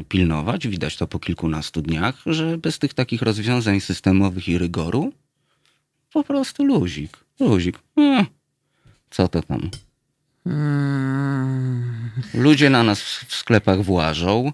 [0.08, 0.68] pilnować.
[0.68, 5.12] Widać to po kilkunastu dniach, że bez tych takich rozwiązań systemowych i rygoru
[6.12, 7.78] po prostu luzik, luzik.
[7.98, 8.26] E,
[9.10, 9.70] co to tam?
[10.46, 12.10] Mm.
[12.34, 14.52] Ludzie na nas w sklepach włażą.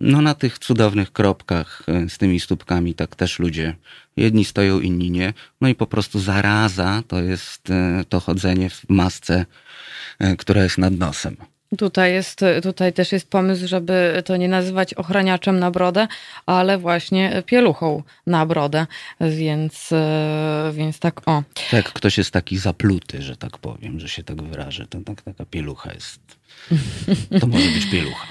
[0.00, 3.74] No na tych cudownych kropkach y, z tymi stópkami tak też ludzie,
[4.16, 5.32] jedni stoją, inni nie.
[5.60, 9.46] No i po prostu zaraza to jest y, to chodzenie w masce,
[10.22, 11.36] y, która jest nad nosem.
[11.78, 16.08] Tutaj, jest, tutaj też jest pomysł, żeby to nie nazywać ochraniaczem na brodę,
[16.46, 18.86] ale właśnie pieluchą na brodę,
[19.20, 21.42] więc, e, więc tak o.
[21.70, 25.44] Tak, ktoś jest taki zapluty, że tak powiem, że się tak wyrażę, to tak, taka
[25.44, 26.20] pielucha jest.
[27.40, 28.26] To może być pielucha.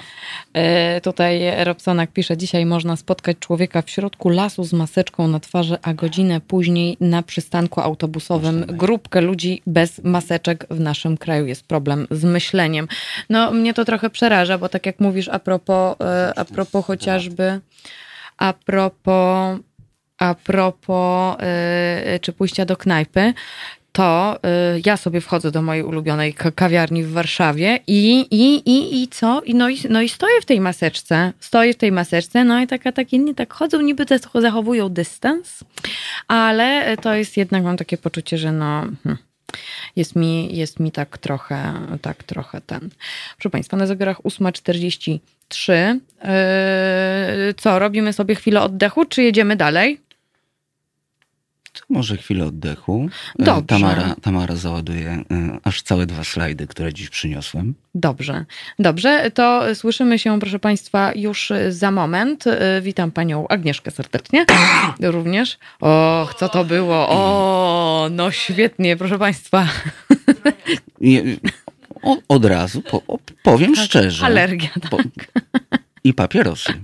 [0.52, 5.76] E, tutaj Robsonak pisze, dzisiaj można spotkać człowieka w środku lasu z maseczką na twarzy,
[5.82, 11.46] a godzinę później na przystanku autobusowym grupkę ludzi bez maseczek w naszym kraju.
[11.46, 12.88] Jest problem z myśleniem.
[13.30, 17.60] No mnie to trochę przeraża, bo tak jak mówisz a propos, e, a propos chociażby,
[18.38, 19.58] a propos
[20.18, 21.36] a propos
[22.14, 23.34] y, czy pójścia do knajpy,
[23.96, 24.38] to
[24.76, 29.42] y, ja sobie wchodzę do mojej ulubionej kawiarni w Warszawie i, i, i, i co?
[29.42, 32.66] I no, i, no i stoję w tej maseczce, stoję w tej maseczce, no i
[32.66, 35.64] taka, tak inni tak chodzą, niby też zachowują dystans,
[36.28, 38.86] ale to jest jednak, mam takie poczucie, że no...
[39.02, 39.26] Hmm
[39.96, 42.90] jest mi, jest mi tak trochę, tak trochę ten.
[43.36, 45.98] Proszę Państwa, na zegarach 8.43.
[47.48, 50.00] Yy, co, robimy sobie chwilę oddechu, czy jedziemy dalej?
[51.88, 53.08] Może chwilę oddechu.
[53.38, 53.66] E, Dobrze.
[53.66, 55.24] Tamara, Tamara załaduje e,
[55.64, 57.74] aż całe dwa slajdy, które dziś przyniosłem.
[57.94, 58.44] Dobrze.
[58.78, 62.46] Dobrze, to słyszymy się, proszę Państwa, już za moment.
[62.46, 64.44] E, witam Panią Agnieszkę serdecznie.
[65.00, 65.58] Również.
[65.80, 67.08] Och, co to było?
[67.08, 69.68] O, no świetnie, proszę Państwa.
[72.02, 73.02] o, od razu po,
[73.42, 74.26] powiem tak, szczerze.
[74.26, 74.90] Alergia, tak.
[74.90, 74.98] Po,
[76.04, 76.72] I papierosy.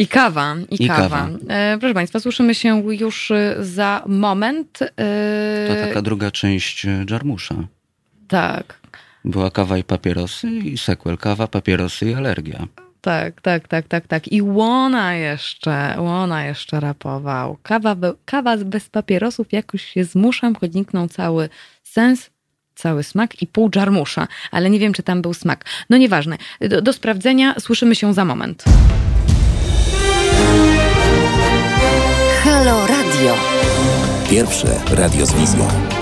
[0.00, 1.02] I kawa, i, I kawa.
[1.02, 1.28] kawa.
[1.48, 4.78] E, proszę Państwa, słyszymy się już e, za moment.
[4.82, 7.54] E, to taka druga część Jarmusza.
[8.28, 8.80] Tak.
[9.24, 12.66] Była kawa i papierosy i sequel kawa, papierosy i alergia.
[13.00, 14.28] Tak, tak, tak, tak, tak.
[14.28, 17.56] I Łona jeszcze, Łona jeszcze rapował.
[17.62, 21.48] Kawa, kawa bez papierosów jakoś się zmuszam, chodniknął cały
[21.82, 22.30] sens,
[22.74, 25.64] cały smak i pół dżarmusza, ale nie wiem, czy tam był smak.
[25.90, 26.36] No nieważne.
[26.60, 28.64] Do, do sprawdzenia słyszymy się za moment.
[33.20, 33.34] Radio.
[34.30, 35.99] Pierwsze radio z wizją.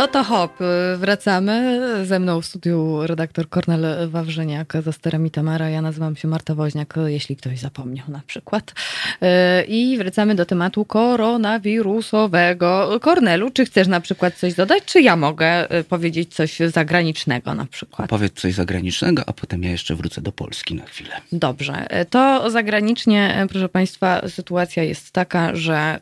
[0.00, 1.80] No to hop, y, wracamy.
[2.06, 5.68] Ze mną w studiu redaktor Kornel Wawrzyniak, za sterami Tamara.
[5.68, 8.72] Ja nazywam się Marta Woźniak, jeśli ktoś zapomniał na przykład.
[8.72, 9.26] Y,
[9.68, 13.00] I wracamy do tematu koronawirusowego.
[13.00, 17.66] Kornelu, czy chcesz na przykład coś dodać, czy ja mogę y, powiedzieć coś zagranicznego na
[17.66, 18.10] przykład?
[18.10, 21.20] Powiedz coś zagranicznego, a potem ja jeszcze wrócę do Polski na chwilę.
[21.32, 21.86] Dobrze.
[22.10, 26.00] To zagranicznie, proszę Państwa, sytuacja jest taka, że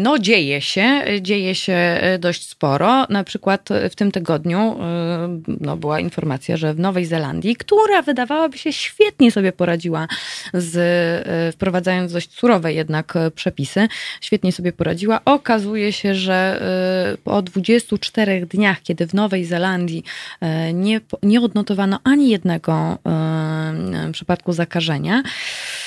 [0.00, 3.06] no dzieje się, dzieje się dość sporo sporo.
[3.10, 8.58] Na przykład w tym tygodniu y, no, była informacja, że w Nowej Zelandii, która wydawałaby
[8.58, 10.08] się świetnie sobie poradziła
[10.54, 10.76] z
[11.48, 13.88] y, wprowadzając dość surowe jednak przepisy,
[14.20, 15.20] świetnie sobie poradziła.
[15.24, 16.62] Okazuje się, że
[17.24, 20.04] po 24 dniach, kiedy w Nowej Zelandii
[20.74, 22.98] nie, nie odnotowano ani jednego
[24.12, 25.85] przypadku zakażenia, E,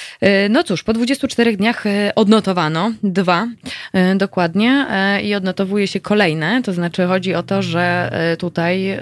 [0.49, 3.47] no cóż, po 24 dniach e, odnotowano dwa
[3.93, 4.85] e, dokładnie
[5.23, 6.61] i odnotowuje się kolejne.
[6.63, 8.99] To znaczy chodzi o to, że tutaj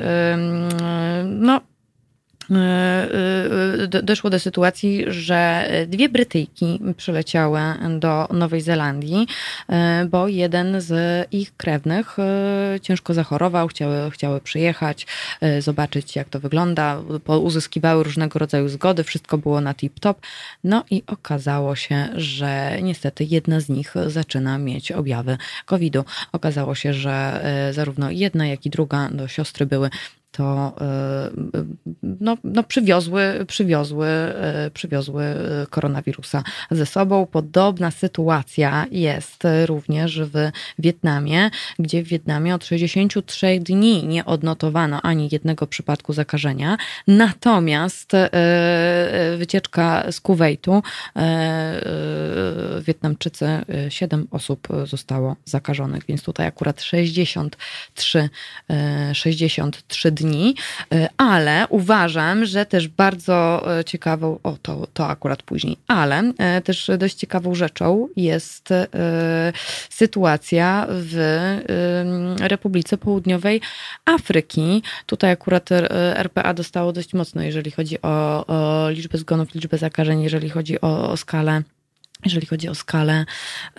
[1.25, 1.76] no E, e,
[4.03, 7.59] doszło do sytuacji, że dwie Brytyjki przyleciały
[7.99, 9.27] do Nowej Zelandii,
[9.69, 12.17] e, bo jeden z ich krewnych
[12.81, 15.07] ciężko zachorował, chciały, chciały przyjechać,
[15.59, 20.15] zobaczyć jak to wygląda, uzyskiwały różnego rodzaju zgody, wszystko było na tip-top.
[20.63, 26.03] No i okazało się, że niestety jedna z nich zaczyna mieć objawy COVID-u.
[26.31, 27.41] Okazało się, że
[27.73, 29.89] zarówno jedna, jak i druga do siostry były
[30.31, 31.29] to e,
[32.03, 35.23] no, no przywiozły, przywiozły, e, przywiozły
[35.69, 37.25] koronawirusa ze sobą.
[37.25, 40.49] Podobna sytuacja jest również w
[40.79, 41.49] Wietnamie,
[41.79, 46.77] gdzie w Wietnamie od 63 dni nie odnotowano ani jednego przypadku zakażenia.
[47.07, 48.11] Natomiast
[49.37, 50.83] wycieczka z Kuwejtu,
[52.81, 53.47] Wietnamczycy,
[53.89, 58.29] 7 osób zostało zakażonych, więc tutaj akurat 63,
[59.13, 60.55] 63 dni
[60.93, 66.23] y, ale uważam, że też bardzo y, ciekawą, o to, to akurat później, ale
[66.57, 68.69] y, też dość ciekawą rzeczą jest
[69.89, 71.15] sytuacja w
[72.39, 73.61] Republice Południowej
[74.05, 74.83] Afryki.
[75.05, 75.69] Tutaj akurat
[76.15, 81.11] RPA dostało dość mocno, jeżeli chodzi o, o liczbę zgonów, liczbę zakażeń, jeżeli chodzi o,
[81.11, 81.61] o skalę
[82.25, 83.25] jeżeli chodzi o skalę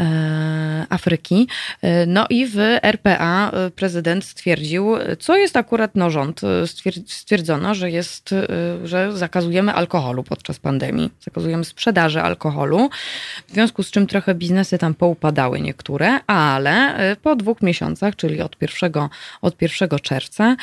[0.00, 1.48] e, Afryki.
[1.82, 6.40] E, no i w RPA e, prezydent stwierdził, co jest akurat no rząd,
[7.06, 8.34] stwierdzono, że jest,
[8.84, 12.90] że zakazujemy alkoholu podczas pandemii, zakazujemy sprzedaży alkoholu,
[13.48, 18.56] w związku z czym trochę biznesy tam poupadały niektóre, ale po dwóch miesiącach, czyli od
[18.60, 18.92] 1,
[19.42, 20.56] od 1 czerwca,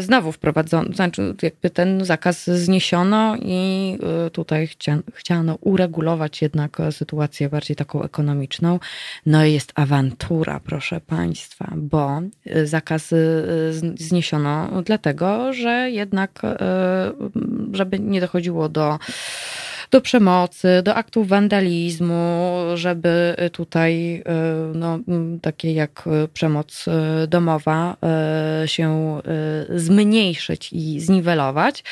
[0.00, 3.98] znowu wprowadzono, znaczy jakby ten zakaz zniesiono i
[4.32, 4.68] tutaj
[5.14, 8.78] chciano uregulować jednak jednak sytuację bardziej taką ekonomiczną.
[9.26, 12.20] No i jest awantura, proszę Państwa, bo
[12.56, 16.48] y, zakaz y, zniesiono dlatego, że jednak, y,
[17.72, 18.98] żeby nie dochodziło do
[19.94, 24.22] do przemocy, do aktów wandalizmu, żeby tutaj
[24.74, 24.98] no,
[25.42, 26.04] takie jak
[26.34, 26.86] przemoc
[27.28, 27.96] domowa
[28.66, 29.20] się
[29.68, 31.84] zmniejszyć i zniwelować.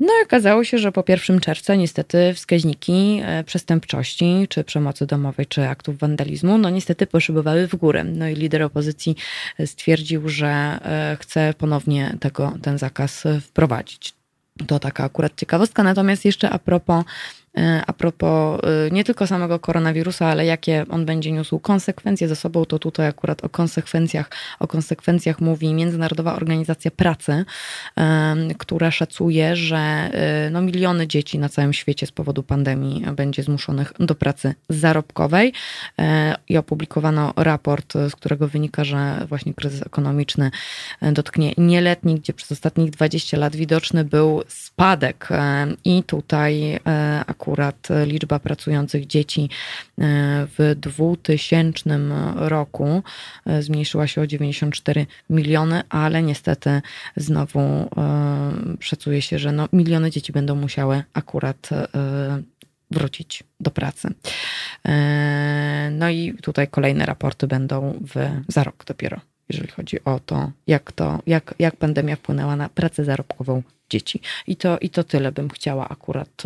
[0.00, 5.46] No i okazało się, że po 1 czerwca niestety wskaźniki e, przestępczości, czy przemocy domowej,
[5.46, 8.04] czy aktów wandalizmu, no niestety poszybowały w górę.
[8.04, 9.16] No i lider opozycji
[9.66, 14.17] stwierdził, że e, chce ponownie tego, ten zakaz wprowadzić.
[14.66, 15.82] To taka akurat ciekawostka.
[15.82, 17.04] Natomiast jeszcze a propos
[17.86, 22.64] a propos e, nie tylko samego koronawirusa, ale jakie on będzie niósł konsekwencje ze sobą,
[22.64, 27.44] to tutaj akurat o konsekwencjach, o konsekwencjach mówi Międzynarodowa Organizacja Pracy,
[27.98, 30.10] e, która szacuje, że
[30.50, 35.52] no miliony dzieci na całym świecie z powodu pandemii będzie zmuszonych do pracy zarobkowej.
[36.48, 40.50] I opublikowano raport, z którego wynika, że właśnie kryzys ekonomiczny
[41.02, 45.28] dotknie nieletnich, gdzie przez ostatnich 20 lat widoczny był spadek.
[45.84, 46.80] I tutaj
[47.26, 47.47] akurat
[48.06, 51.98] liczba pracujących dzieci e, w 2000
[52.34, 53.02] roku
[53.46, 56.82] e, zmniejszyła się o 94 miliony, ale niestety
[57.16, 57.88] znowu e,
[58.80, 61.68] szacuje się, że no, miliony dzieci będą musiały akurat
[62.90, 64.08] wrócić do pracy.
[65.90, 68.14] No i tutaj kolejne raporty będą w,
[68.48, 73.04] za rok dopiero, jeżeli chodzi o to, jak, to jak, jak pandemia wpłynęła na pracę
[73.04, 74.20] zarobkową dzieci.
[74.46, 76.42] I to, I to tyle bym chciała akurat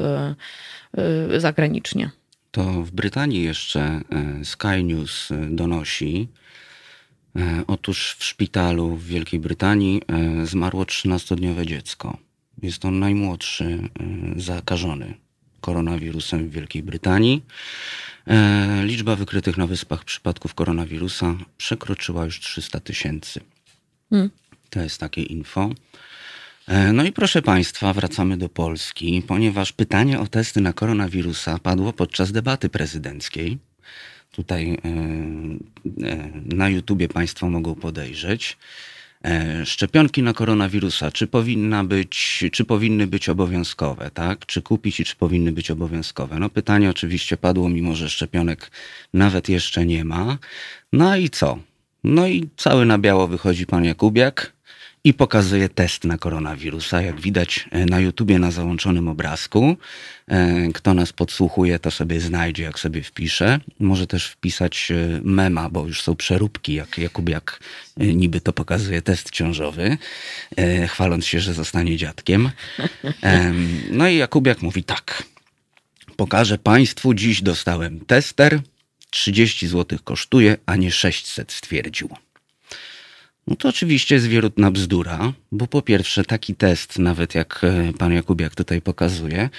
[1.34, 2.10] y, zagranicznie.
[2.52, 6.28] To w Brytanii jeszcze e, Sky News e, donosi,
[7.36, 10.02] e, Otóż w szpitalu w Wielkiej Brytanii
[10.44, 12.16] zmarło 13-dniowe dziecko.
[12.62, 13.88] Jest on najmłodszy
[14.36, 15.14] zakażony
[15.60, 17.42] koronawirusem w Wielkiej Brytanii.
[18.84, 23.40] Liczba wykrytych na wyspach przypadków koronawirusa przekroczyła już 300 tysięcy.
[24.10, 24.30] Hmm.
[24.70, 25.70] To jest takie info.
[26.72, 31.92] E, no i proszę Państwa, wracamy do Polski, ponieważ pytanie o testy na koronawirusa padło
[31.92, 33.58] podczas debaty prezydenckiej.
[34.30, 34.88] Tutaj e,
[36.08, 38.58] e, na YouTubie Państwo mogą podejrzeć.
[39.64, 44.46] Szczepionki na koronawirusa, czy, powinna być, czy powinny być obowiązkowe, tak?
[44.46, 46.38] Czy kupić i czy powinny być obowiązkowe?
[46.38, 48.70] No pytanie oczywiście padło, mimo że szczepionek
[49.14, 50.38] nawet jeszcze nie ma.
[50.92, 51.58] No i co?
[52.04, 54.52] No i cały na biało wychodzi pan Jakubiak
[55.04, 57.02] i pokazuje test na koronawirusa.
[57.02, 59.76] Jak widać e, na YouTubie na załączonym obrazku.
[60.28, 63.60] E, kto nas podsłuchuje, to sobie znajdzie, jak sobie wpisze.
[63.80, 67.60] Może też wpisać e, mema, bo już są przeróbki, jak Jakubiak
[67.96, 69.98] niby to pokazuje test ciążowy,
[70.88, 72.50] chwaląc się, że zostanie dziadkiem.
[73.90, 75.22] No i Jakubiak mówi tak.
[76.16, 78.60] Pokażę Państwu, dziś dostałem tester.
[79.10, 82.08] 30 zł kosztuje, a nie 600 stwierdził.
[83.46, 88.12] No to oczywiście jest wierutna bzdura, bo po pierwsze taki test, nawet jak e, pan
[88.12, 89.50] Jakubiak tutaj pokazuje,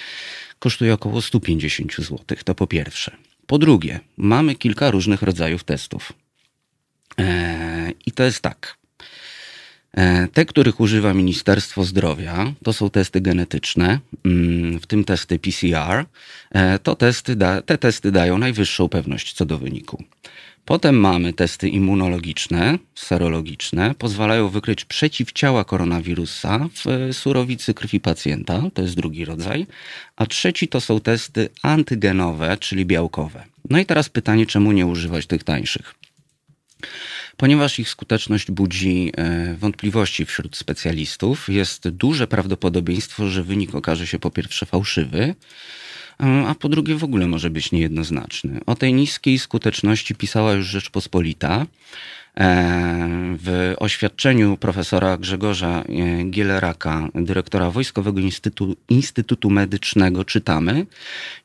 [0.58, 2.18] kosztuje około 150 zł.
[2.44, 3.16] To po pierwsze.
[3.46, 6.12] Po drugie, mamy kilka różnych rodzajów testów.
[7.16, 8.76] Eee, I to jest tak.
[9.94, 16.04] Eee, te, których używa Ministerstwo Zdrowia, to są testy genetyczne, mm, w tym testy PCR.
[16.52, 20.04] Eee, to testy da, te testy dają najwyższą pewność co do wyniku.
[20.64, 28.94] Potem mamy testy immunologiczne, serologiczne, pozwalają wykryć przeciwciała koronawirusa w surowicy krwi pacjenta, to jest
[28.94, 29.66] drugi rodzaj,
[30.16, 33.44] a trzeci to są testy antygenowe, czyli białkowe.
[33.70, 35.94] No i teraz pytanie, czemu nie używać tych tańszych?
[37.36, 44.18] Ponieważ ich skuteczność budzi e, wątpliwości wśród specjalistów, jest duże prawdopodobieństwo, że wynik okaże się
[44.18, 45.34] po pierwsze fałszywy,
[46.18, 48.60] a po drugie w ogóle może być niejednoznaczny.
[48.66, 51.66] O tej niskiej skuteczności pisała już Rzeczpospolita.
[52.36, 60.86] E, w oświadczeniu profesora Grzegorza e, Gieleraka, dyrektora Wojskowego Instytutu, Instytutu Medycznego, czytamy: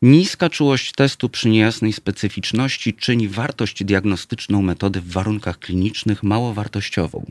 [0.01, 7.25] Niska czułość testu przy niejasnej specyficzności czyni wartość diagnostyczną metody w warunkach klinicznych mało wartościową.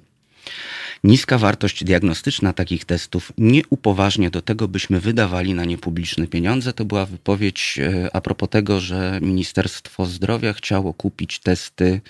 [1.05, 6.73] Niska wartość diagnostyczna takich testów nie upoważnia do tego, byśmy wydawali na nie publiczne pieniądze.
[6.73, 12.01] To była wypowiedź e, a propos tego, że Ministerstwo Zdrowia chciało kupić testy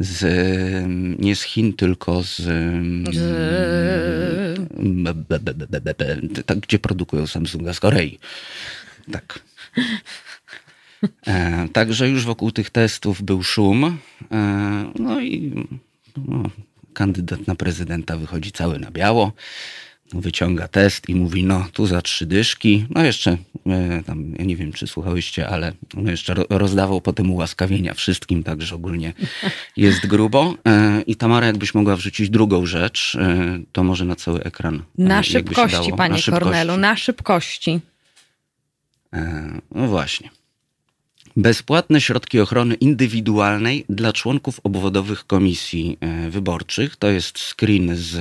[0.00, 0.24] z,
[1.18, 2.42] nie z Chin, tylko z,
[4.74, 5.94] be, be, be,
[6.46, 8.18] tak, gdzie produkują Samsunga z Korei.
[9.12, 9.40] Tak.
[11.26, 13.98] E, także już wokół tych testów był szum.
[14.32, 15.66] E, no i
[16.16, 16.42] no,
[16.94, 19.32] kandydat na prezydenta wychodzi cały na biało,
[20.12, 22.86] wyciąga test i mówi, no tu za trzy dyszki.
[22.90, 23.36] No jeszcze,
[23.66, 28.42] e, tam, ja nie wiem, czy słuchałyście, ale no jeszcze ro- rozdawał potem ułaskawienia wszystkim,
[28.42, 29.12] także ogólnie
[29.76, 30.54] jest grubo.
[30.66, 34.82] E, I Tamara, jakbyś mogła wrzucić drugą rzecz, e, to może na cały ekran.
[34.98, 35.96] Na szybkości, dało.
[35.96, 36.44] panie Na szybkości.
[36.44, 37.80] Kornelu, na szybkości.
[39.74, 40.30] No właśnie.
[41.36, 46.96] Bezpłatne środki ochrony indywidualnej dla członków obwodowych komisji e, wyborczych.
[46.96, 48.18] To jest screen z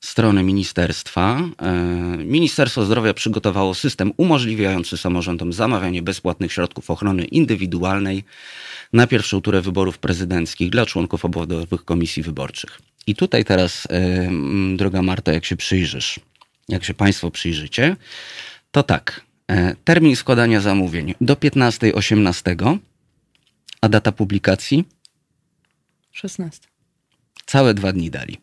[0.00, 1.40] strony ministerstwa.
[1.62, 1.72] E,
[2.24, 8.24] Ministerstwo Zdrowia przygotowało system umożliwiający samorządom zamawianie bezpłatnych środków ochrony indywidualnej
[8.92, 12.80] na pierwszą turę wyborów prezydenckich dla członków obwodowych komisji wyborczych.
[13.06, 14.30] I tutaj teraz, e,
[14.76, 16.20] droga Marta, jak się przyjrzysz,
[16.68, 17.96] jak się Państwo przyjrzycie,
[18.72, 19.24] to tak.
[19.48, 22.78] E, Termin składania zamówień do 15.18,
[23.80, 24.84] a data publikacji
[26.12, 26.68] 16.
[27.46, 28.40] całe dwa dni dali.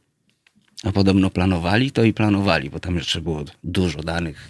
[0.84, 4.48] A podobno planowali to i planowali, bo tam jeszcze było dużo danych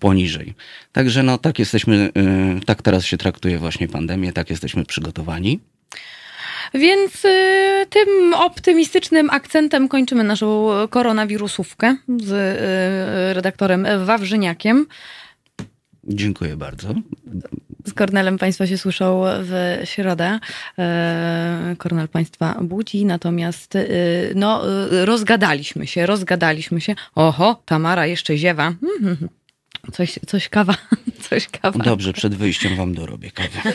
[0.00, 0.54] poniżej.
[0.92, 2.10] Także no tak jesteśmy,
[2.62, 5.60] y, tak teraz się traktuje właśnie pandemię, tak jesteśmy przygotowani.
[6.74, 14.86] Więc y, tym optymistycznym akcentem kończymy naszą koronawirusówkę z y, redaktorem Wawrzyniakiem.
[16.08, 16.94] Dziękuję bardzo.
[17.86, 20.38] Z Kornelem Państwa się słyszą w środę.
[20.78, 24.62] E, Kornel Państwa budzi, natomiast y, no,
[24.92, 26.94] y, rozgadaliśmy się, rozgadaliśmy się.
[27.14, 28.72] Oho, Tamara jeszcze ziewa.
[29.00, 29.28] Mhm.
[29.92, 30.74] Coś, coś kawa,
[31.28, 31.84] coś kawa.
[31.84, 33.72] Dobrze, przed wyjściem wam dorobię kawę.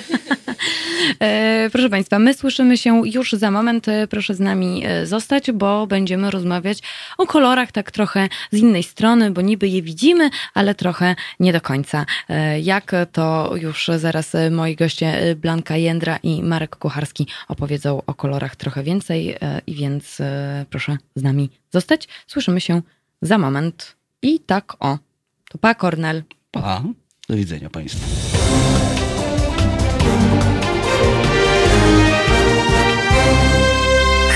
[1.19, 3.87] E, Proszę Państwa, my słyszymy się już za moment.
[3.87, 6.79] E, Proszę z nami e, zostać, bo będziemy rozmawiać
[7.17, 11.61] o kolorach tak trochę z innej strony, bo niby je widzimy, ale trochę nie do
[11.61, 12.05] końca.
[12.61, 18.83] Jak to już zaraz moi goście Blanka Jędra i Marek Kucharski opowiedzą o kolorach trochę
[18.83, 19.35] więcej
[19.67, 20.17] i więc
[20.69, 22.07] proszę z nami zostać.
[22.27, 22.81] Słyszymy się
[23.21, 23.95] za moment.
[24.21, 24.97] I tak o.
[25.51, 26.23] To pa, Kornel.
[26.51, 26.83] Pa.
[27.29, 29.00] Do widzenia Państwu.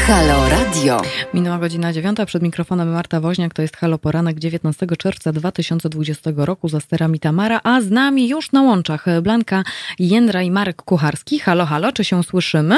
[0.08, 1.02] Halo Radio.
[1.34, 6.70] Minęła godzina dziewiąta, przed mikrofonem Marta Woźniak, to jest Halo Poranek 19 czerwca 2020 roku,
[6.70, 9.64] za sterami Tamara, a z nami już na łączach Blanka
[10.00, 11.40] Jędra i Marek Kucharski.
[11.40, 12.76] Halo, halo, czy się słyszymy?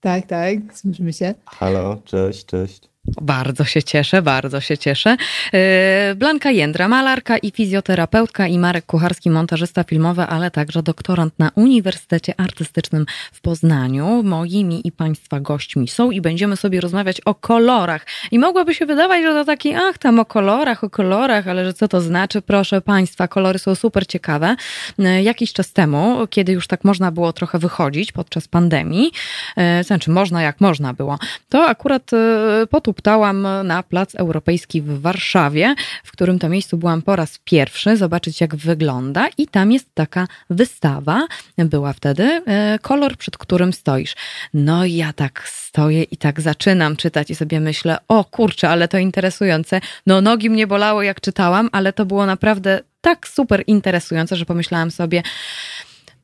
[0.00, 1.34] Tak, tak, słyszymy się.
[1.46, 2.89] Halo, cześć, cześć.
[3.06, 5.16] Bardzo się cieszę, bardzo się cieszę.
[5.52, 5.60] Yy,
[6.14, 12.40] Blanka Jędra, malarka i fizjoterapeutka i Marek Kucharski, montażysta filmowy, ale także doktorant na Uniwersytecie
[12.40, 14.22] Artystycznym w Poznaniu.
[14.22, 18.06] Moimi i Państwa gośćmi są i będziemy sobie rozmawiać o kolorach.
[18.30, 21.74] I mogłoby się wydawać, że to taki, ach, tam o kolorach, o kolorach, ale że
[21.74, 22.42] co to znaczy?
[22.42, 24.56] Proszę Państwa, kolory są super ciekawe.
[24.98, 29.12] Yy, Jakiś czas temu, kiedy już tak można było trochę wychodzić podczas pandemii,
[29.56, 31.18] yy, znaczy można jak można było,
[31.48, 37.16] to akurat yy, potuptałam na Plac Europejski w Warszawie, w którym to miejscu byłam po
[37.16, 41.26] raz pierwszy, zobaczyć jak wygląda i tam jest taka wystawa,
[41.58, 44.14] była wtedy, e, kolor, przed którym stoisz.
[44.54, 48.88] No i ja tak stoję i tak zaczynam czytać i sobie myślę, o kurczę, ale
[48.88, 49.80] to interesujące.
[50.06, 54.90] No nogi mnie bolały jak czytałam, ale to było naprawdę tak super interesujące, że pomyślałam
[54.90, 55.22] sobie,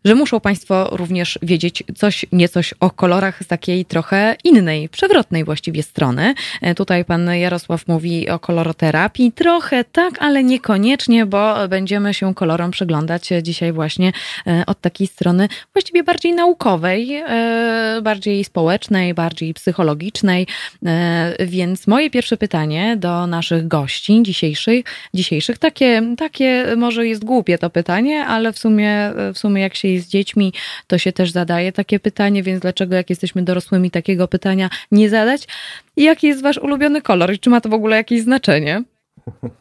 [0.06, 5.82] że muszą Państwo również wiedzieć coś, niecoś o kolorach z takiej trochę innej, przewrotnej właściwie
[5.82, 6.34] strony.
[6.62, 9.32] E, Tutaj pan Jarosław mówi o koloroterapii.
[9.32, 14.12] Trochę tak, ale niekoniecznie, bo będziemy się kolorom przyglądać dzisiaj właśnie
[14.46, 20.46] e, od takiej strony właściwie bardziej naukowej, e, bardziej społecznej, bardziej psychologicznej.
[21.40, 24.84] Więc moje pierwsze pytanie do naszych gości dzisiejszych,
[25.14, 29.95] dzisiejszych takie, takie może jest głupie to pytanie, ale w sumie, w sumie jak się
[30.01, 30.52] z dziećmi,
[30.86, 35.48] to się też zadaje takie pytanie, więc dlaczego jak jesteśmy dorosłymi takiego pytania nie zadać?
[35.97, 38.82] I jaki jest wasz ulubiony kolor i czy ma to w ogóle jakieś znaczenie?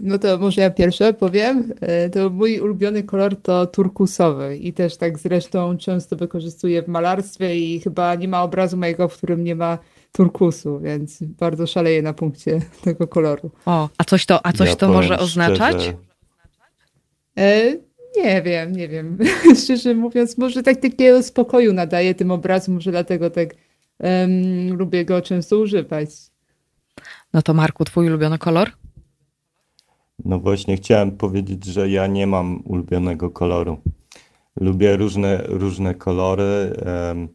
[0.00, 1.72] No to może ja pierwsze powiem.
[1.80, 7.56] E, To mój ulubiony kolor to turkusowy i też tak zresztą często wykorzystuję w malarstwie
[7.56, 9.78] i chyba nie ma obrazu mojego, w którym nie ma
[10.12, 13.50] turkusu, więc bardzo szaleję na punkcie tego koloru.
[13.66, 15.74] O, a coś to, a coś Ja to może oznaczać?
[15.82, 15.96] szczerze,
[17.38, 17.76] E,
[18.16, 19.18] Nie wiem, nie wiem.
[19.64, 23.54] Szczerze mówiąc, może tak takiego spokoju nadaje tym obrazom, może dlatego tak
[23.98, 26.10] em, lubię go często używać.
[27.32, 28.70] No to Marku, twój ulubiony kolor?
[30.24, 33.78] No właśnie chciałem powiedzieć, że ja nie mam ulubionego koloru.
[34.60, 37.28] Lubię różne, różne kolory, em,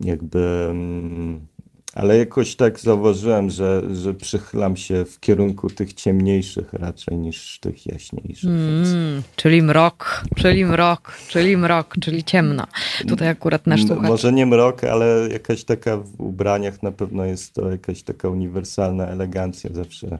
[0.00, 1.46] jakby, mm,
[1.94, 7.86] ale jakoś tak zauważyłem, że, że przychylam się w kierunku tych ciemniejszych raczej niż tych
[7.86, 8.50] jaśniejszych.
[8.50, 12.66] Mm, czyli mrok, czyli mrok, czyli mrok, czyli ciemno.
[13.08, 14.08] Tutaj akurat nasz słuchacz...
[14.08, 19.06] Może nie mrok, ale jakaś taka w ubraniach na pewno jest to jakaś taka uniwersalna
[19.06, 20.18] elegancja zawsze.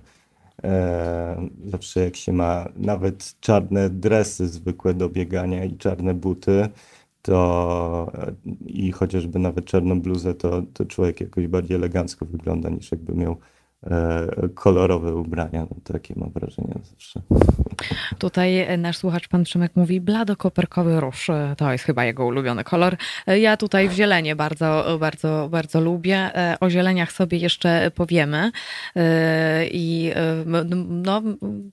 [0.64, 6.68] E, zawsze jak się ma nawet czarne dresy zwykłe do biegania i czarne buty,
[7.22, 8.12] to
[8.66, 13.32] i chociażby nawet czarną bluzę, to, to człowiek jakoś bardziej elegancko wygląda niż jakby miał
[13.32, 13.36] e,
[14.55, 15.61] kolorowe ubrania.
[15.70, 17.20] No, takie mam wrażenie zawsze.
[18.19, 21.31] Tutaj e, nasz słuchacz, pan Przemek, mówi blado-koperkowy róż.
[21.31, 22.97] E, To jest chyba jego ulubiony kolor.
[23.27, 26.16] E, Ja tutaj w zielenie bardzo, bardzo, bardzo lubię.
[26.16, 28.52] E, O zieleniach sobie jeszcze powiemy.
[28.97, 30.44] E, I e,
[30.89, 31.23] no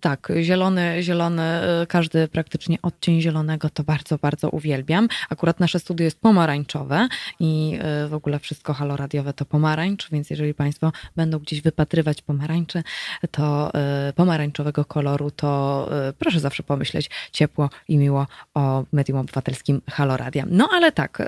[0.02, 5.08] tak, zielony, zielony, e, każdy praktycznie odcień zielonego to bardzo, bardzo uwielbiam.
[5.30, 7.08] Akurat nasze studio jest pomarańczowe
[7.40, 12.84] i e, w ogóle wszystko haloradiowe to pomarańcz, więc jeżeli Państwo będą gdzieś wypatrywać pomarańczy,
[13.32, 19.82] to e, pomarańczowego koloru, to e, proszę zawsze pomyśleć ciepło i miło o medium obywatelskim
[19.90, 20.46] Haloradia.
[20.50, 21.28] No ale tak, e,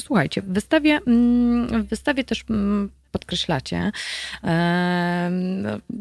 [0.00, 1.00] słuchajcie, w wystawie,
[1.70, 2.44] w wystawie też
[3.12, 3.92] podkreślacie,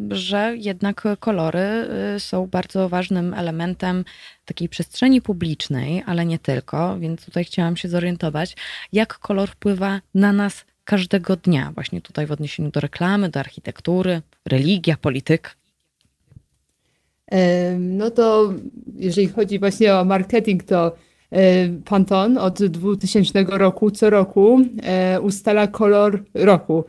[0.10, 1.88] że jednak kolory
[2.20, 4.06] są bardzo ważnym elementem
[4.46, 8.56] takiej przestrzeni publicznej, ale nie tylko, więc tutaj chciałam się zorientować,
[8.94, 14.22] jak kolor wpływa na nas każdego dnia, właśnie tutaj w odniesieniu do reklamy, do architektury,
[14.46, 15.56] religia, polityk.
[17.80, 18.54] No to
[18.96, 20.96] jeżeli chodzi właśnie o marketing, to
[21.86, 26.84] Pantone od 2000 roku co roku e, ustala kolor roku.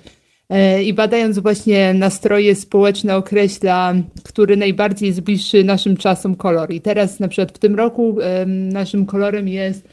[0.51, 3.95] E, I badając właśnie nastroje społeczne określa,
[4.25, 6.73] który najbardziej jest bliższy naszym czasom kolor.
[6.73, 8.17] I teraz na przykład w tym roku
[8.47, 9.89] naszym kolorem jest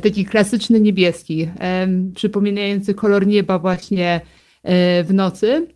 [0.00, 1.48] taki klasyczny niebieski,
[2.14, 4.20] przypominający kolor nieba właśnie
[4.62, 5.66] e, w nocy.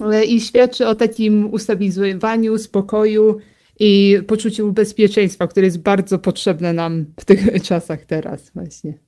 [0.00, 3.38] E, I świadczy o takim ustabilizowaniu, spokoju
[3.80, 8.98] i poczuciu bezpieczeństwa, które jest bardzo potrzebne nam w tych czasach teraz właśnie.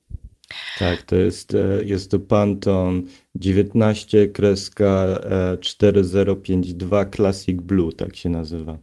[0.79, 3.01] Tak, to jest, e, jest to Pantone
[3.35, 5.19] 19 kreska
[5.53, 8.77] e, 4052 Classic Blue, tak się nazywa.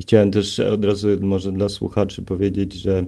[0.00, 3.04] Chciałem też od razu może dla słuchaczy powiedzieć, że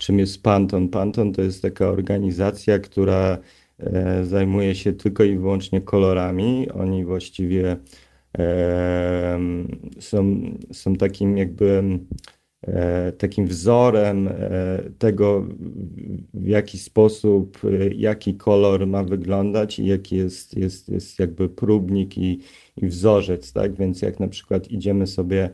[0.00, 0.88] czym jest Pantone.
[0.88, 3.38] Pantone to jest taka organizacja, która
[3.78, 6.70] e, zajmuje się tylko i wyłącznie kolorami.
[6.70, 7.76] Oni właściwie
[8.38, 9.38] e,
[10.00, 10.40] są,
[10.72, 11.82] są takim jakby
[12.62, 14.30] e, takim wzorem
[14.98, 15.46] tego,
[16.34, 17.58] w jaki sposób,
[17.96, 22.40] jaki kolor ma wyglądać i jaki jest, jest, jest jakby próbnik i,
[22.76, 23.74] i wzorzec, tak?
[23.74, 25.50] Więc jak na przykład idziemy sobie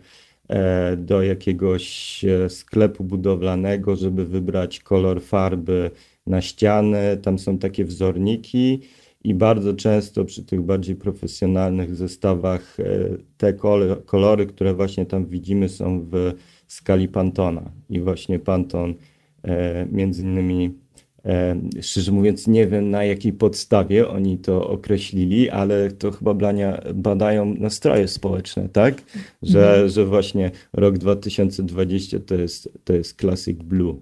[0.96, 5.90] do jakiegoś e, sklepu budowlanego, żeby wybrać kolor farby
[6.26, 8.80] na ściany, tam są takie wzorniki
[9.24, 12.84] i bardzo często przy tych bardziej profesjonalnych zestawach e,
[13.36, 13.52] te
[14.06, 16.32] kolory, które właśnie tam widzimy, są w
[16.66, 17.70] skali Pantona.
[17.90, 18.94] I właśnie Panton
[19.42, 20.70] e, między innymi, e,
[21.82, 27.54] szczerze mówiąc, nie wiem na jakiej podstawie oni to określili, ale to chyba blania, badają
[27.54, 28.94] nastroje społeczne, tak?
[29.42, 34.00] Że, że właśnie rok 2020 to jest, to jest Classic Blue.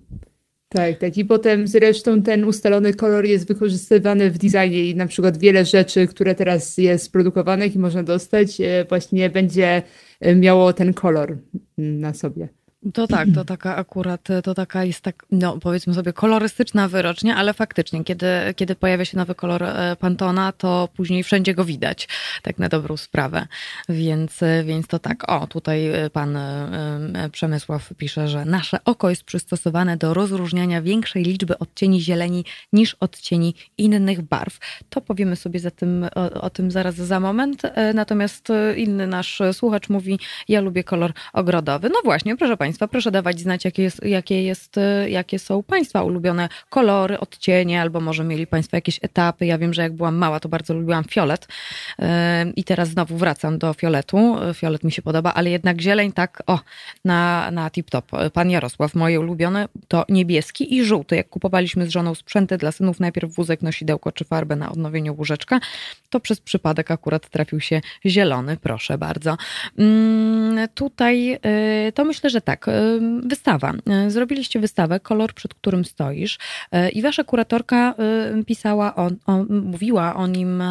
[0.75, 1.19] Tak, tak.
[1.19, 6.07] I potem zresztą ten ustalony kolor jest wykorzystywany w designie i na przykład wiele rzeczy,
[6.07, 9.83] które teraz jest produkowanych i można dostać, e, właśnie będzie
[10.21, 11.39] e, miało ten kolor
[11.79, 12.49] na sobie.
[12.93, 17.55] To tak, to taka akurat, to taka jest tak, no powiedzmy sobie kolorystyczna wyrocznia, ale
[17.55, 22.09] faktycznie, kiedy, kiedy pojawia się nowy kolor e, Pantona, to później wszędzie go widać,
[22.43, 23.47] tak na dobrą sprawę.
[23.89, 26.39] Więc, e, więc to tak, o, tutaj e, pan
[27.33, 33.55] Przemysław pisze, że nasze oko jest przystosowane do rozróżniania większej liczby odcieni zieleni niż odcieni
[33.79, 34.59] innych barw.
[34.91, 37.63] To powiemy sobie za tym, o, o tym zaraz za moment.
[37.95, 41.89] Natomiast inny nasz słuchacz mówi, ja lubię kolor ogrodowy.
[41.89, 46.03] No właśnie, proszę Państwa, proszę dawać znać, jakie, jest, jakie, jest, e, jakie są Państwa
[46.03, 49.47] ulubione kolory, odcienie, albo może mieli Państwo jakieś etapy.
[49.47, 51.49] Ja wiem, że jak byłam mała, to bardzo lubiłam fiolet
[51.99, 54.37] e, i teraz znowu wracam do fioletu.
[54.43, 56.61] E, Fiolet mi się podoba, ale jednak zieleń tak, o,
[57.05, 58.31] na, na tip-top.
[58.31, 61.17] Pan Jarosław, moje ulubione to niebieski i żółty.
[61.17, 65.61] Jak kupowaliśmy z żoną sprzęty dla synów, najpierw wózek, nosidełko czy farbę na odnowienie łóżeczka,
[66.11, 69.37] to przez przypadek akurat trafił się zielony, proszę bardzo.
[69.79, 71.39] Mm, Tutaj
[71.89, 72.64] y, to myślę, że tak.
[72.65, 72.75] Tak,
[73.27, 73.73] wystawa.
[74.09, 76.39] Zrobiliście wystawę Kolor, przed którym stoisz
[76.93, 77.95] i wasza kuratorka
[78.47, 80.63] pisała, o, o, mówiła o nim,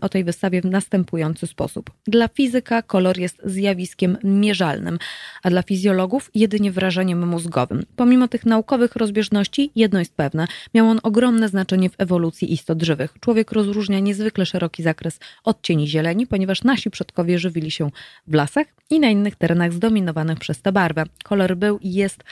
[0.00, 1.90] o tej wystawie w następujący sposób.
[2.06, 4.98] Dla fizyka kolor jest zjawiskiem mierzalnym,
[5.42, 7.82] a dla fizjologów jedynie wrażeniem mózgowym.
[7.96, 13.14] Pomimo tych naukowych rozbieżności, jedno jest pewne, miał on ogromne znaczenie w ewolucji istot żywych.
[13.20, 17.90] Człowiek rozróżnia niezwykle szeroki zakres odcieni zieleni, ponieważ nasi przodkowie żywili się
[18.26, 21.04] w lasach i na innych terenach zdominowanych przez tę barwę.
[21.24, 22.24] Kolor był i jest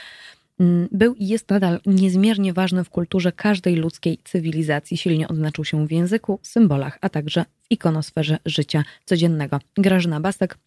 [0.59, 4.97] mm, był i jest nadal niezmiernie ważny w kulturze każdej ludzkiej cywilizacji.
[4.97, 9.59] Silnie odznaczył się w języku, symbolach, a także w ikonosferze życia codziennego.
[9.77, 10.57] Grażyna Bastek,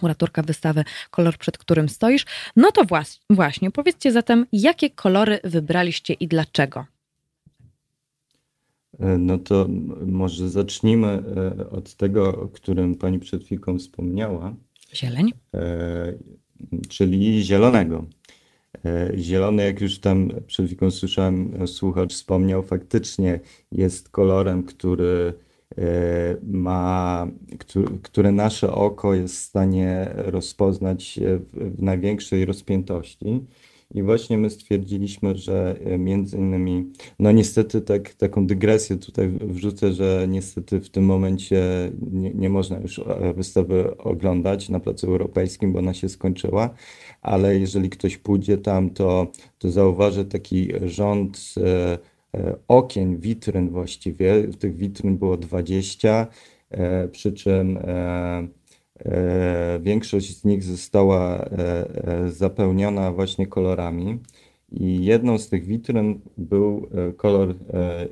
[0.00, 2.26] kuratorka wystawy Kolor, przed którym stoisz.
[2.56, 2.82] No to
[3.30, 6.84] właśnie, powiedzcie zatem, jakie kolory wybraliście i dlaczego?
[9.00, 9.66] E, no to
[10.06, 11.06] może zacznijmy
[11.36, 14.54] e, od tego, o którym pani przed chwilą wspomniała.
[14.94, 15.32] Zieleń.
[16.72, 18.04] E, czyli zielonego.
[19.16, 23.40] Zielony, jak już tam przed chwilą słyszałem, słuchacz wspomniał, faktycznie
[23.72, 25.32] jest kolorem, który
[26.42, 27.26] ma,
[28.02, 31.20] które nasze oko jest w stanie rozpoznać
[31.54, 33.40] w największej rozpiętości.
[33.94, 39.92] I właśnie my stwierdziliśmy, że e, między innymi, no niestety tak, taką dygresję tutaj wrzucę,
[39.92, 41.62] że niestety w tym momencie
[42.12, 46.70] nie, nie można już e, wystawy oglądać na Placu Europejskim, bo ona się skończyła,
[47.22, 49.26] ale jeżeli ktoś pójdzie tam, to,
[49.58, 51.98] to zauważy taki rząd e,
[52.68, 54.48] okien, witryn właściwie.
[54.58, 56.26] Tych witryn było 20,
[57.12, 57.78] przy czym
[59.80, 61.48] większość z nich została e,
[62.08, 64.18] e, zapełniona właśnie kolorami.
[64.72, 67.54] I jedną z tych witryn był kolor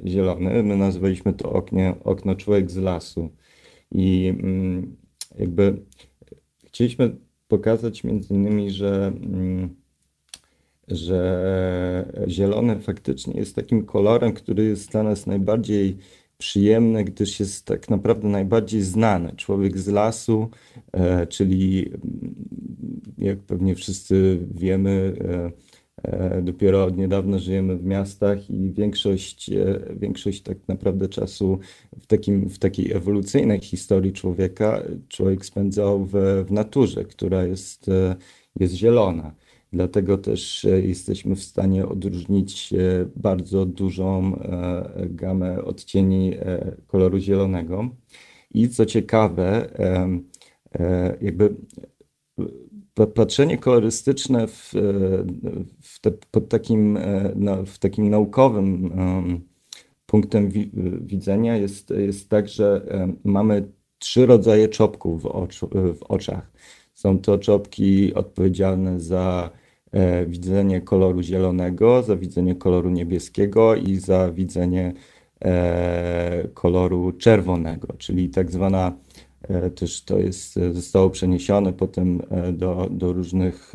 [0.06, 0.62] zielony.
[0.62, 3.30] My nazwaliśmy to oknie, okno człowiek z lasu.
[3.90, 4.96] I mm,
[5.38, 5.82] jakby
[6.64, 7.16] chcieliśmy
[7.48, 9.76] pokazać między innymi, że, mm,
[10.88, 15.96] że zielony faktycznie jest takim kolorem, który jest dla nas najbardziej
[16.43, 19.32] przyjemny, gdyż jest tak naprawdę najbardziej znany.
[19.36, 20.48] Człowiek z lasu,
[20.93, 22.35] e, czyli mm,
[23.19, 25.52] jak pewnie wszyscy wiemy, e,
[26.36, 29.51] e, dopiero od niedawna żyjemy w miastach i większość,
[29.97, 31.59] większość tak naprawdę czasu
[32.01, 36.12] w, takim, w takiej ewolucyjnej historii człowieka człowiek spędzał w,
[36.48, 37.90] w naturze, która jest,
[38.60, 39.35] jest zielona.
[39.73, 42.77] Dlatego też e, jesteśmy w stanie odróżnić e,
[43.16, 46.32] bardzo dużą e, gamę odcieni
[46.86, 47.89] koloru zielonego.
[48.55, 49.70] I co ciekawe,
[51.20, 51.55] jakby
[53.15, 54.73] patrzenie kolorystyczne w,
[55.82, 56.99] w, te, pod takim,
[57.66, 58.90] w takim naukowym
[60.07, 60.51] punktem
[61.01, 62.86] widzenia jest, jest tak, że
[63.24, 65.69] mamy trzy rodzaje czopków w, oczu,
[65.99, 66.53] w oczach.
[66.94, 69.51] Są to czopki odpowiedzialne za
[70.27, 74.93] widzenie koloru zielonego, za widzenie koloru niebieskiego i za widzenie
[75.44, 78.97] e, koloru czerwonego, czyli tak zwana
[79.43, 83.73] e, też to jest, zostało przeniesione potem do, do różnych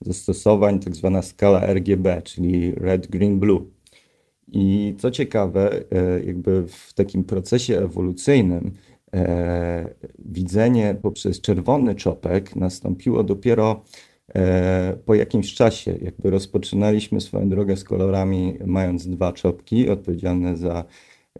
[0.00, 3.66] zastosowań, tak zwana skala RGB, czyli red, green, blue.
[4.52, 5.84] I co ciekawe,
[6.26, 8.72] jakby w takim procesie ewolucyjnym
[10.18, 14.13] widzenie poprzez czerwony czopek nastąpiło dopiero E,
[15.04, 20.84] po jakimś czasie jakby rozpoczynaliśmy swoją drogę z kolorami, mając dwa czopki odpowiedzialne za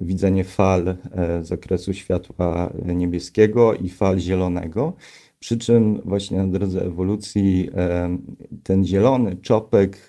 [0.01, 0.97] widzenie fal e,
[1.45, 4.93] z zakresu światła niebieskiego i fal zielonego.
[5.41, 8.19] Przy czym właśnie na drodze ewolucji e,
[8.63, 10.09] ten zielony czopek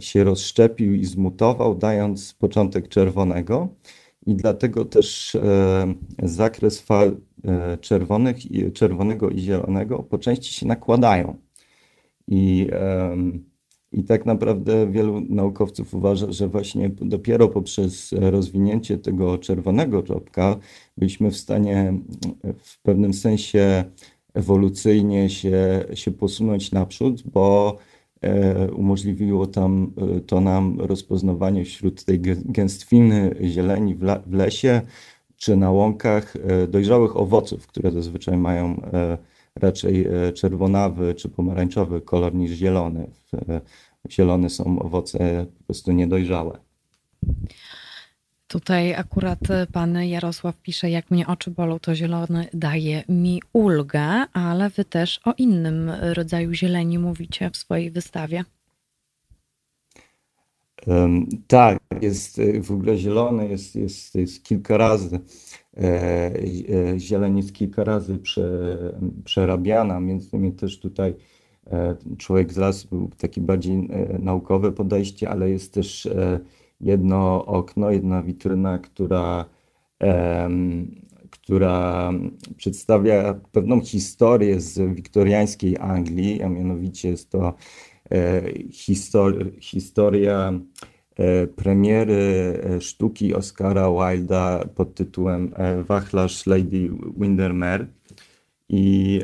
[0.00, 3.68] się rozszczepił i zmutował, dając początek czerwonego.
[4.26, 5.36] I dlatego też
[6.22, 8.36] zakres fal E, czerwonych,
[8.74, 11.36] czerwonego i zielonego po części się nakładają.
[12.28, 12.68] I,
[13.92, 20.58] I tak naprawdę wielu naukowców uważa, że właśnie dopiero poprzez rozwinięcie tego czerwonego czopka
[20.96, 21.94] byliśmy w stanie
[22.58, 23.84] w pewnym sensie
[24.34, 27.91] ewolucyjnie się, się posunąć naprzód, bo e,
[28.76, 33.94] umożliwiło tam, e, to nam rozpoznawanie wśród tej gęstwiny zieleni
[34.26, 34.82] w lesie,
[35.42, 39.18] czy na łąkach e, dojrzałych owoców, które zazwyczaj mają e,
[39.54, 43.10] raczej e, czerwonawy czy pomarańczowy kolor niż zielony.
[44.10, 46.58] Zielone są owoce po prostu niedojrzałe.
[48.52, 49.38] Tutaj akurat
[49.72, 54.02] pan Jarosław pisze, jak mnie oczy bolą, to zielony daje mi ulgę,
[54.32, 58.44] ale wy też o innym rodzaju zieleni mówicie w swojej wystawie.
[61.46, 65.20] Tak, jest w ogóle zielony, jest, jest, jest kilka razy.
[65.76, 68.78] E, e, zieleń jest kilka razy prze,
[69.24, 71.14] przerabiana, między innymi też tutaj
[71.66, 76.40] e, człowiek z lasu był taki bardziej e, naukowe podejście, ale jest też e,
[76.82, 79.44] jedno okno, jedna witryna, która,
[81.30, 82.10] która
[82.56, 87.54] przedstawia pewną historię z wiktoriańskiej Anglii, a mianowicie jest to
[89.60, 90.52] historia
[91.56, 95.52] premiery sztuki Oscara Wilda pod tytułem
[95.88, 97.86] Wachlarz Lady Windermere.
[98.68, 99.20] I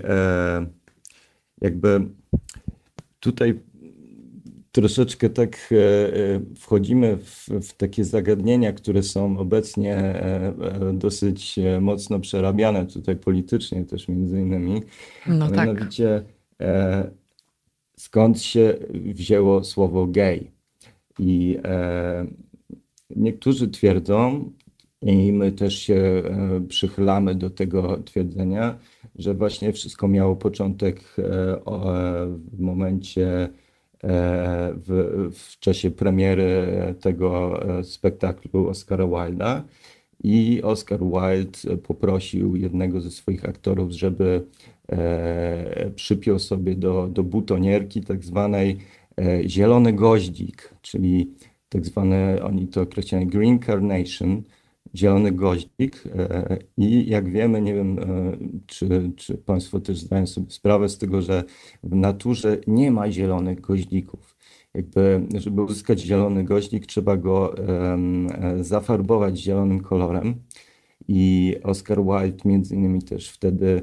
[1.60, 2.08] jakby
[3.20, 3.60] tutaj
[4.78, 10.52] troszeczkę tak e, e, wchodzimy w, w, takie zagadnienia, które są obecnie e,
[10.94, 14.82] dosyć mocno przerabiane tutaj politycznie też między innymi.
[15.26, 15.56] No tak.
[15.56, 16.22] Mianowicie
[17.96, 20.50] skąd się wzięło słowo gay.
[21.18, 21.58] I
[23.16, 24.50] niektórzy twierdzą,
[25.02, 26.22] i my też się
[26.68, 28.78] przychylamy do tego twierdzenia,
[29.14, 31.00] że właśnie wszystko miało początek
[32.52, 33.48] w momencie
[34.02, 36.66] w, w czasie premiery
[37.00, 39.64] tego e, spektaklu Oscara Wilda.
[40.24, 44.46] I Oscar Wilde poprosił jednego ze swoich aktorów, żeby
[44.88, 48.76] e, przypiął sobie do, do butonierki tak zwanej
[49.20, 51.34] e, zielony goździk, czyli
[51.68, 54.42] tak zwane, oni to określają green carnation,
[54.94, 60.50] zielony goździk e, i jak wiemy, nie wiem, e, czy, czy Państwo też zdają sobie
[60.50, 61.44] sprawę z tego, że
[61.82, 64.36] w naturze nie ma zielonych goździków.
[64.74, 70.34] Jakby, żeby uzyskać zielony goździk, trzeba go e, zafarbować zielonym kolorem.
[71.08, 73.82] I Oscar Wilde między innymi też wtedy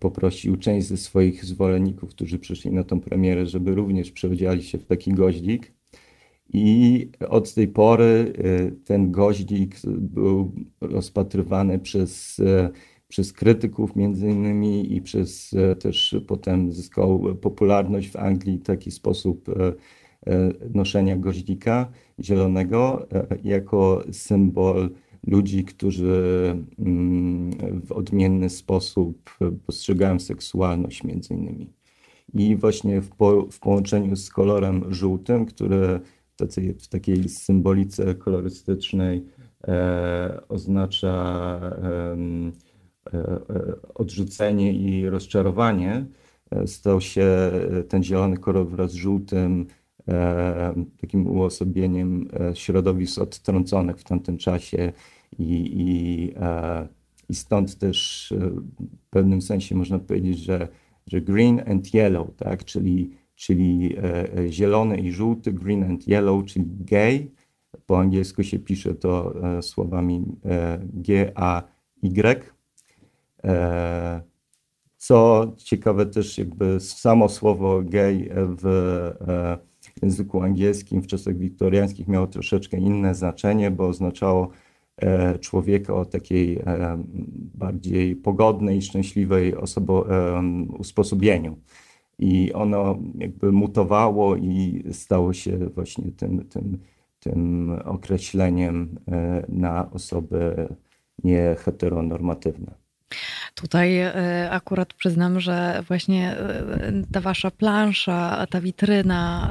[0.00, 4.84] poprosił część ze swoich zwolenników, którzy przyszli na tą premierę, żeby również przeodziali się w
[4.84, 5.75] taki goździk.
[6.52, 12.70] I od tej pory y, ten goździk był rozpatrywany przez, y,
[13.08, 19.50] przez krytyków między innymi i przez y, też potem zyskał popularność w Anglii taki sposób
[20.74, 21.90] noszenia goździka
[22.20, 23.06] zielonego
[23.44, 24.90] jako symbol
[25.26, 27.50] ludzi, którzy mm,
[27.86, 31.72] w odmienny sposób postrzegają seksualność między innymi.
[32.34, 36.00] I właśnie w, po, w połączeniu z kolorem żółtym, który
[36.36, 39.24] tacy, w takiej symbolice kolorystycznej
[39.68, 41.14] e, oznacza
[43.12, 43.40] e, e,
[43.94, 46.06] odrzucenie i rozczarowanie,
[46.66, 47.50] stał się
[47.88, 49.66] ten zielony kolor wraz z żółtym
[51.00, 54.92] takim uosobieniem środowisk odtrąconych w tamtym czasie
[55.38, 56.32] i, i,
[57.28, 58.32] i stąd też
[58.80, 60.68] w pewnym sensie można powiedzieć, że,
[61.06, 66.44] że green and yellow, tak, czyli czyli e, e, zielony i żółty, green and yellow,
[66.44, 67.30] czyli gay.
[67.86, 70.24] Po angielsku się pisze to e, słowami
[70.92, 72.56] G-A-Y.
[74.96, 78.64] Co ciekawe też jakby samo słowo gay w
[80.02, 84.50] języku angielskim w czasach wiktoriańskich miało troszeczkę inne znaczenie, bo oznaczało
[85.40, 86.62] człowieka o takiej
[87.54, 90.06] bardziej pogodnej, szczęśliwej osobo,
[90.78, 91.56] usposobieniu
[92.18, 96.78] i ono jakby mutowało i stało się właśnie tym, tym,
[97.20, 100.68] tym określeniem e, na osoby
[101.24, 102.74] nieheteronormatywne.
[103.54, 109.50] Tutaj e, akurat przyznam, że właśnie e, ta wasza plansza, ta witryna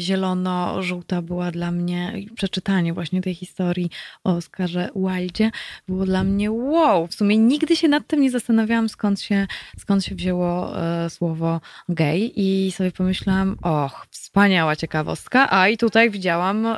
[0.00, 3.90] zielono-żółta była dla mnie, przeczytanie właśnie tej historii
[4.24, 5.50] o Oscarze Wildzie
[5.88, 7.06] było dla mnie wow.
[7.06, 9.46] W sumie nigdy się nad tym nie zastanawiałam, skąd się,
[9.78, 10.72] skąd się wzięło
[11.08, 16.68] słowo gay i sobie pomyślałam, och, wspaniała ciekawostka, a i tutaj widziałam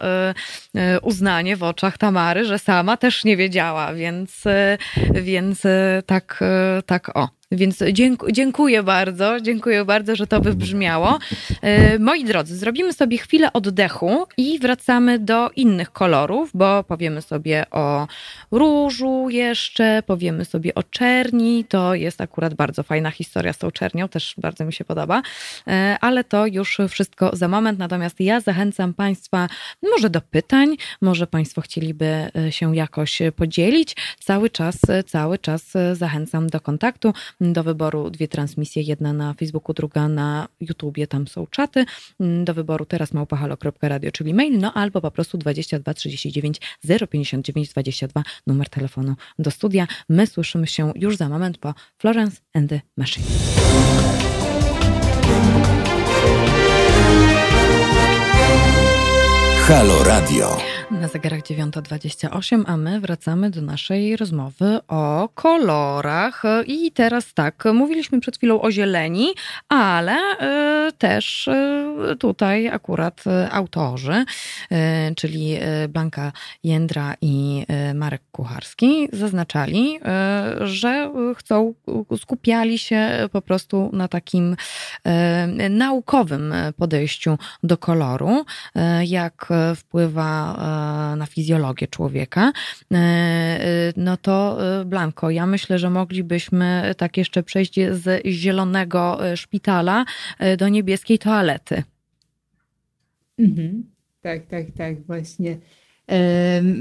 [1.03, 4.45] uznanie w oczach Tamary, że sama też nie wiedziała, więc,
[5.13, 5.63] więc
[6.07, 6.41] tak,
[6.87, 7.29] tak o.
[7.55, 7.85] Więc
[8.33, 11.19] dziękuję bardzo, dziękuję bardzo, że to wybrzmiało.
[11.99, 18.07] Moi drodzy, zrobimy sobie chwilę oddechu i wracamy do innych kolorów, bo powiemy sobie o
[18.51, 21.65] różu jeszcze, powiemy sobie o czerni.
[21.69, 25.23] To jest akurat bardzo fajna historia z tą czernią, też bardzo mi się podoba,
[26.01, 27.79] ale to już wszystko za moment.
[27.79, 29.49] Natomiast ja zachęcam Państwa
[29.83, 33.97] może do pytań, może Państwo chcieliby e, się jakoś podzielić.
[34.21, 40.09] Cały czas, cały czas zachęcam do kontaktu do wyboru dwie transmisje, jedna na Facebooku, druga
[40.09, 41.85] na YouTubie, tam są czaty.
[42.21, 46.61] Mm, do wyboru teraz małpahalo.radio, czyli mail, no albo po prostu 22 39
[47.11, 49.87] 059 22 numer telefonu do studia.
[50.09, 53.27] My słyszymy się już za moment po Florence and the Machine.
[59.73, 60.82] Halo Radio.
[61.01, 66.43] Na zegarach 9.28, a my wracamy do naszej rozmowy o kolorach.
[66.67, 69.35] I teraz tak, mówiliśmy przed chwilą o zieleni,
[69.69, 70.17] ale
[70.89, 74.25] y, też y, tutaj akurat y, autorzy,
[75.17, 75.59] czyli
[75.89, 76.33] Blanka
[76.65, 79.99] Jędra i Marek Kucharski, zaznaczali,
[80.61, 81.75] że chcą,
[82.21, 84.57] skupiali się po prostu na takim
[85.71, 88.45] naukowym podejściu do koloru,
[89.05, 90.57] jak wpływa
[91.17, 92.53] na fizjologię człowieka,
[92.93, 99.19] e, e, no to e, Blanko, ja myślę, że moglibyśmy tak jeszcze przejść z zielonego
[99.37, 100.05] szpitala
[100.59, 101.83] do niebieskiej toalety.
[103.39, 103.85] Mhm.
[104.21, 105.57] Tak, tak, tak, właśnie.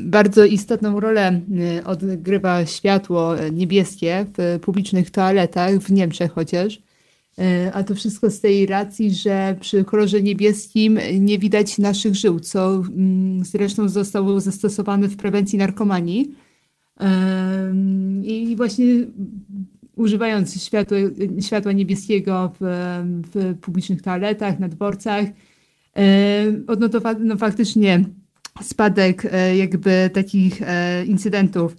[0.03, 1.41] Bardzo istotną rolę
[1.85, 6.81] odgrywa światło niebieskie w publicznych toaletach, w Niemczech chociaż.
[7.41, 12.39] E, a to wszystko z tej racji, że przy kolorze niebieskim nie widać naszych żył,
[12.39, 16.35] co mm, zresztą zostało zastosowane w prewencji narkomanii.
[18.23, 18.85] I właśnie
[19.95, 20.97] używając światła,
[21.41, 22.65] światła niebieskiego w,
[23.33, 25.25] w publicznych toaletach, na dworcach,
[26.67, 28.05] odnotowano no, faktycznie
[28.61, 31.77] spadek e, jakby takich e, incydentów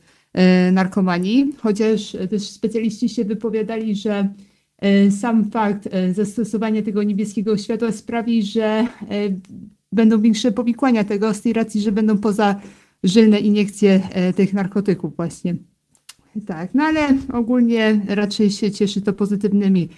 [0.72, 4.51] narkomanii, chociaż też specjaliści się wypowiadali, że E,
[5.10, 8.86] sam fakt e, zastosowania tego niebieskiego światła sprawi, że e,
[9.92, 14.00] będą większe powikłania tego z tej racji, że będą pozażylne iniekcje
[14.36, 15.56] tych narkotyków właśnie.
[16.46, 17.00] Tak, no ale
[17.32, 19.88] ogólnie raczej się cieszy to pozytywnymi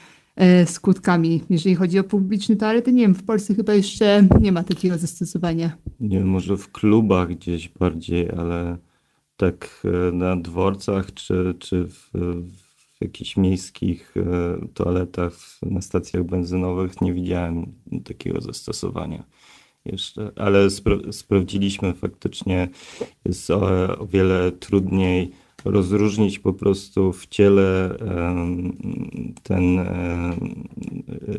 [0.67, 2.93] skutkami, jeżeli chodzi o publiczne toalety.
[2.93, 5.77] Nie wiem, w Polsce chyba jeszcze nie ma takiego zastosowania.
[6.01, 8.79] Nie wiem, może w klubach gdzieś bardziej, ale
[9.37, 9.83] tak
[10.13, 12.11] na dworcach czy, czy w,
[12.53, 12.64] w
[13.05, 17.73] jakichś miejskich e, toaletach na stacjach benzynowych nie widziałem
[18.05, 19.25] takiego zastosowania
[19.85, 22.69] jeszcze, ale spra sprawdziliśmy faktycznie,
[23.25, 25.31] jest o, o, wiele trudniej
[25.65, 27.97] rozróżnić po prostu w ciele
[29.43, 29.81] ten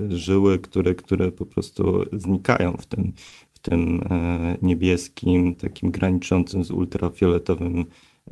[0.09, 3.13] żyły, które, które po prostu znikają w tym,
[3.53, 7.85] w tym e, niebieskim, takim graniczącym z ultrafioletowym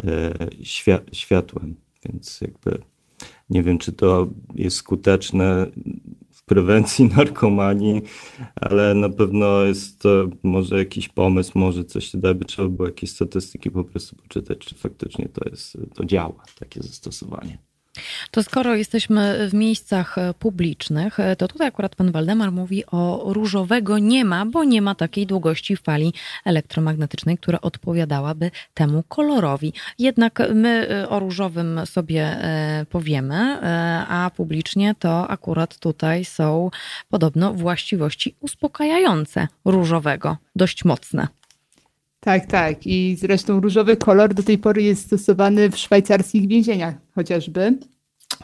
[0.04, 0.34] e,
[1.12, 1.76] światłem.
[2.06, 2.93] Więc jakby
[3.50, 5.72] nie wiem, czy to jest skuteczne
[6.32, 8.02] w prewencji narkomanii,
[8.56, 12.88] ale na pewno jest to może jakiś pomysł, może coś się da, by trzeba było
[12.88, 17.58] jakieś statystyki po prostu poczytać, czy faktycznie to jest, to działa, takie zastosowanie.
[18.32, 23.24] To skoro jesteśmy w miejscach e, publicznych, e, to tutaj akurat pan Waldemar mówi o
[23.26, 26.14] różowego nie ma, bo nie ma takiej długości fali
[26.46, 29.74] elektromagnetycznej, która odpowiadałaby temu kolorowi.
[30.00, 32.38] Jednak my e, o różowym sobie
[32.90, 33.58] powiemy,
[34.10, 36.70] a publicznie to akurat tutaj są
[37.10, 41.28] podobno właściwości uspokajające różowego, dość mocne.
[42.24, 42.88] Tak, tak.
[42.88, 47.78] I zresztą różowy kolor do tej pory jest stosowany w szwajcarskich więzieniach chociażby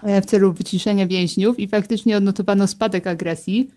[0.04, 3.70] e, w celu wyciszenia więźniów i faktycznie odnotowano spadek agresji,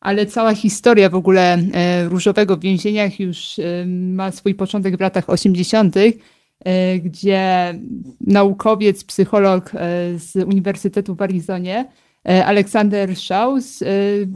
[0.00, 5.00] ale cała historia w ogóle e, różowego w więzieniach już e, ma swój początek w
[5.00, 5.94] latach 80.,
[7.02, 7.74] gdzie
[8.20, 9.72] naukowiec, psycholog
[10.16, 11.88] z Uniwersytetu w Arizonie
[12.24, 13.86] Aleksander Schaus e,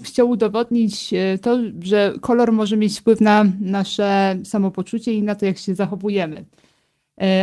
[0.05, 5.47] chciał udowodnić e, to, że kolor może mieć wpływ na nasze samopoczucie i na to,
[5.47, 6.45] jak się zachowujemy.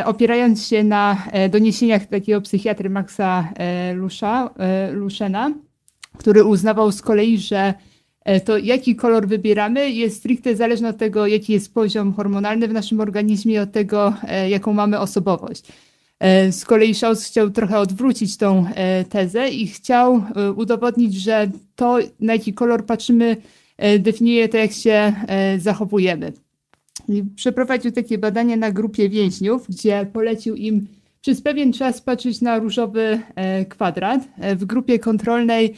[0.05, 3.53] Opierając się na doniesieniach takiego psychiatry Maxa
[3.93, 4.49] Lusza,
[4.91, 5.53] Luszena,
[6.17, 7.73] który uznawał z kolei, że
[8.45, 12.99] to jaki kolor wybieramy jest stricte zależne od tego, jaki jest poziom hormonalny w naszym
[12.99, 14.13] organizmie, od tego,
[14.49, 15.65] jaką mamy osobowość.
[16.23, 21.51] E, z kolei Schaus chciał trochę odwrócić tą e, tezę i chciał e, udowodnić, że
[21.75, 23.37] to, na jaki kolor patrzymy,
[23.99, 25.13] definiuje to, jak się
[25.57, 26.33] zachowujemy.
[27.09, 30.87] I przeprowadził takie badania na grupie więźniów, gdzie polecił im
[31.21, 33.19] przez pewien czas patrzeć na różowy
[33.69, 34.21] kwadrat.
[34.55, 35.73] W grupie kontrolnej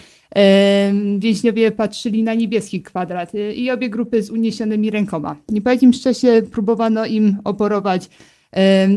[1.19, 5.35] więźniowie patrzyli na niebieski kwadrat i obie grupy z uniesionymi rękoma.
[5.53, 8.09] I po jakimś czasie próbowano im oporować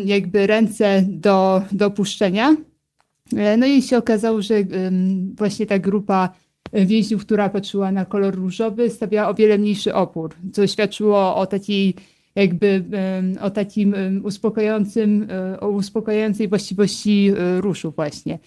[0.04, 2.56] jakby ręce do, do opuszczenia.
[3.36, 4.54] E, no i się okazało, że
[5.36, 6.28] właśnie ta grupa
[6.72, 11.94] więźniów, która patrzyła na kolor różowy, stawiała o wiele mniejszy opór, co świadczyło o takiej
[12.34, 12.84] jakby
[13.40, 13.94] o takim
[14.24, 18.38] uspokajającym, e, o uspokajającej właściwości e, różu właśnie.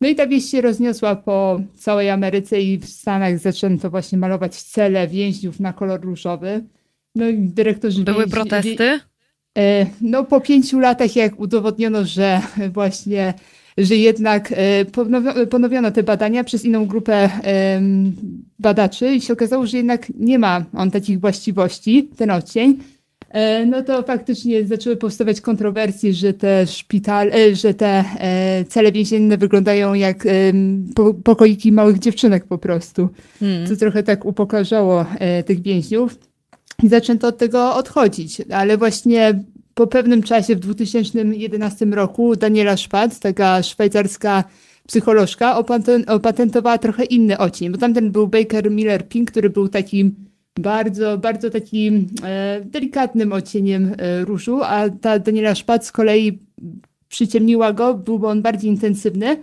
[0.00, 4.62] No i ta wieść się rozniosła po całej Ameryce i w Stanach zaczęto właśnie malować
[4.62, 6.64] cele więźniów na kolor różowy.
[7.14, 9.00] No i dyrektorzy Były więźni, protesty?
[9.58, 12.40] E, no po pięciu latach, jak udowodniono, że
[12.74, 13.34] właśnie,
[13.78, 14.84] że jednak e,
[15.46, 17.30] ponowiono te badania przez inną grupę
[18.58, 22.78] badaczy i się okazało, że jednak nie ma on takich właściwości, ten odcień,
[23.30, 28.04] e, no to faktycznie zaczęły powstawać kontrowersje, że te szpitale, że te
[28.68, 30.24] cele więzienne wyglądają jak
[31.24, 33.08] pokoiki małych dziewczynek po prostu.
[33.40, 33.66] Hmm.
[33.66, 35.06] Co trochę tak upokarzało
[35.46, 36.27] tych więźniów.
[36.82, 39.44] I zaczęto od tego odchodzić, ale właśnie
[39.74, 44.44] po pewnym czasie, w 2011 roku, Daniela Szpad, taka szwajcarska
[44.86, 45.58] psycholożka,
[46.06, 50.14] opatentowała trochę inny odcień, bo tamten był Baker Miller Pink, który był takim
[50.58, 56.38] bardzo, bardzo takim e, delikatnym odcieniem e, różu, a ta Daniela Szpad z kolei
[57.08, 59.36] przyciemniła go, byłby on bardziej intensywny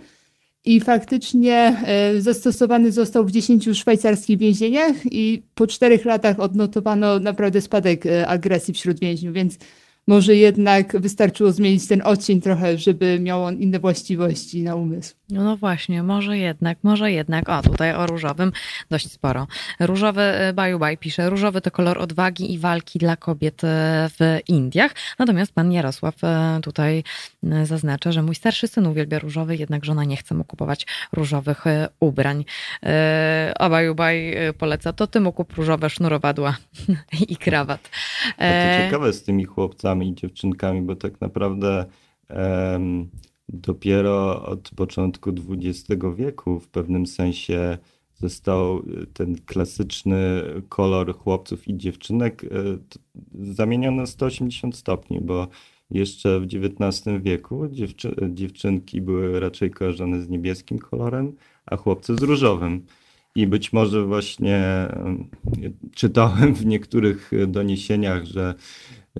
[0.66, 7.60] i faktycznie e, zastosowany został w 10 szwajcarskich więzieniach i po czterech latach odnotowano naprawdę
[7.60, 9.58] spadek e, agresji wśród więźniów, więc
[10.06, 15.14] może jednak wystarczyło zmienić ten odcień trochę, żeby miał on inne właściwości na umysł.
[15.30, 17.48] No, no właśnie, może jednak, może jednak.
[17.48, 18.52] O, tutaj o różowym
[18.90, 19.46] dość sporo.
[19.80, 23.68] Różowy e, Bajubaj pisze, różowy to kolor odwagi i walki dla kobiet e,
[24.18, 24.94] w Indiach.
[25.18, 27.04] Natomiast pan Jarosław e, tutaj
[27.62, 31.64] zaznacza, że mój starszy syn uwielbia różowy, jednak żona nie chce mu kupować różowych
[32.00, 32.44] ubrań.
[33.58, 36.56] A Bajubaj poleca, to ty mu kup różowe sznurowadła
[37.28, 37.90] i krawat.
[38.38, 41.84] A to ciekawe z tymi chłopcami i dziewczynkami, bo tak naprawdę
[42.30, 43.08] um,
[43.48, 47.78] dopiero od początku XX wieku w pewnym sensie
[48.18, 48.82] został e,
[49.12, 52.48] ten klasyczny kolor chłopców i dziewczynek e,
[53.34, 55.48] zamieniony na 180 stopni, bo
[55.90, 61.32] jeszcze w XIX wieku dziewczy dziewczynki były raczej kojarzone z niebieskim kolorem,
[61.66, 62.86] a chłopcy z różowym.
[63.34, 64.88] I być może właśnie
[65.94, 68.54] czytałem w niektórych doniesieniach, że,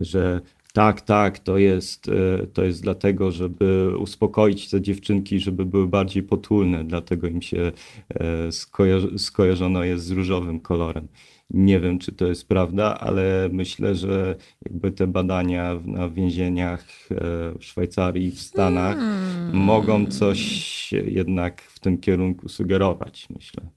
[0.00, 0.40] że
[0.76, 6.22] tak, tak, to jest, e, to jest dlatego, żeby uspokoić te dziewczynki, żeby były bardziej
[6.22, 7.72] potulne, dlatego im się
[8.08, 11.08] e, skojarzy, skojarzono jest z różowym kolorem.
[11.50, 17.14] Nie wiem, czy to jest prawda, ale myślę, że jakby te badania na więzieniach e,
[17.58, 19.56] w Szwajcarii, w Stanach hmm.
[19.56, 23.75] mogą coś jednak w tym kierunku sugerować, myślę.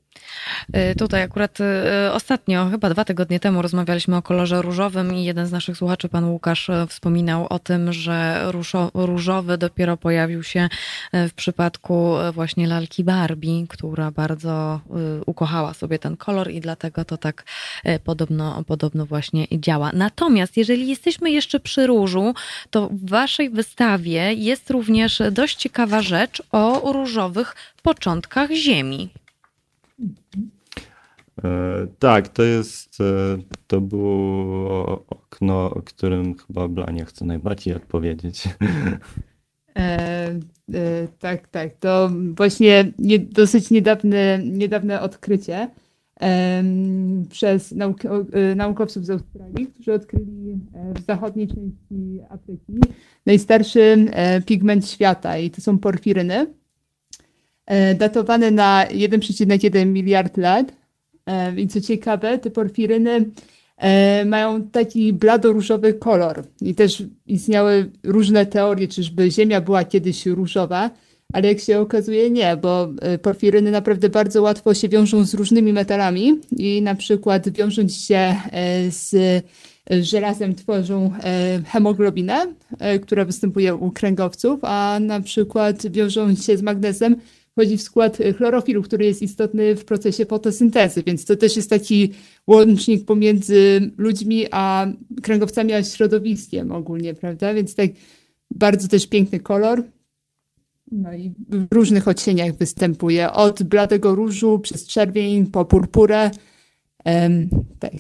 [0.92, 5.48] Y, tutaj akurat y, ostatnio, chyba dwa tygodnie temu, rozmawialiśmy o kolorze różowym i jeden
[5.48, 8.46] z naszych słuchaczy, pan Łukasz, y, wspominał o tym, że
[8.94, 10.70] różowy dopiero pojawił się
[11.14, 14.80] w przypadku właśnie lalki Barbie, która bardzo
[15.26, 17.44] ukochała sobie ten kolor i dlatego to tak
[18.04, 19.92] podobno, podobno właśnie działa.
[19.94, 22.34] Natomiast jeżeli jesteśmy jeszcze przy różu,
[22.70, 29.10] to w waszej wystawie jest również dość ciekawa rzecz o różowych początkach Ziemi.
[31.44, 38.44] E, tak, to jest, e, to było okno, o którym chyba Blania chce najbardziej odpowiedzieć.
[39.76, 40.40] E,
[40.74, 41.76] e, tak, tak.
[41.80, 45.70] To właśnie nie, dosyć niedawne, niedawne odkrycie
[46.22, 46.64] e,
[47.30, 50.60] przez nauk e, naukowców z Australii, którzy odkryli
[50.96, 52.74] w zachodniej części Afryki
[53.26, 54.06] najstarszy
[54.46, 56.54] pigment świata i to są porfiryny.
[57.70, 60.72] E, datowane na 1,1 miliard lat.
[61.26, 63.26] E, I co ciekawe, te porfiryny
[63.78, 66.44] e, mają taki bladoróżowy kolor.
[66.62, 70.90] I też istniały różne teorie, czyżby Ziemia była kiedyś różowa,
[71.34, 72.88] ale jak się okazuje nie, bo
[73.22, 78.36] porfiryny naprawdę bardzo łatwo się wiążą z różnymi metalami i na przykład wiążąc się
[78.90, 79.16] z
[80.02, 81.12] żelazem tworzą
[81.66, 82.46] hemoglobinę,
[83.02, 87.16] która występuje u kręgowców, a na przykład wiążą się z magnezem,
[87.60, 91.70] wchodzi w skład e, chlorofilu, który jest istotny w procesie fotosyntezy, więc to też jest
[91.70, 92.14] taki
[92.48, 94.88] łącznik pomiędzy ludźmi a
[95.22, 97.54] kręgowcami, a środowiskiem ogólnie, prawda?
[97.54, 97.90] Więc tak
[98.52, 99.84] bardzo też piękny kolor.
[100.92, 106.32] No i w różnych odcieniach występuje, od bladego różu przez czerwień po purpurę.
[107.06, 107.50] Um,
[107.80, 107.94] tak.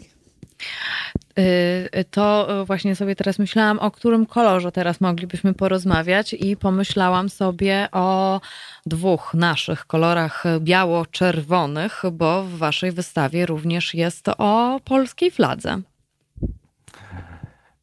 [1.40, 7.88] Y, to właśnie sobie teraz myślałam, o którym kolorze teraz moglibyśmy porozmawiać i pomyślałam sobie
[7.92, 8.42] o
[8.86, 15.82] dwóch naszych kolorach biało-czerwonych, bo w waszej wystawie również jest o polskiej fladze.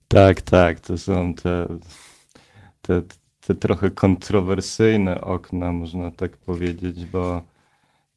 [0.08, 1.66] Tak, tak, to są te,
[2.82, 3.02] te,
[3.46, 7.42] te trochę kontrowersyjne okna, można tak powiedzieć, bo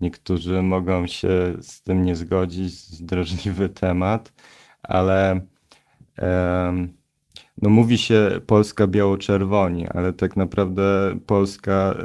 [0.02, 4.32] niektórzy mogą się z tym nie zgodzić, drażliwy temat
[4.84, 5.42] ale
[7.62, 11.96] no mówi się Polska biało-czerwoni, ale tak naprawdę Polska e,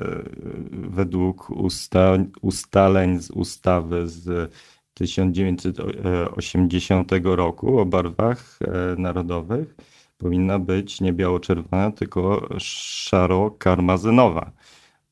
[0.73, 4.53] według usta ustaleń z ustawy z
[4.95, 8.67] 1980 roku o barwach e,
[8.99, 9.75] narodowych
[10.19, 14.51] powinna być nie biało-czerwona, tylko szaro-karmazynowa,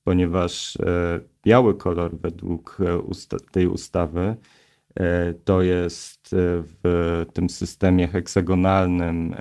[0.04, 2.78] ponieważ e, biały kolor według
[3.52, 4.36] tej ustawy
[5.44, 9.34] To jest w tym systemie heksagonalnym,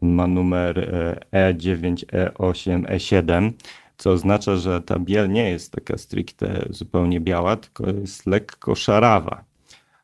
[0.00, 0.92] on ma numer
[1.32, 3.52] E9, E8, E7
[3.96, 9.44] co oznacza, że ta biel nie jest taka stricte zupełnie biała, tylko jest lekko szarawa.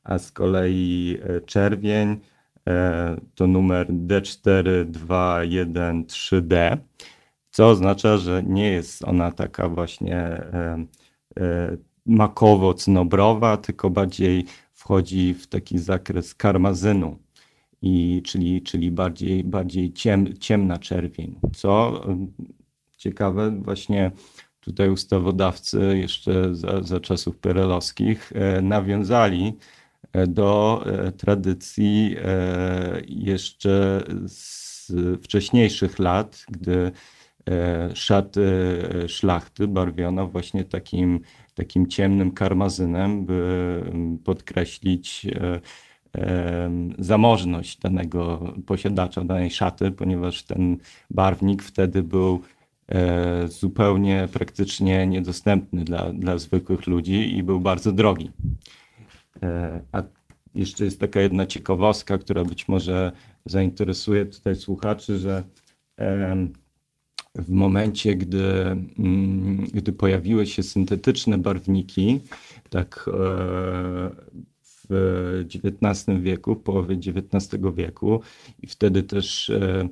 [0.04, 2.20] A z kolei czerwień
[3.34, 6.76] to numer D4213D,
[7.50, 10.86] co oznacza, że nie jest ona taka właśnie e,
[11.40, 11.76] e,
[12.06, 14.44] makowo-cnobrowa, tylko bardziej
[14.86, 17.18] wchodzi w taki zakres karmazynu,
[17.82, 22.02] i, czyli, czyli bardziej, bardziej ciem, ciemna czerwień, co
[22.96, 24.12] ciekawe właśnie
[24.60, 29.56] tutaj ustawodawcy jeszcze za, za czasów perelowskich e, nawiązali
[30.28, 30.84] do
[31.16, 32.16] tradycji
[33.08, 34.92] jeszcze z
[35.22, 36.92] wcześniejszych lat, gdy
[37.50, 38.42] E, szaty
[39.04, 41.20] e, szlachty barwiono właśnie takim,
[41.56, 43.82] takim ciemnym karmazynem, by
[44.24, 45.60] podkreślić e,
[46.98, 50.76] zamożność danego posiadacza danej szaty, ponieważ ten
[51.10, 52.40] barwnik wtedy był
[53.48, 58.30] zupełnie praktycznie niedostępny dla, dla zwykłych ludzi i był bardzo drogi.
[59.92, 60.02] A
[60.54, 63.12] jeszcze jest taka jedna ciekawostka, która być może
[63.46, 65.42] zainteresuje tutaj słuchaczy, że
[67.38, 68.44] w momencie, gdy,
[68.98, 72.20] mm, gdy pojawiły się syntetyczne barwniki,
[72.70, 73.12] tak e,
[74.88, 78.20] w XIX wieku, w połowie XIX wieku
[78.62, 79.88] i wtedy też e,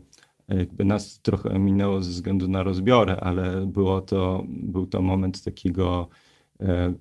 [0.49, 6.09] jakby nas trochę minęło ze względu na rozbiorę, ale było to, był to moment takiego
[6.61, 6.95] e,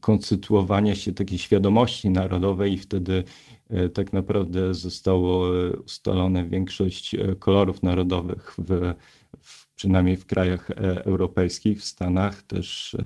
[0.00, 3.24] konstytuowania się takiej świadomości narodowej i wtedy
[3.70, 8.94] E, tak naprawdę zostało e, ustalone większość e, kolorów narodowych, w,
[9.40, 10.70] w, przynajmniej w krajach
[11.04, 12.96] europejskich, w Stanach też.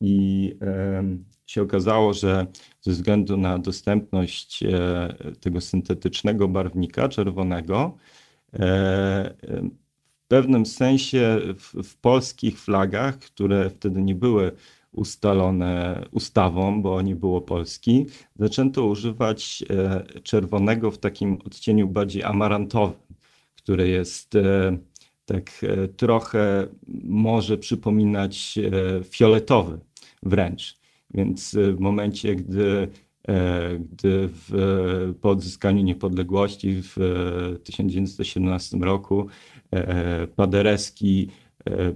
[0.00, 0.54] I
[1.46, 2.46] się okazało, że
[2.80, 4.64] ze względu na dostępność
[5.40, 7.96] tego syntetycznego barwnika czerwonego,
[10.24, 14.52] w pewnym sensie w, w polskich flagach, które wtedy nie były
[14.94, 18.06] ustalone ustawą, bo nie było Polski,
[18.36, 22.98] zaczęto używać e, czerwonego w takim odcieniu bardziej amarantowym,
[23.56, 24.78] który jest e,
[25.24, 26.66] tak e, trochę
[27.04, 28.58] może przypominać
[29.10, 29.78] fioletowy
[30.22, 30.78] wręcz.
[31.14, 32.88] Więc w momencie, gdy,
[33.78, 36.96] gdy w, po odzyskaniu niepodległości w
[37.64, 39.26] 1917 roku
[40.36, 41.28] Paderewski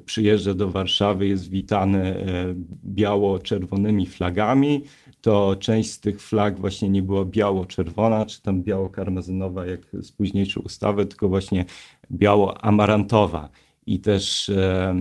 [0.06, 2.54] przyjeżdża do Warszawy, jest witany e,
[2.84, 4.82] biało-czerwonymi flagami,
[5.20, 10.62] to część z tych flag właśnie nie była biało-czerwona, czy tam biało-karmazynowa, jak z późniejszej
[10.62, 11.64] ustawy, tylko właśnie
[12.12, 13.48] biało-amarantowa.
[13.86, 14.96] I też e,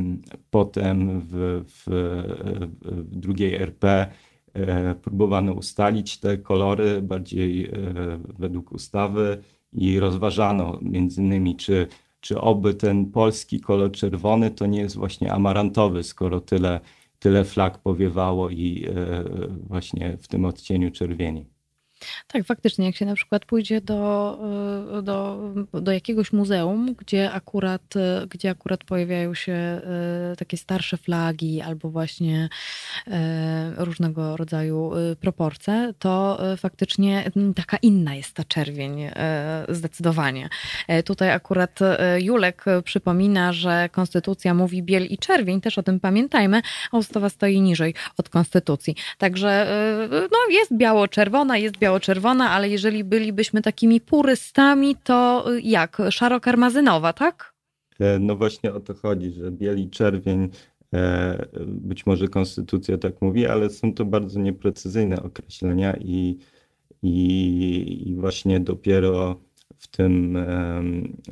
[0.49, 1.84] potem w, w,
[2.81, 4.07] w drugiej RP
[4.53, 7.72] e, próbowano ustalić te kolory bardziej e,
[8.39, 9.38] według ustawy
[9.73, 11.88] i rozważano między innymi, czy
[12.19, 16.80] czy oby ten polski kolor czerwony to nie jest właśnie amarantowy, skoro tyle,
[17.19, 19.23] tyle flag powiewało i e,
[19.68, 21.56] właśnie w tym odcieniu czerwieni.
[22.27, 24.39] Tak, faktycznie, jak się na przykład pójdzie do,
[24.97, 25.39] e, do,
[25.73, 29.81] do jakiegoś muzeum, gdzie akurat, e, gdzie akurat pojawiają się e,
[30.37, 32.49] takie starsze flagi albo właśnie
[33.77, 34.91] różnego rodzaju
[35.21, 39.09] proporcje, to faktycznie taka inna jest ta czerwień,
[39.69, 40.49] zdecydowanie.
[41.05, 41.79] Tutaj akurat
[42.17, 46.61] Julek przypomina, że konstytucja mówi biel i czerwień, też o tym pamiętajmy,
[46.91, 48.95] a ustawa stoi niżej od konstytucji.
[49.17, 49.67] Także
[50.31, 55.97] no, jest biało-czerwona, jest biało biało-czerwona, ale jeżeli bylibyśmy takimi purystami, to jak?
[56.09, 57.53] Szaro-karmazynowa, tak?
[57.99, 60.49] E, no właśnie o to chodzi, że bieli czerwień,
[60.93, 66.38] e, być może konstytucja tak mówi, ale są to bardzo nieprecyzyjne określenia i,
[67.03, 69.39] i, i właśnie dopiero
[69.77, 70.38] w tym,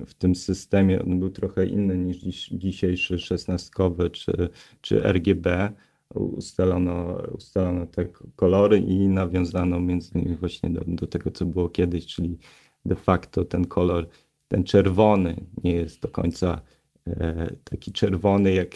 [0.05, 4.49] w tym systemie on był trochę inny niż dziś, dzisiejszy szesnastkowy czy,
[4.81, 5.71] czy RGB
[6.13, 12.05] ustalono, ustalono te kolory i nawiązano między innymi właśnie do, do tego, co było kiedyś,
[12.05, 12.37] czyli
[12.85, 14.07] de facto ten kolor,
[14.47, 16.61] ten czerwony nie jest do końca
[17.07, 18.75] e, taki czerwony, jak,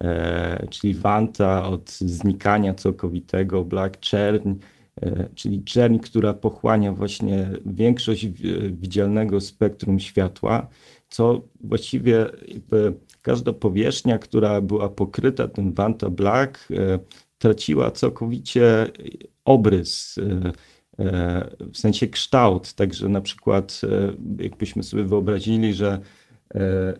[0.00, 4.52] e, czyli Vanta od znikania całkowitego, Black czerń,
[5.02, 8.26] e, czyli czerń, która pochłania właśnie większość
[8.70, 10.68] widzialnego spektrum światła,
[11.08, 12.94] co właściwie jakby
[13.24, 16.98] każda powierzchnia, która była pokryta tym Vanta Black, e,
[17.38, 18.86] traciła całkowicie
[19.44, 20.52] obrys, e,
[21.04, 22.72] e, w sensie kształt.
[22.72, 23.80] Także na przykład,
[24.38, 26.00] jakbyśmy sobie wyobrazili, że,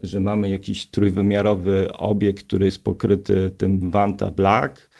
[0.02, 4.90] że mamy jakiś trójwymiarowy obiekt, który jest pokryty tym Vanta Black,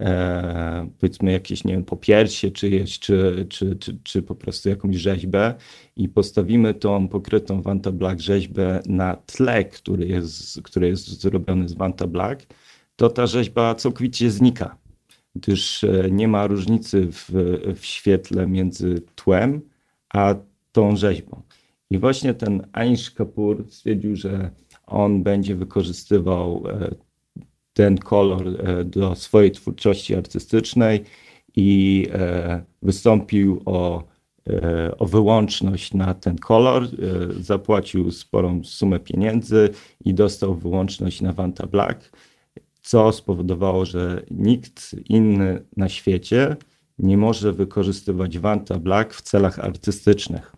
[0.00, 5.54] e, powiedzmy jakieś, nie wiem, popiersie czyjeś, czy, czy, czy, czy po prostu jakąś rzeźbę
[5.96, 11.72] i postawimy tą pokrytą Vanta Black rzeźbę na tle, który jest, który jest zrobiony z
[11.72, 12.46] Vanta Black,
[12.96, 14.76] to ta rzeźba całkowicie znika,
[15.36, 17.30] gdyż e, nie ma różnicy w,
[17.76, 19.60] w świetle między tłem
[20.14, 20.34] a
[20.72, 21.42] tą rzeźbą.
[21.90, 24.50] I właśnie ten Anish Kapoor stwierdził, że
[24.86, 26.94] on będzie wykorzystywał e,
[27.72, 31.04] ten kolor e, do swojej twórczości artystycznej
[31.56, 34.04] i e, wystąpił o,
[34.48, 36.88] e, o wyłączność na ten kolor.
[37.40, 39.68] Zapłacił sporą sumę pieniędzy
[40.04, 42.12] i dostał wyłączność na Vanta Black,
[42.82, 46.56] co spowodowało, że nikt inny na świecie
[46.98, 50.52] nie może wykorzystywać Vanta Black w celach artystycznych.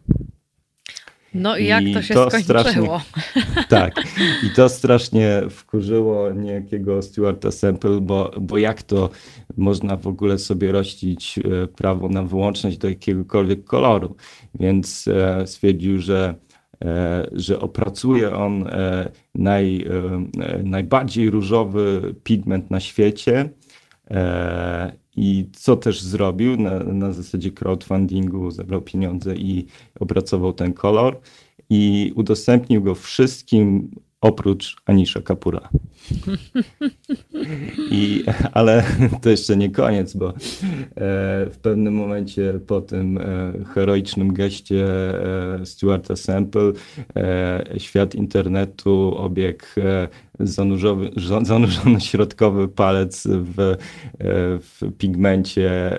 [1.34, 2.44] No i jak to się to skończyło?
[2.44, 2.88] Strasznie,
[3.68, 3.94] tak,
[4.42, 9.10] i to strasznie wkurzyło niejakiego Stuarta Semple, bo, bo jak to
[9.56, 14.16] można w ogóle sobie rościć e, prawo na wyłączność do jakiegokolwiek koloru.
[14.54, 16.34] Więc e, stwierdził, że,
[16.84, 18.64] e, że opracuje on
[19.34, 19.86] naj,
[20.64, 23.50] najbardziej różowy pigment na świecie
[25.16, 29.66] i co też zrobił na, na zasadzie crowdfundingu, zebrał pieniądze i
[30.00, 31.20] opracował ten kolor
[31.70, 33.90] i udostępnił go wszystkim
[34.24, 35.68] oprócz Anisza Kapura.
[37.90, 38.84] I, ale
[39.22, 40.34] to jeszcze nie koniec, bo e,
[41.50, 44.84] w pewnym momencie po tym e, heroicznym geście
[45.60, 46.72] e, Stuarta Semple
[47.78, 49.64] świat internetu obiegł
[51.44, 53.76] zanurzony środkowy palec w,
[54.60, 55.98] w pigmencie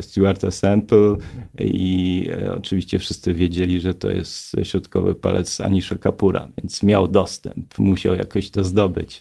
[0.00, 1.16] Stuarta Semple
[1.58, 8.14] i oczywiście wszyscy wiedzieli, że to jest środkowy palec Anisza Kapura, więc miał dostęp, musiał
[8.14, 9.20] jakoś to zdobyć.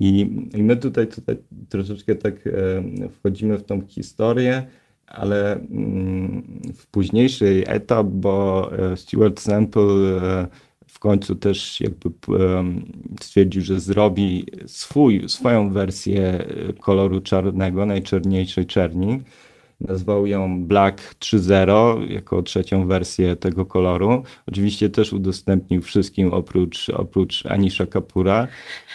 [0.00, 1.36] I, my tutaj, tutaj
[1.68, 4.66] troszeczkę tak e, wchodzimy w tą historię,
[5.06, 10.46] ale mm, w późniejszy etap, bo e, Stuart Sample e,
[11.04, 12.10] końcu też jakby
[13.20, 16.44] stwierdził, że zrobi swój, swoją wersję
[16.80, 19.20] koloru czarnego, najczarniejszej czerni
[19.80, 24.22] nazwał ją Black 3.0 jako trzecią wersję tego koloru.
[24.46, 28.48] Oczywiście też udostępnił wszystkim oprócz, oprócz Anisha Kapura.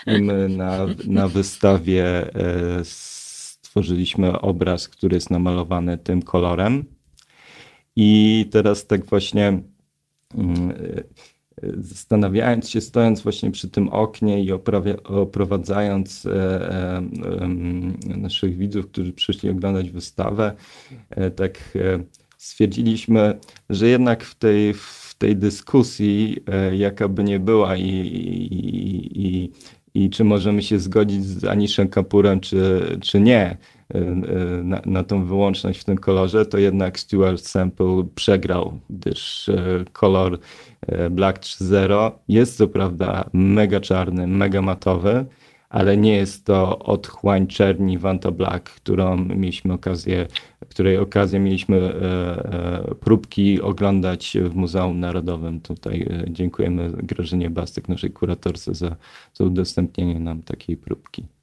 [0.08, 2.06] I my na, na wystawie
[2.36, 6.84] e, stworzyliśmy obraz, który jest namalowany tym kolorem.
[7.96, 9.62] I teraz tak właśnie
[10.36, 10.74] mm,
[11.78, 14.52] zastanawiając się, stojąc właśnie przy tym oknie i
[15.04, 16.32] oprowadzając e,
[16.98, 17.02] e,
[18.18, 20.54] naszych widzów, którzy przyszli oglądać wystawę,
[21.10, 21.78] e, tak
[22.38, 26.38] stwierdziliśmy, że jednak w tej, w tej dyskusji,
[26.72, 29.52] jaka by nie była i, i, i
[29.94, 33.58] i czy możemy się zgodzić z Aniszem Kapurem, czy, czy nie
[34.64, 39.50] na, na tą wyłączność w tym kolorze, to jednak Stuart Sample przegrał, gdyż
[39.92, 40.40] kolor
[41.12, 45.26] Black 3.0 jest co prawda mega czarny, mega matowy,
[45.70, 50.28] ale nie jest to otchłań czerni Vanta Black, którą mieliśmy okazję,
[50.70, 51.94] której okazję mieliśmy
[53.00, 55.62] próbki oglądać w Muzeum Narodowym.
[55.62, 58.96] Tutaj dziękujemy Grażynie Bastyk, naszej kuratorce, za,
[59.34, 61.39] za udostępnienie nam takiej próbki.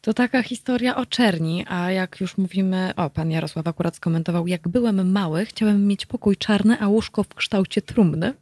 [0.00, 4.68] To taka historia o czerni, a jak już mówimy, o, pan Jarosław akurat skomentował, jak
[4.68, 8.32] byłem mały, chciałem mieć pokój czarny, a łóżko w kształcie trumny.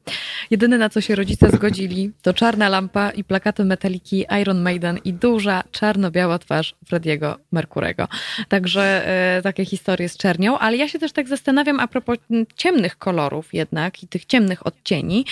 [0.51, 5.13] Jedyne na co się rodzice zgodzili, to czarna lampa i plakaty metaliki Iron Maiden i
[5.13, 8.09] duża czarno-biała twarz Frediego Merkurego.
[8.49, 12.19] Także e, takie historie z czernią, ale ja się też tak zastanawiam a propos
[12.57, 15.25] ciemnych kolorów jednak i tych ciemnych odcieni,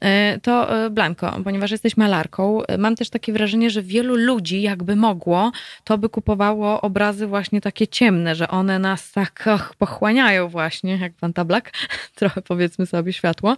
[0.00, 4.96] e, to e, Blanko, ponieważ jesteś malarką, mam też takie wrażenie, że wielu ludzi jakby
[4.96, 5.39] mogło
[5.84, 11.12] to by kupowało obrazy właśnie takie ciemne, że one nas tak och, pochłaniają właśnie, jak
[11.16, 11.70] Fanta Black,
[12.20, 13.56] trochę powiedzmy sobie światło,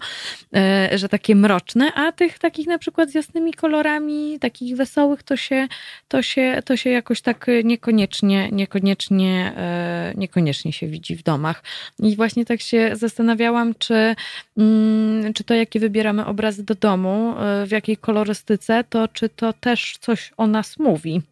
[0.54, 5.36] e, że takie mroczne, a tych takich na przykład z jasnymi kolorami, takich wesołych, to
[5.36, 5.68] się,
[6.08, 11.62] to się, to się jakoś tak niekoniecznie, niekoniecznie, e, niekoniecznie się widzi w domach.
[11.98, 14.14] I właśnie tak się zastanawiałam, czy,
[14.56, 19.52] mm, czy to, jakie wybieramy obrazy do domu, e, w jakiej kolorystyce, to czy to
[19.52, 21.22] też coś o nas mówi.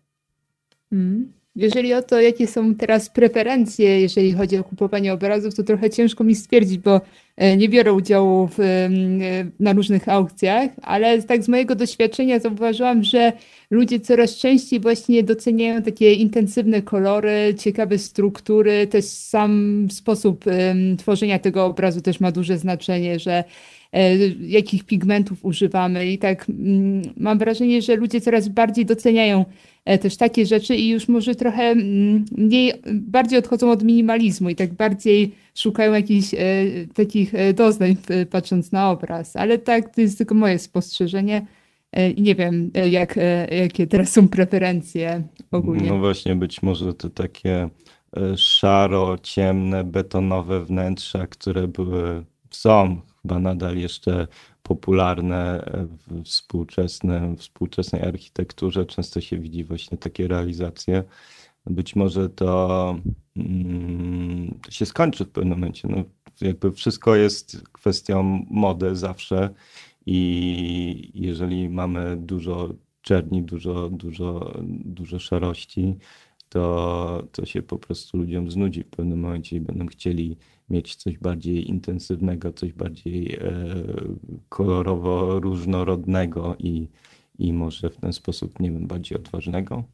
[0.93, 1.33] Mm.
[1.57, 6.25] Jeżeli o to, jakie są teraz preferencje, jeżeli chodzi o kupowanie obrazów, to trochę ciężko
[6.25, 7.01] mi stwierdzić, bo
[7.37, 8.89] e, nie biorę udziału w, e,
[9.61, 13.33] na różnych aukcjach, ale tak z mojego doświadczenia zauważyłam, że
[13.71, 20.45] ludzie coraz częściej właśnie doceniają takie intensywne kolory, ciekawe struktury, też sam sposób
[20.99, 23.45] tworzenia tego obrazu też ma duże znaczenie, że
[23.93, 26.47] e, jakich pigmentów używamy i tak
[27.17, 31.63] mam wrażenie, że ludzie coraz bardziej doceniają E, też takie rzeczy i już może trochę
[31.63, 36.39] mm, mniej, bardziej odchodzą od minimalizmu i tak bardziej szukają jakichś e,
[36.95, 37.97] takich e, doznań
[38.31, 39.37] patrząc na obraz.
[39.37, 41.47] Ale tak, to jest tylko moje spostrzeżenie.
[42.19, 43.19] Nie wiem, jak,
[43.51, 45.89] jakie teraz są preferencje ogólnie.
[45.89, 47.69] No właśnie, być może to takie
[48.37, 54.27] szaro, ciemne, betonowe wnętrza, które były, są chyba nadal jeszcze
[54.71, 55.71] popularne
[56.09, 58.87] w współczesnym, współczesnej architekturze.
[58.87, 61.05] Często się widzi właśnie takie realizacje.
[61.67, 62.97] Być może to,
[63.37, 65.89] mm, to się skończy w pewnym momencie.
[65.89, 66.05] No,
[66.41, 69.51] jakby wszystko jest kwestią mody zawsze
[70.07, 75.97] i jeżeli mamy dużo czerni, dużo, dużo, dużo szarości,
[76.49, 80.37] to, to się po prostu ludziom znudzi w pewnym momencie i będą chcieli
[80.71, 83.41] mieć coś bardziej intensywnego, coś bardziej e,
[84.49, 86.89] kolorowo różnorodnego i,
[87.39, 89.85] i może w ten sposób, nie wiem, bardziej odważnego.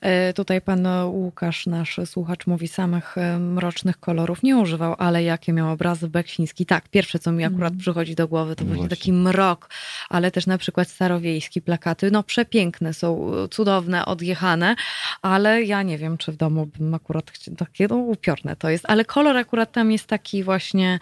[0.00, 5.52] E, tutaj pan Łukasz, nasz słuchacz, mówi samych e, mrocznych kolorów nie używał, ale jakie
[5.52, 6.66] miał obrazy Beksiński.
[6.66, 7.80] Tak, pierwsze, co mi akurat mm.
[7.80, 9.70] przychodzi do głowy, to no właśnie taki mrok,
[10.08, 12.10] ale też na przykład starowiejskie plakaty.
[12.10, 14.76] No przepiękne są, cudowne, odjechane,
[15.22, 17.24] ale ja nie wiem, czy w domu bym akurat
[17.58, 20.98] takie, no upiorne to jest, ale kolor akurat tam jest taki właśnie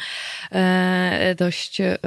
[0.53, 1.99] e, dość, e,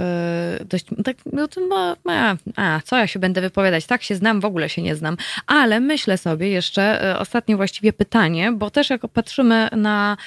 [0.66, 1.62] dość, tak, no to,
[2.10, 5.18] a, a, co ja się będę wypowiadać, tak się znam, w ogóle się nie znam,
[5.48, 10.18] ale myślę sobie jeszcze, e, ostatnie właściwie pytanie, bo też jak patrzymy na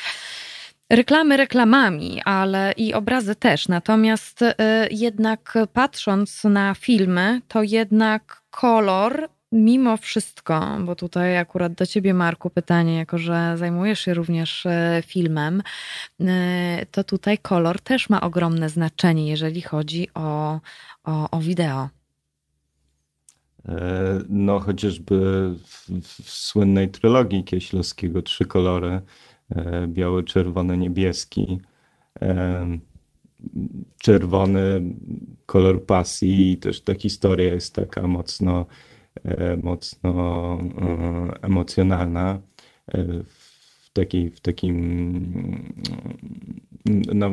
[0.91, 3.69] reklamy reklamami, ale i obrazy też.
[3.69, 4.55] Natomiast e,
[4.91, 12.51] jednak patrząc na filmy, to jednak kolor mimo wszystko, bo tutaj akurat do ciebie, Marku,
[12.51, 15.62] pytanie, jako że zajmujesz się również e, filmem,
[16.91, 20.61] to tutaj kolor też ma ogromne znaczenie, jeżeli chodzi o,
[21.05, 21.89] o, o wideo.
[23.69, 25.15] E, no, chociażby
[25.65, 29.01] w, w słynnej trylogii Kieślowskiego trzy kolory,
[29.51, 31.59] e, biały, czerwony, niebieski.
[32.23, 32.78] E,
[33.99, 34.82] czerwony
[35.47, 38.66] kolor pasji i też ta historia jest taka mocno,
[39.62, 40.59] mocno
[41.43, 42.41] emocjonalna.
[43.27, 45.73] W, takiej, w takim,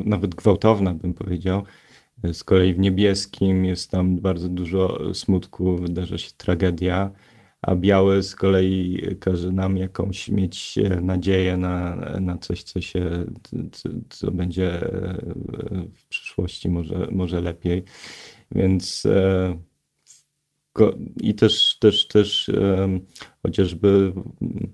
[0.06, 1.64] nawet gwałtowna bym powiedział.
[2.34, 7.12] Z kolei w niebieskim jest tam bardzo dużo smutku, wydarza się tragedia,
[7.62, 13.26] a biały z kolei każe nam jakąś mieć nadzieję na, na coś, co się,
[13.72, 14.80] co, co będzie
[15.96, 17.84] w przyszłości może, może lepiej.
[18.52, 19.58] Więc e,
[21.22, 22.52] i też, też, też
[23.44, 24.14] chociażby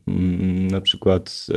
[0.07, 1.47] mm, na przykład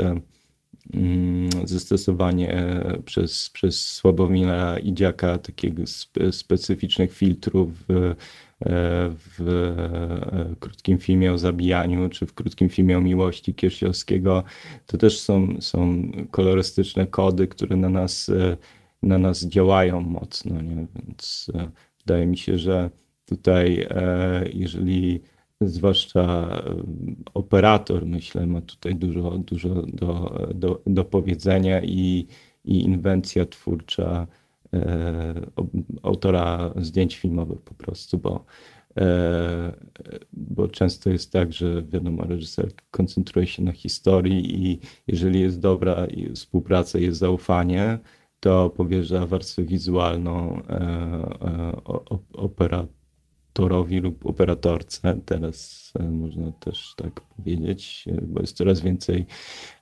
[1.65, 5.39] zastosowanie przez, przez Sławomira Idziaka
[5.85, 8.15] spe, specyficznych filtrów w,
[9.39, 14.45] w krótkim filmie o zabijaniu, czy w krótkim filmie o miłości Kiersiowskiego.
[14.87, 18.31] To też są, są kolorystyczne kody, które na nas,
[19.03, 20.87] na nas działają mocno, nie?
[20.95, 21.51] więc
[21.99, 22.91] wydaje mi się, że
[23.27, 23.87] tutaj
[24.53, 25.21] jeżeli
[25.61, 26.49] zwłaszcza
[27.35, 32.27] operator, myślę, ma tutaj dużo, dużo do, do, do powiedzenia i,
[32.65, 34.27] i inwencja twórcza
[34.75, 35.35] e,
[36.03, 38.45] autora zdjęć filmowych po prostu, bo,
[38.97, 39.73] e,
[40.33, 46.07] bo często jest tak, że wiadomo, reżyser koncentruje się na historii i jeżeli jest dobra
[46.35, 47.99] współpraca, jest zaufanie,
[48.41, 50.71] to powierza warstwę wizualną e,
[51.43, 51.73] e,
[52.33, 53.00] operator
[53.51, 55.21] operatorowi lub operatorce.
[55.27, 59.27] Teraz e, można też tak powiedzieć, e, bo jest coraz więcej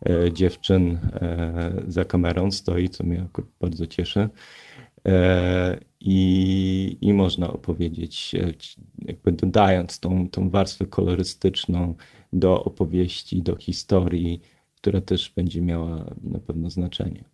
[0.07, 0.99] e, dziewczyn
[1.89, 4.28] za kamerą stoi, co mnie akurat bardzo cieszy.
[6.01, 8.35] I, I można opowiedzieć,
[8.99, 11.95] jakby dodając tą, tą warstwę kolorystyczną
[12.32, 14.40] do opowieści, do historii,
[14.77, 17.24] która też będzie miała na pewno znaczenie.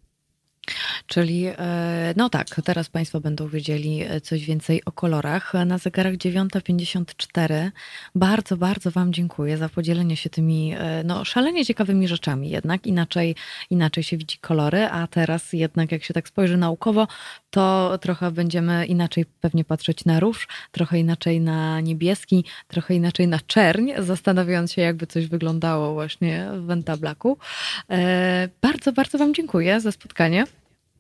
[1.06, 5.52] Czyli, e, no tak, teraz Państwo będą wiedzieli e, coś więcej o kolorach.
[5.66, 7.70] Na zegarach 9.54
[8.14, 12.50] bardzo, bardzo Wam dziękuję za podzielenie się tymi e, no, szalenie ciekawymi rzeczami.
[12.50, 13.34] Jednak inaczej,
[13.70, 17.08] inaczej się widzi kolory, a teraz jednak jak się tak spojrzy naukowo,
[17.50, 23.40] to trochę będziemy inaczej pewnie patrzeć na róż, trochę inaczej na niebieski, trochę inaczej na
[23.40, 27.38] czerń, zastanawiając się, jakby coś wyglądało właśnie w Ventablaku.
[28.62, 30.44] Bardzo, bardzo Wam dziękuję za spotkanie.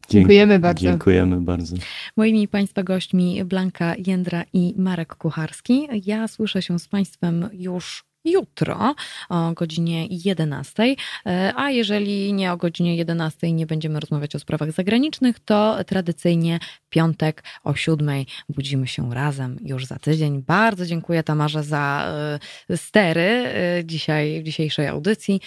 [0.08, 0.80] Dziękujemy bardzo.
[0.80, 1.76] Dziękujemy bardzo.
[2.16, 5.88] Moimi Państwa gośćmi Blanka Jędra i Marek Kucharski.
[6.04, 8.94] Ja słyszę się z Państwem już jutro
[9.28, 10.96] o godzinie 11.
[11.26, 16.58] E, a jeżeli nie o godzinie 11 nie będziemy rozmawiać o sprawach zagranicznych, to tradycyjnie
[16.90, 20.42] piątek o 7 budzimy się razem już za tydzień.
[20.42, 22.14] Bardzo dziękuję Tamarze za
[22.70, 25.40] e, stery e, dzisiaj, w dzisiejszej audycji.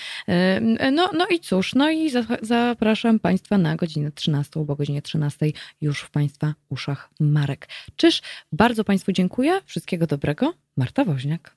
[0.92, 5.52] No, no i cóż, no i zapraszam Państwa na godzinę 13, bo godzinie 13
[5.82, 7.68] już w Państwa uszach Marek.
[7.96, 8.22] Czyż
[8.52, 9.62] bardzo Państwu dziękuję.
[9.66, 10.54] Wszystkiego dobrego.
[10.78, 11.57] Marta Woźniak.